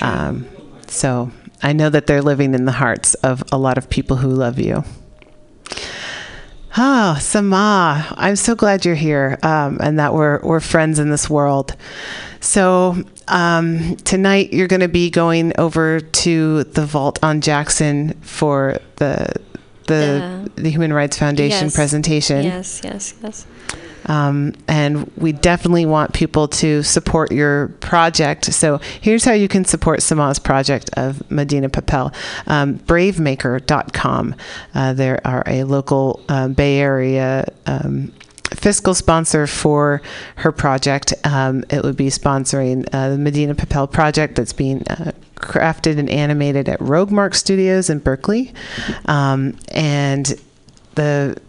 Um, 0.00 0.46
so 0.86 1.30
I 1.62 1.72
know 1.72 1.90
that 1.90 2.06
they're 2.06 2.22
living 2.22 2.54
in 2.54 2.64
the 2.64 2.72
hearts 2.72 3.14
of 3.14 3.42
a 3.50 3.58
lot 3.58 3.78
of 3.78 3.88
people 3.90 4.16
who 4.16 4.28
love 4.28 4.58
you. 4.58 4.84
Oh, 6.78 7.16
Sama, 7.18 8.06
I'm 8.18 8.36
so 8.36 8.54
glad 8.54 8.84
you're 8.84 8.94
here 8.94 9.38
um, 9.42 9.78
and 9.80 9.98
that 9.98 10.12
we're, 10.12 10.40
we're 10.42 10.60
friends 10.60 10.98
in 10.98 11.08
this 11.08 11.30
world. 11.30 11.74
So, 12.40 13.02
um, 13.28 13.96
tonight 14.04 14.52
you're 14.52 14.68
going 14.68 14.80
to 14.80 14.88
be 14.88 15.08
going 15.08 15.54
over 15.58 16.00
to 16.00 16.64
the 16.64 16.84
vault 16.84 17.18
on 17.22 17.40
Jackson 17.40 18.12
for 18.20 18.76
the 18.96 19.40
the, 19.86 20.50
the 20.56 20.70
Human 20.70 20.92
Rights 20.92 21.18
Foundation 21.18 21.66
Yes. 21.66 21.74
presentation. 21.74 22.44
Yes, 22.44 22.80
yes, 22.84 23.14
yes. 23.22 23.46
Um, 24.08 24.54
and 24.68 25.10
we 25.16 25.32
definitely 25.32 25.84
want 25.84 26.12
people 26.12 26.46
to 26.48 26.82
support 26.84 27.32
your 27.32 27.68
project. 27.80 28.52
So 28.54 28.78
here's 29.00 29.24
how 29.24 29.32
you 29.32 29.48
can 29.48 29.64
support 29.64 30.00
Sama's 30.00 30.38
project 30.38 30.90
of 30.96 31.28
Medina 31.28 31.68
Papel. 31.68 32.14
Um, 32.46 32.78
bravemaker.com. 32.78 34.34
Uh, 34.74 34.92
there 34.92 35.20
are 35.26 35.42
a 35.46 35.64
local 35.64 36.22
uh, 36.28 36.48
Bay 36.48 36.78
Area 36.78 37.52
um, 37.66 38.12
fiscal 38.52 38.94
sponsor 38.94 39.46
for 39.46 40.00
her 40.36 40.52
project. 40.52 41.12
Um, 41.24 41.64
it 41.70 41.82
would 41.82 41.96
be 41.96 42.06
sponsoring 42.08 42.88
uh, 42.92 43.10
the 43.10 43.18
Medina 43.18 43.54
Papel 43.54 43.90
project 43.90 44.36
that's 44.36 44.52
being 44.52 44.86
uh, 44.88 45.12
crafted 45.36 45.98
and 45.98 46.10
animated 46.10 46.68
at 46.68 46.80
Rogue 46.80 47.10
Mark 47.10 47.34
Studios 47.34 47.90
in 47.90 47.98
Berkeley. 48.00 48.52
Um, 49.06 49.56
and 49.68 50.34
the 50.94 51.40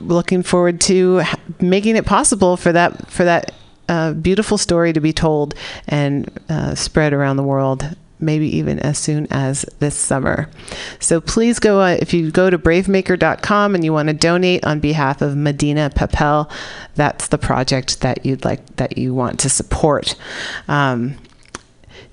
looking 0.00 0.42
forward 0.42 0.80
to 0.80 1.22
making 1.60 1.96
it 1.96 2.06
possible 2.06 2.56
for 2.56 2.72
that 2.72 3.08
for 3.10 3.24
that 3.24 3.52
uh, 3.88 4.12
beautiful 4.12 4.58
story 4.58 4.92
to 4.92 5.00
be 5.00 5.12
told 5.12 5.54
and 5.88 6.28
uh, 6.48 6.74
spread 6.74 7.12
around 7.12 7.36
the 7.36 7.42
world 7.42 7.96
maybe 8.18 8.46
even 8.56 8.78
as 8.78 8.96
soon 8.96 9.26
as 9.30 9.64
this 9.80 9.96
summer 9.96 10.48
so 10.98 11.20
please 11.20 11.58
go 11.58 11.80
uh, 11.80 11.96
if 12.00 12.14
you 12.14 12.30
go 12.30 12.48
to 12.48 12.58
bravemaker.com 12.58 13.74
and 13.74 13.84
you 13.84 13.92
want 13.92 14.08
to 14.08 14.14
donate 14.14 14.64
on 14.64 14.80
behalf 14.80 15.20
of 15.20 15.36
medina 15.36 15.90
papel 15.90 16.50
that's 16.94 17.28
the 17.28 17.38
project 17.38 18.00
that 18.00 18.24
you'd 18.24 18.44
like 18.44 18.64
that 18.76 18.96
you 18.96 19.12
want 19.12 19.38
to 19.40 19.48
support 19.48 20.14
um, 20.68 21.16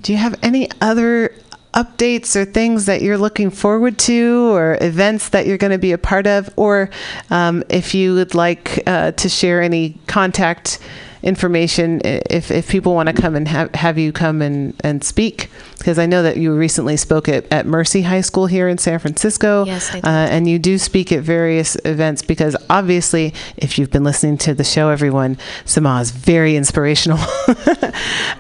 do 0.02 0.12
you 0.12 0.18
have 0.18 0.38
any 0.42 0.70
other 0.82 1.34
updates 1.74 2.36
or 2.36 2.46
things 2.46 2.86
that 2.86 3.02
you're 3.02 3.18
looking 3.18 3.52
forward 3.52 3.98
to 4.00 4.54
or 4.54 4.78
events 4.82 5.30
that 5.30 5.46
you're 5.46 5.58
going 5.58 5.72
to 5.72 5.78
be 5.78 5.92
a 5.92 5.98
part 5.98 6.28
of? 6.28 6.50
Or 6.56 6.90
um, 7.30 7.64
if 7.70 7.94
you 7.94 8.16
would 8.16 8.34
like 8.34 8.84
uh, 8.88 9.12
to 9.12 9.30
share 9.30 9.62
any 9.62 10.00
contact 10.08 10.80
information 11.22 12.02
if, 12.04 12.52
if 12.52 12.70
people 12.70 12.94
want 12.96 13.08
to 13.08 13.14
come 13.14 13.36
and 13.36 13.48
have, 13.48 13.74
have 13.76 13.98
you 13.98 14.12
come 14.12 14.42
and, 14.42 14.74
and 14.84 15.04
speak. 15.04 15.50
Because 15.78 16.00
I 16.00 16.06
know 16.06 16.24
that 16.24 16.38
you 16.38 16.54
recently 16.56 16.98
spoke 16.98 17.28
at, 17.30 17.52
at 17.52 17.66
Mercy 17.66 18.04
High 18.04 18.22
School 18.22 18.48
here 18.48 18.68
in 18.68 18.78
San 18.78 19.00
Francisco. 19.00 19.66
Yes, 19.66 19.94
uh, 19.94 20.00
and 20.04 20.48
you 20.48 20.60
do 20.60 20.78
speak 20.78 21.12
at 21.12 21.24
various 21.24 21.78
events 21.86 22.22
because 22.22 22.56
obviously 22.70 23.34
if 23.58 23.78
you've 23.78 23.92
been 23.92 24.04
listening 24.04 24.38
to 24.40 24.54
the 24.54 24.64
show 24.64 24.90
everyone 24.90 25.38
Sama 25.66 26.00
is 26.02 26.12
very 26.12 26.56
inspirational. 26.56 27.20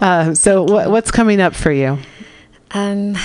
Uh, 0.01 0.33
so 0.33 0.63
what, 0.63 0.89
what's 0.89 1.11
coming 1.11 1.41
up 1.41 1.53
for 1.53 1.71
you? 1.71 1.97
Um, 2.71 3.17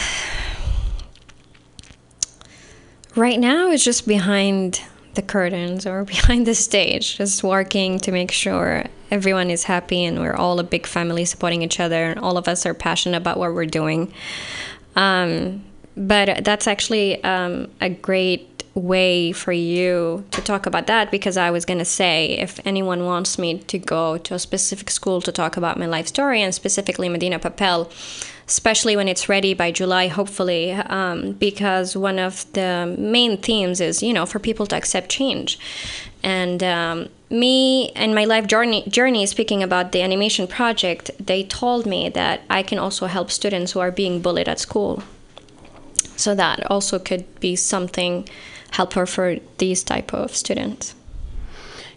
right 3.14 3.38
now, 3.38 3.70
it's 3.70 3.84
just 3.84 4.08
behind 4.08 4.80
the 5.14 5.22
curtains 5.22 5.86
or 5.86 6.04
behind 6.14 6.46
the 6.46 6.54
stage, 6.54 7.16
just 7.16 7.42
working 7.42 7.98
to 8.00 8.12
make 8.12 8.30
sure 8.30 8.84
everyone 9.10 9.50
is 9.50 9.64
happy 9.64 10.04
and 10.04 10.18
we're 10.20 10.34
all 10.34 10.58
a 10.58 10.64
big 10.64 10.86
family 10.86 11.24
supporting 11.24 11.62
each 11.62 11.80
other 11.80 12.04
and 12.04 12.20
all 12.20 12.36
of 12.36 12.48
us 12.48 12.66
are 12.66 12.74
passionate 12.74 13.16
about 13.16 13.38
what 13.38 13.52
we're 13.54 13.66
doing. 13.66 14.12
Um, 14.96 15.64
but 15.96 16.44
that's 16.44 16.66
actually 16.66 17.22
um, 17.22 17.70
a 17.80 17.88
great 17.88 18.54
way 18.74 19.30
for 19.30 19.52
you 19.52 20.24
to 20.32 20.40
talk 20.42 20.66
about 20.66 20.88
that 20.88 21.10
because 21.10 21.36
I 21.36 21.50
was 21.50 21.64
going 21.64 21.78
to 21.78 21.84
say 21.84 22.30
if 22.38 22.58
anyone 22.66 23.04
wants 23.04 23.38
me 23.38 23.58
to 23.58 23.78
go 23.78 24.18
to 24.18 24.34
a 24.34 24.38
specific 24.38 24.90
school 24.90 25.20
to 25.22 25.30
talk 25.30 25.56
about 25.56 25.78
my 25.78 25.86
life 25.86 26.08
story 26.08 26.42
and 26.42 26.52
specifically 26.52 27.08
Medina 27.08 27.38
Papel, 27.38 27.88
especially 28.46 28.96
when 28.96 29.08
it's 29.08 29.28
ready 29.28 29.54
by 29.54 29.70
July, 29.70 30.08
hopefully, 30.08 30.72
um, 30.72 31.32
because 31.32 31.96
one 31.96 32.18
of 32.18 32.50
the 32.52 32.94
main 32.98 33.38
themes 33.38 33.80
is, 33.80 34.02
you 34.02 34.12
know, 34.12 34.26
for 34.26 34.38
people 34.38 34.66
to 34.66 34.76
accept 34.76 35.08
change. 35.08 35.58
And 36.22 36.62
um, 36.62 37.08
me 37.30 37.90
and 37.90 38.14
my 38.14 38.24
life 38.24 38.46
journey, 38.46 38.84
journey, 38.88 39.26
speaking 39.26 39.62
about 39.62 39.92
the 39.92 40.02
animation 40.02 40.46
project, 40.46 41.10
they 41.18 41.44
told 41.44 41.86
me 41.86 42.08
that 42.10 42.42
I 42.50 42.62
can 42.62 42.78
also 42.78 43.06
help 43.06 43.30
students 43.30 43.72
who 43.72 43.80
are 43.80 43.90
being 43.90 44.20
bullied 44.20 44.48
at 44.48 44.60
school. 44.60 45.02
So 46.16 46.34
that 46.34 46.70
also 46.70 46.98
could 46.98 47.24
be 47.40 47.56
something 47.56 48.28
helpful 48.70 49.06
for 49.06 49.36
these 49.58 49.82
type 49.82 50.12
of 50.12 50.34
students. 50.34 50.94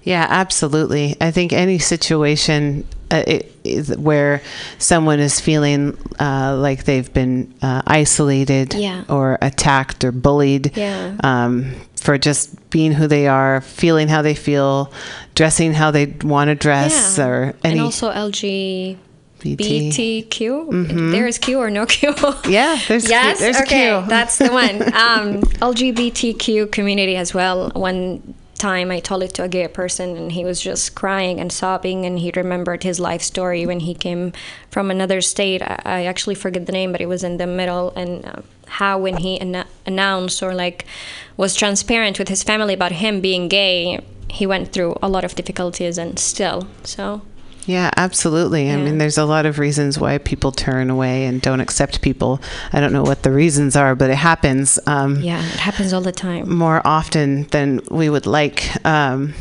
Yeah, 0.04 0.26
absolutely. 0.30 1.16
I 1.20 1.32
think 1.32 1.52
any 1.52 1.80
situation 1.80 2.86
uh, 3.12 3.24
it, 3.28 3.52
is 3.64 3.96
where 3.98 4.42
someone 4.80 5.20
is 5.20 5.40
feeling 5.40 5.98
uh, 6.20 6.56
like 6.58 6.86
they've 6.86 7.12
been 7.14 7.54
uh, 7.62 7.82
isolated 7.86 8.74
Yeah. 8.74 9.04
or 9.10 9.38
attacked 9.42 10.04
or 10.04 10.12
bullied 10.12 10.76
Yeah. 10.78 11.16
um, 11.24 11.74
for 11.96 12.18
just 12.18 12.70
being 12.70 12.92
who 12.94 13.08
they 13.08 13.28
are, 13.28 13.62
feeling 13.62 14.08
how 14.08 14.22
they 14.22 14.36
feel, 14.36 14.92
dressing 15.36 15.74
how 15.74 15.92
they 15.92 16.06
want 16.24 16.48
to 16.50 16.56
dress, 16.56 17.18
Yeah. 17.18 17.26
or 17.28 17.54
any. 17.64 17.74
and 17.74 17.82
also 17.82 18.10
LGBTQ. 18.12 18.98
Mhm. 20.70 21.12
There 21.12 21.28
is 21.28 21.38
Q 21.38 21.60
or 21.60 21.70
no 21.70 21.86
Q? 21.86 22.14
yeah, 22.48 22.80
there's 22.88 23.04
Q- 23.06 23.12
yes. 23.12 23.40
there's 23.40 23.58
okay, 23.62 24.00
Q. 24.02 24.08
that's 24.10 24.38
the 24.38 24.50
one. 24.52 24.82
Um, 24.98 25.42
LGBTQ 25.62 26.72
community 26.72 27.16
as 27.16 27.34
well. 27.34 27.70
One 27.72 28.34
time 28.58 28.92
I 28.92 29.00
told 29.00 29.24
it 29.24 29.34
to 29.36 29.44
a 29.44 29.48
gay 29.48 29.68
person, 29.68 30.18
and 30.18 30.32
he 30.32 30.44
was 30.44 30.62
just 30.62 30.96
crying 30.96 31.40
and 31.40 31.52
sobbing, 31.52 32.06
and 32.06 32.20
he 32.20 32.32
remembered 32.36 32.84
his 32.84 33.00
life 33.00 33.22
story 33.22 33.66
when 33.66 33.82
he 33.82 33.94
came 33.94 34.34
from 34.70 34.92
another 34.92 35.22
state. 35.22 35.62
I, 35.62 35.82
I 35.86 36.06
actually 36.06 36.36
forget 36.36 36.66
the 36.66 36.72
name, 36.72 36.92
but 36.92 37.02
it 37.02 37.08
was 37.08 37.24
in 37.24 37.38
the 37.38 37.48
middle, 37.48 37.92
and 37.96 38.26
uh, 38.26 38.42
how 38.68 39.00
when 39.00 39.18
he 39.18 39.40
anno- 39.40 39.66
announced 39.86 40.44
or 40.44 40.54
like 40.54 40.86
was 41.38 41.56
transparent 41.56 42.20
with 42.20 42.28
his 42.28 42.44
family 42.44 42.74
about 42.74 42.92
him 42.92 43.22
being 43.22 43.48
gay, 43.48 44.00
he 44.30 44.46
went 44.46 44.74
through 44.74 44.98
a 45.02 45.10
lot 45.10 45.24
of 45.24 45.36
difficulties 45.36 45.98
and 45.98 46.20
still. 46.20 46.68
So 46.84 47.22
Yeah, 47.68 47.92
absolutely. 47.98 48.72
I 48.72 48.78
mean, 48.78 48.98
there's 48.98 49.18
a 49.18 49.26
lot 49.26 49.46
of 49.46 49.60
reasons 49.60 50.00
why 50.00 50.18
people 50.20 50.54
turn 50.54 50.90
away 50.90 51.26
and 51.26 51.42
don't 51.42 51.60
accept 51.60 52.02
people. 52.02 52.42
I 52.72 52.80
don't 52.80 52.94
know 52.94 53.04
what 53.04 53.24
the 53.24 53.32
reasons 53.32 53.76
are, 53.76 53.94
but 53.94 54.10
it 54.10 54.16
happens. 54.16 54.80
Um, 54.88 55.20
yeah, 55.22 55.40
it 55.40 55.60
happens 55.60 55.92
all 55.92 56.00
the 56.00 56.14
time. 56.14 56.50
More 56.50 56.82
often 56.86 57.44
than 57.52 57.82
we 57.92 58.10
would 58.10 58.26
like. 58.26 58.74
Um, 58.86 59.34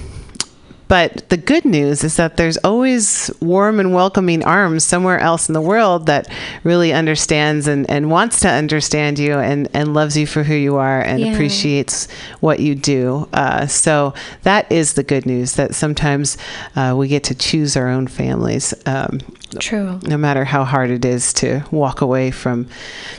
but 0.89 1.29
the 1.31 1.37
good 1.37 1.65
news 1.65 2.05
is 2.05 2.17
that 2.17 2.37
there's 2.37 2.57
always 2.59 3.31
warm 3.41 3.81
and 3.81 3.93
welcoming 3.93 4.45
arms 4.45 4.85
somewhere 4.85 5.19
else 5.19 5.49
in 5.49 5.53
the 5.53 5.61
world 5.61 6.07
that 6.07 6.29
really 6.63 6.93
understands 6.93 7.67
and, 7.67 7.89
and 7.91 8.11
wants 8.11 8.41
to 8.41 8.49
understand 8.49 9.19
you 9.19 9.35
and, 9.35 9.69
and 9.75 9.95
loves 9.95 10.17
you 10.17 10.27
for 10.27 10.43
who 10.45 10.55
you 10.55 10.77
are 10.77 11.01
and 11.01 11.21
Yeah. 11.21 11.33
appreciates 11.33 12.07
what 12.41 12.61
you 12.61 12.75
do. 12.75 13.29
Uh, 13.33 13.67
so 13.67 14.15
that 14.45 14.71
is 14.71 14.95
the 14.95 15.03
good 15.03 15.27
news 15.27 15.55
that 15.55 15.75
sometimes 15.75 16.37
uh, 16.77 16.95
we 16.97 17.09
get 17.09 17.25
to 17.25 17.35
choose 17.35 17.77
our 17.77 17.89
own 17.89 18.07
families. 18.07 18.73
Um, 18.87 19.21
True. 19.59 19.99
No 20.05 20.17
matter 20.17 20.45
how 20.45 20.65
hard 20.65 20.91
it 20.91 21.05
is 21.05 21.33
to 21.35 21.63
walk 21.71 22.01
away 22.01 22.31
from 22.31 22.69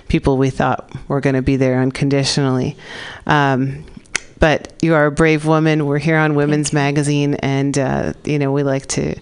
people 0.07 0.37
we 0.37 0.49
thought 0.49 0.89
were 1.07 1.19
going 1.21 1.35
to 1.35 1.41
be 1.41 1.55
there 1.55 1.81
unconditionally. 1.81 2.77
Um, 3.25 3.85
but 4.39 4.73
you 4.81 4.93
are 4.93 5.05
a 5.05 5.11
brave 5.11 5.45
woman. 5.45 5.85
We're 5.85 5.99
here 5.99 6.17
on 6.17 6.35
Women's 6.35 6.73
Magazine, 6.73 7.35
and 7.35 7.77
uh, 7.77 8.13
you 8.23 8.39
know 8.39 8.51
we 8.51 8.63
like 8.63 8.85
to, 8.87 9.15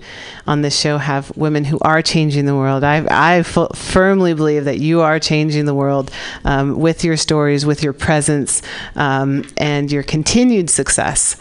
on 0.48 0.62
this 0.62 0.78
show, 0.78 0.98
have 0.98 1.36
women 1.38 1.66
who 1.66 1.80
are 1.82 2.02
changing 2.02 2.46
the 2.46 2.56
world. 2.56 2.84
I 2.84 3.06
I 3.06 3.40
f- 3.40 3.76
firmly 3.76 4.34
believe 4.34 4.66
that 4.66 4.80
you 4.80 5.02
are 5.02 5.20
changing 5.20 5.66
the 5.66 5.74
world 5.74 6.12
um, 6.44 6.80
with 6.80 7.04
your 7.04 7.18
stories, 7.18 7.66
with 7.66 7.84
your 7.84 7.94
presence, 7.94 8.62
um, 8.96 9.46
and 9.58 9.92
your 9.92 10.04
continued 10.04 10.70
success. 10.70 11.38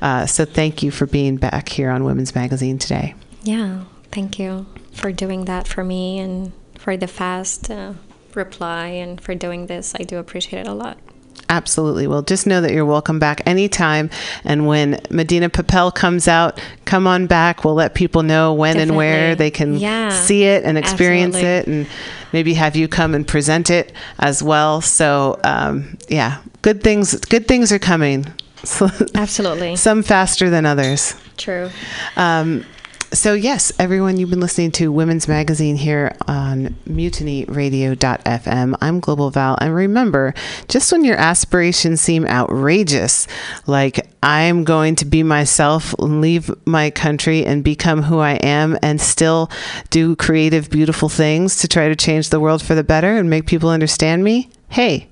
Uh, 0.00 0.26
so 0.26 0.44
thank 0.44 0.82
you 0.82 0.90
for 0.90 1.06
being 1.06 1.36
back 1.36 1.68
here 1.68 1.90
on 1.90 2.04
Women's 2.04 2.34
Magazine 2.34 2.78
today. 2.78 3.14
Yeah, 3.42 3.84
thank 4.10 4.38
you 4.38 4.66
for 4.92 5.12
doing 5.12 5.44
that 5.44 5.68
for 5.68 5.84
me 5.84 6.18
and 6.18 6.52
for 6.76 6.96
the 6.96 7.06
fast 7.06 7.70
uh, 7.70 7.94
reply 8.34 8.86
and 8.88 9.20
for 9.20 9.34
doing 9.34 9.66
this. 9.66 9.94
I 9.98 10.04
do 10.04 10.18
appreciate 10.18 10.60
it 10.60 10.66
a 10.66 10.74
lot. 10.74 10.98
Absolutely. 11.50 12.06
Well, 12.06 12.22
just 12.22 12.46
know 12.46 12.60
that 12.60 12.72
you're 12.72 12.84
welcome 12.84 13.18
back 13.18 13.40
anytime. 13.46 14.10
And 14.44 14.66
when 14.66 15.00
Medina 15.10 15.48
Papel 15.48 15.94
comes 15.94 16.28
out, 16.28 16.60
come 16.84 17.06
on 17.06 17.26
back. 17.26 17.64
We'll 17.64 17.74
let 17.74 17.94
people 17.94 18.22
know 18.22 18.52
when 18.52 18.78
and 18.78 18.94
where 18.94 19.34
they 19.34 19.50
can 19.50 19.76
Yeah, 19.78 20.10
see 20.10 20.44
it 20.44 20.64
and 20.64 20.76
experience 20.76 21.36
absolutely. 21.36 21.58
it, 21.58 21.66
and 21.66 21.86
maybe 22.32 22.54
have 22.54 22.76
you 22.76 22.86
come 22.86 23.14
and 23.14 23.26
present 23.26 23.70
it 23.70 23.92
as 24.18 24.42
well. 24.42 24.80
So, 24.82 25.40
um, 25.42 25.96
yeah, 26.08 26.38
good 26.62 26.82
things. 26.82 27.14
Good 27.14 27.48
things 27.48 27.72
are 27.72 27.78
coming. 27.78 28.26
Absolutely. 29.14 29.76
Some 29.76 30.02
faster 30.02 30.50
than 30.50 30.66
others. 30.66 31.14
True. 31.36 31.70
Um, 32.16 32.66
so, 33.12 33.32
yes, 33.32 33.72
everyone, 33.78 34.18
you've 34.18 34.28
been 34.28 34.40
listening 34.40 34.70
to 34.72 34.92
Women's 34.92 35.26
Magazine 35.28 35.76
here 35.76 36.14
on 36.26 36.76
mutinyradio.fm. 36.86 38.76
I'm 38.80 39.00
Global 39.00 39.30
Val. 39.30 39.56
And 39.60 39.74
remember, 39.74 40.34
just 40.68 40.92
when 40.92 41.04
your 41.04 41.16
aspirations 41.16 42.02
seem 42.02 42.26
outrageous, 42.26 43.26
like 43.66 44.06
I'm 44.22 44.64
going 44.64 44.94
to 44.96 45.06
be 45.06 45.22
myself, 45.22 45.94
leave 45.98 46.50
my 46.66 46.90
country, 46.90 47.46
and 47.46 47.64
become 47.64 48.02
who 48.02 48.18
I 48.18 48.32
am, 48.34 48.78
and 48.82 49.00
still 49.00 49.50
do 49.90 50.14
creative, 50.16 50.68
beautiful 50.68 51.08
things 51.08 51.56
to 51.62 51.68
try 51.68 51.88
to 51.88 51.96
change 51.96 52.28
the 52.28 52.40
world 52.40 52.62
for 52.62 52.74
the 52.74 52.84
better 52.84 53.16
and 53.16 53.30
make 53.30 53.46
people 53.46 53.70
understand 53.70 54.22
me, 54.22 54.50
hey, 54.68 55.08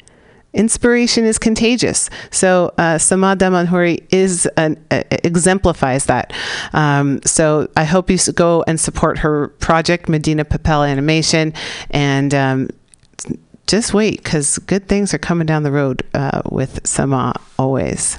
inspiration 0.56 1.24
is 1.24 1.38
contagious. 1.38 2.10
So 2.30 2.72
uh, 2.78 2.98
Sama 2.98 3.36
Damanhuri 3.36 4.04
is 4.10 4.46
an, 4.56 4.82
uh, 4.90 5.02
exemplifies 5.10 6.06
that. 6.06 6.32
Um, 6.72 7.20
so 7.24 7.68
I 7.76 7.84
hope 7.84 8.10
you 8.10 8.18
go 8.34 8.64
and 8.66 8.80
support 8.80 9.18
her 9.18 9.48
project, 9.48 10.08
Medina 10.08 10.44
Papel 10.44 10.88
Animation, 10.88 11.52
and 11.90 12.34
um, 12.34 12.68
just 13.66 13.94
wait 13.94 14.22
because 14.22 14.58
good 14.58 14.88
things 14.88 15.12
are 15.12 15.18
coming 15.18 15.46
down 15.46 15.62
the 15.62 15.72
road 15.72 16.02
uh, 16.14 16.42
with 16.50 16.86
Sama 16.86 17.34
always. 17.58 18.18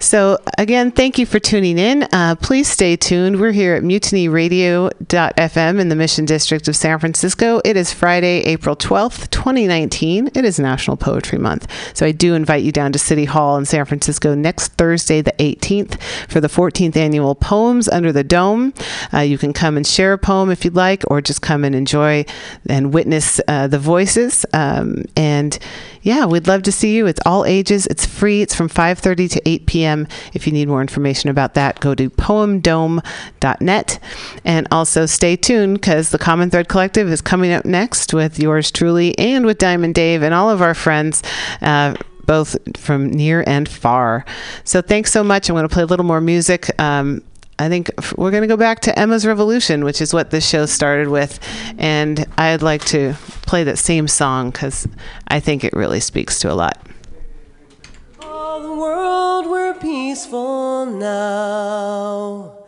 So, 0.00 0.38
again, 0.56 0.90
thank 0.90 1.18
you 1.18 1.26
for 1.26 1.38
tuning 1.38 1.78
in. 1.78 2.04
Uh, 2.12 2.36
please 2.40 2.68
stay 2.68 2.96
tuned. 2.96 3.40
We're 3.40 3.52
here 3.52 3.74
at 3.74 3.82
mutinyradio.fm 3.82 5.80
in 5.80 5.88
the 5.88 5.96
Mission 5.96 6.24
District 6.24 6.68
of 6.68 6.76
San 6.76 6.98
Francisco. 6.98 7.60
It 7.64 7.76
is 7.76 7.92
Friday, 7.92 8.40
April 8.40 8.76
12th, 8.76 9.30
2019. 9.30 10.30
It 10.34 10.44
is 10.44 10.58
National 10.58 10.96
Poetry 10.96 11.38
Month. 11.38 11.66
So, 11.96 12.06
I 12.06 12.12
do 12.12 12.34
invite 12.34 12.62
you 12.62 12.72
down 12.72 12.92
to 12.92 12.98
City 12.98 13.24
Hall 13.24 13.56
in 13.56 13.64
San 13.64 13.84
Francisco 13.84 14.34
next 14.34 14.72
Thursday, 14.74 15.20
the 15.20 15.34
18th, 15.38 16.00
for 16.28 16.40
the 16.40 16.48
14th 16.48 16.96
annual 16.96 17.34
Poems 17.34 17.88
Under 17.88 18.12
the 18.12 18.24
Dome. 18.24 18.72
Uh, 19.12 19.20
you 19.20 19.38
can 19.38 19.52
come 19.52 19.76
and 19.76 19.86
share 19.86 20.12
a 20.12 20.18
poem 20.18 20.50
if 20.50 20.64
you'd 20.64 20.74
like, 20.74 21.02
or 21.10 21.20
just 21.20 21.42
come 21.42 21.64
and 21.64 21.74
enjoy 21.74 22.24
and 22.68 22.92
witness 22.92 23.40
uh, 23.48 23.66
the 23.66 23.78
voices. 23.78 24.44
Um, 24.52 25.04
and 25.16 25.58
yeah, 26.08 26.24
we'd 26.24 26.48
love 26.48 26.62
to 26.62 26.72
see 26.72 26.96
you. 26.96 27.06
It's 27.06 27.20
all 27.26 27.44
ages. 27.44 27.86
It's 27.86 28.06
free. 28.06 28.40
It's 28.40 28.54
from 28.54 28.70
5:30 28.70 29.30
to 29.32 29.46
8 29.46 29.66
p.m. 29.66 30.08
If 30.32 30.46
you 30.46 30.54
need 30.54 30.66
more 30.66 30.80
information 30.80 31.28
about 31.28 31.52
that, 31.52 31.80
go 31.80 31.94
to 31.94 32.08
poemdome.net. 32.08 33.98
And 34.42 34.68
also 34.70 35.04
stay 35.04 35.36
tuned 35.36 35.74
because 35.74 36.08
the 36.08 36.18
Common 36.18 36.48
Thread 36.48 36.66
Collective 36.66 37.08
is 37.08 37.20
coming 37.20 37.52
up 37.52 37.66
next 37.66 38.14
with 38.14 38.38
yours 38.38 38.70
truly 38.70 39.18
and 39.18 39.44
with 39.44 39.58
Diamond 39.58 39.94
Dave 39.94 40.22
and 40.22 40.32
all 40.32 40.48
of 40.48 40.62
our 40.62 40.74
friends. 40.74 41.22
Uh, 41.60 41.94
both 42.24 42.56
from 42.76 43.10
near 43.10 43.44
and 43.46 43.68
far. 43.68 44.24
So 44.64 44.80
thanks 44.80 45.12
so 45.12 45.22
much. 45.22 45.48
I'm 45.48 45.54
going 45.54 45.68
to 45.68 45.72
play 45.72 45.82
a 45.82 45.86
little 45.86 46.06
more 46.06 46.20
music. 46.20 46.70
Um, 46.80 47.22
I 47.58 47.68
think 47.68 47.90
we're 48.16 48.30
going 48.30 48.42
to 48.42 48.48
go 48.48 48.56
back 48.56 48.80
to 48.80 48.98
Emma's 48.98 49.26
Revolution, 49.26 49.84
which 49.84 50.00
is 50.00 50.14
what 50.14 50.30
this 50.30 50.46
show 50.48 50.64
started 50.66 51.08
with. 51.08 51.40
And 51.78 52.26
I'd 52.36 52.62
like 52.62 52.84
to 52.86 53.14
play 53.48 53.64
that 53.64 53.78
same 53.78 54.06
song 54.06 54.50
because 54.50 54.86
I 55.26 55.40
think 55.40 55.64
it 55.64 55.72
really 55.72 56.00
speaks 56.00 56.38
to 56.40 56.52
a 56.52 56.54
lot. 56.54 56.86
All 58.20 58.60
the 58.60 58.74
world 58.74 59.46
were 59.46 59.72
peaceful 59.72 60.84
now 60.84 62.58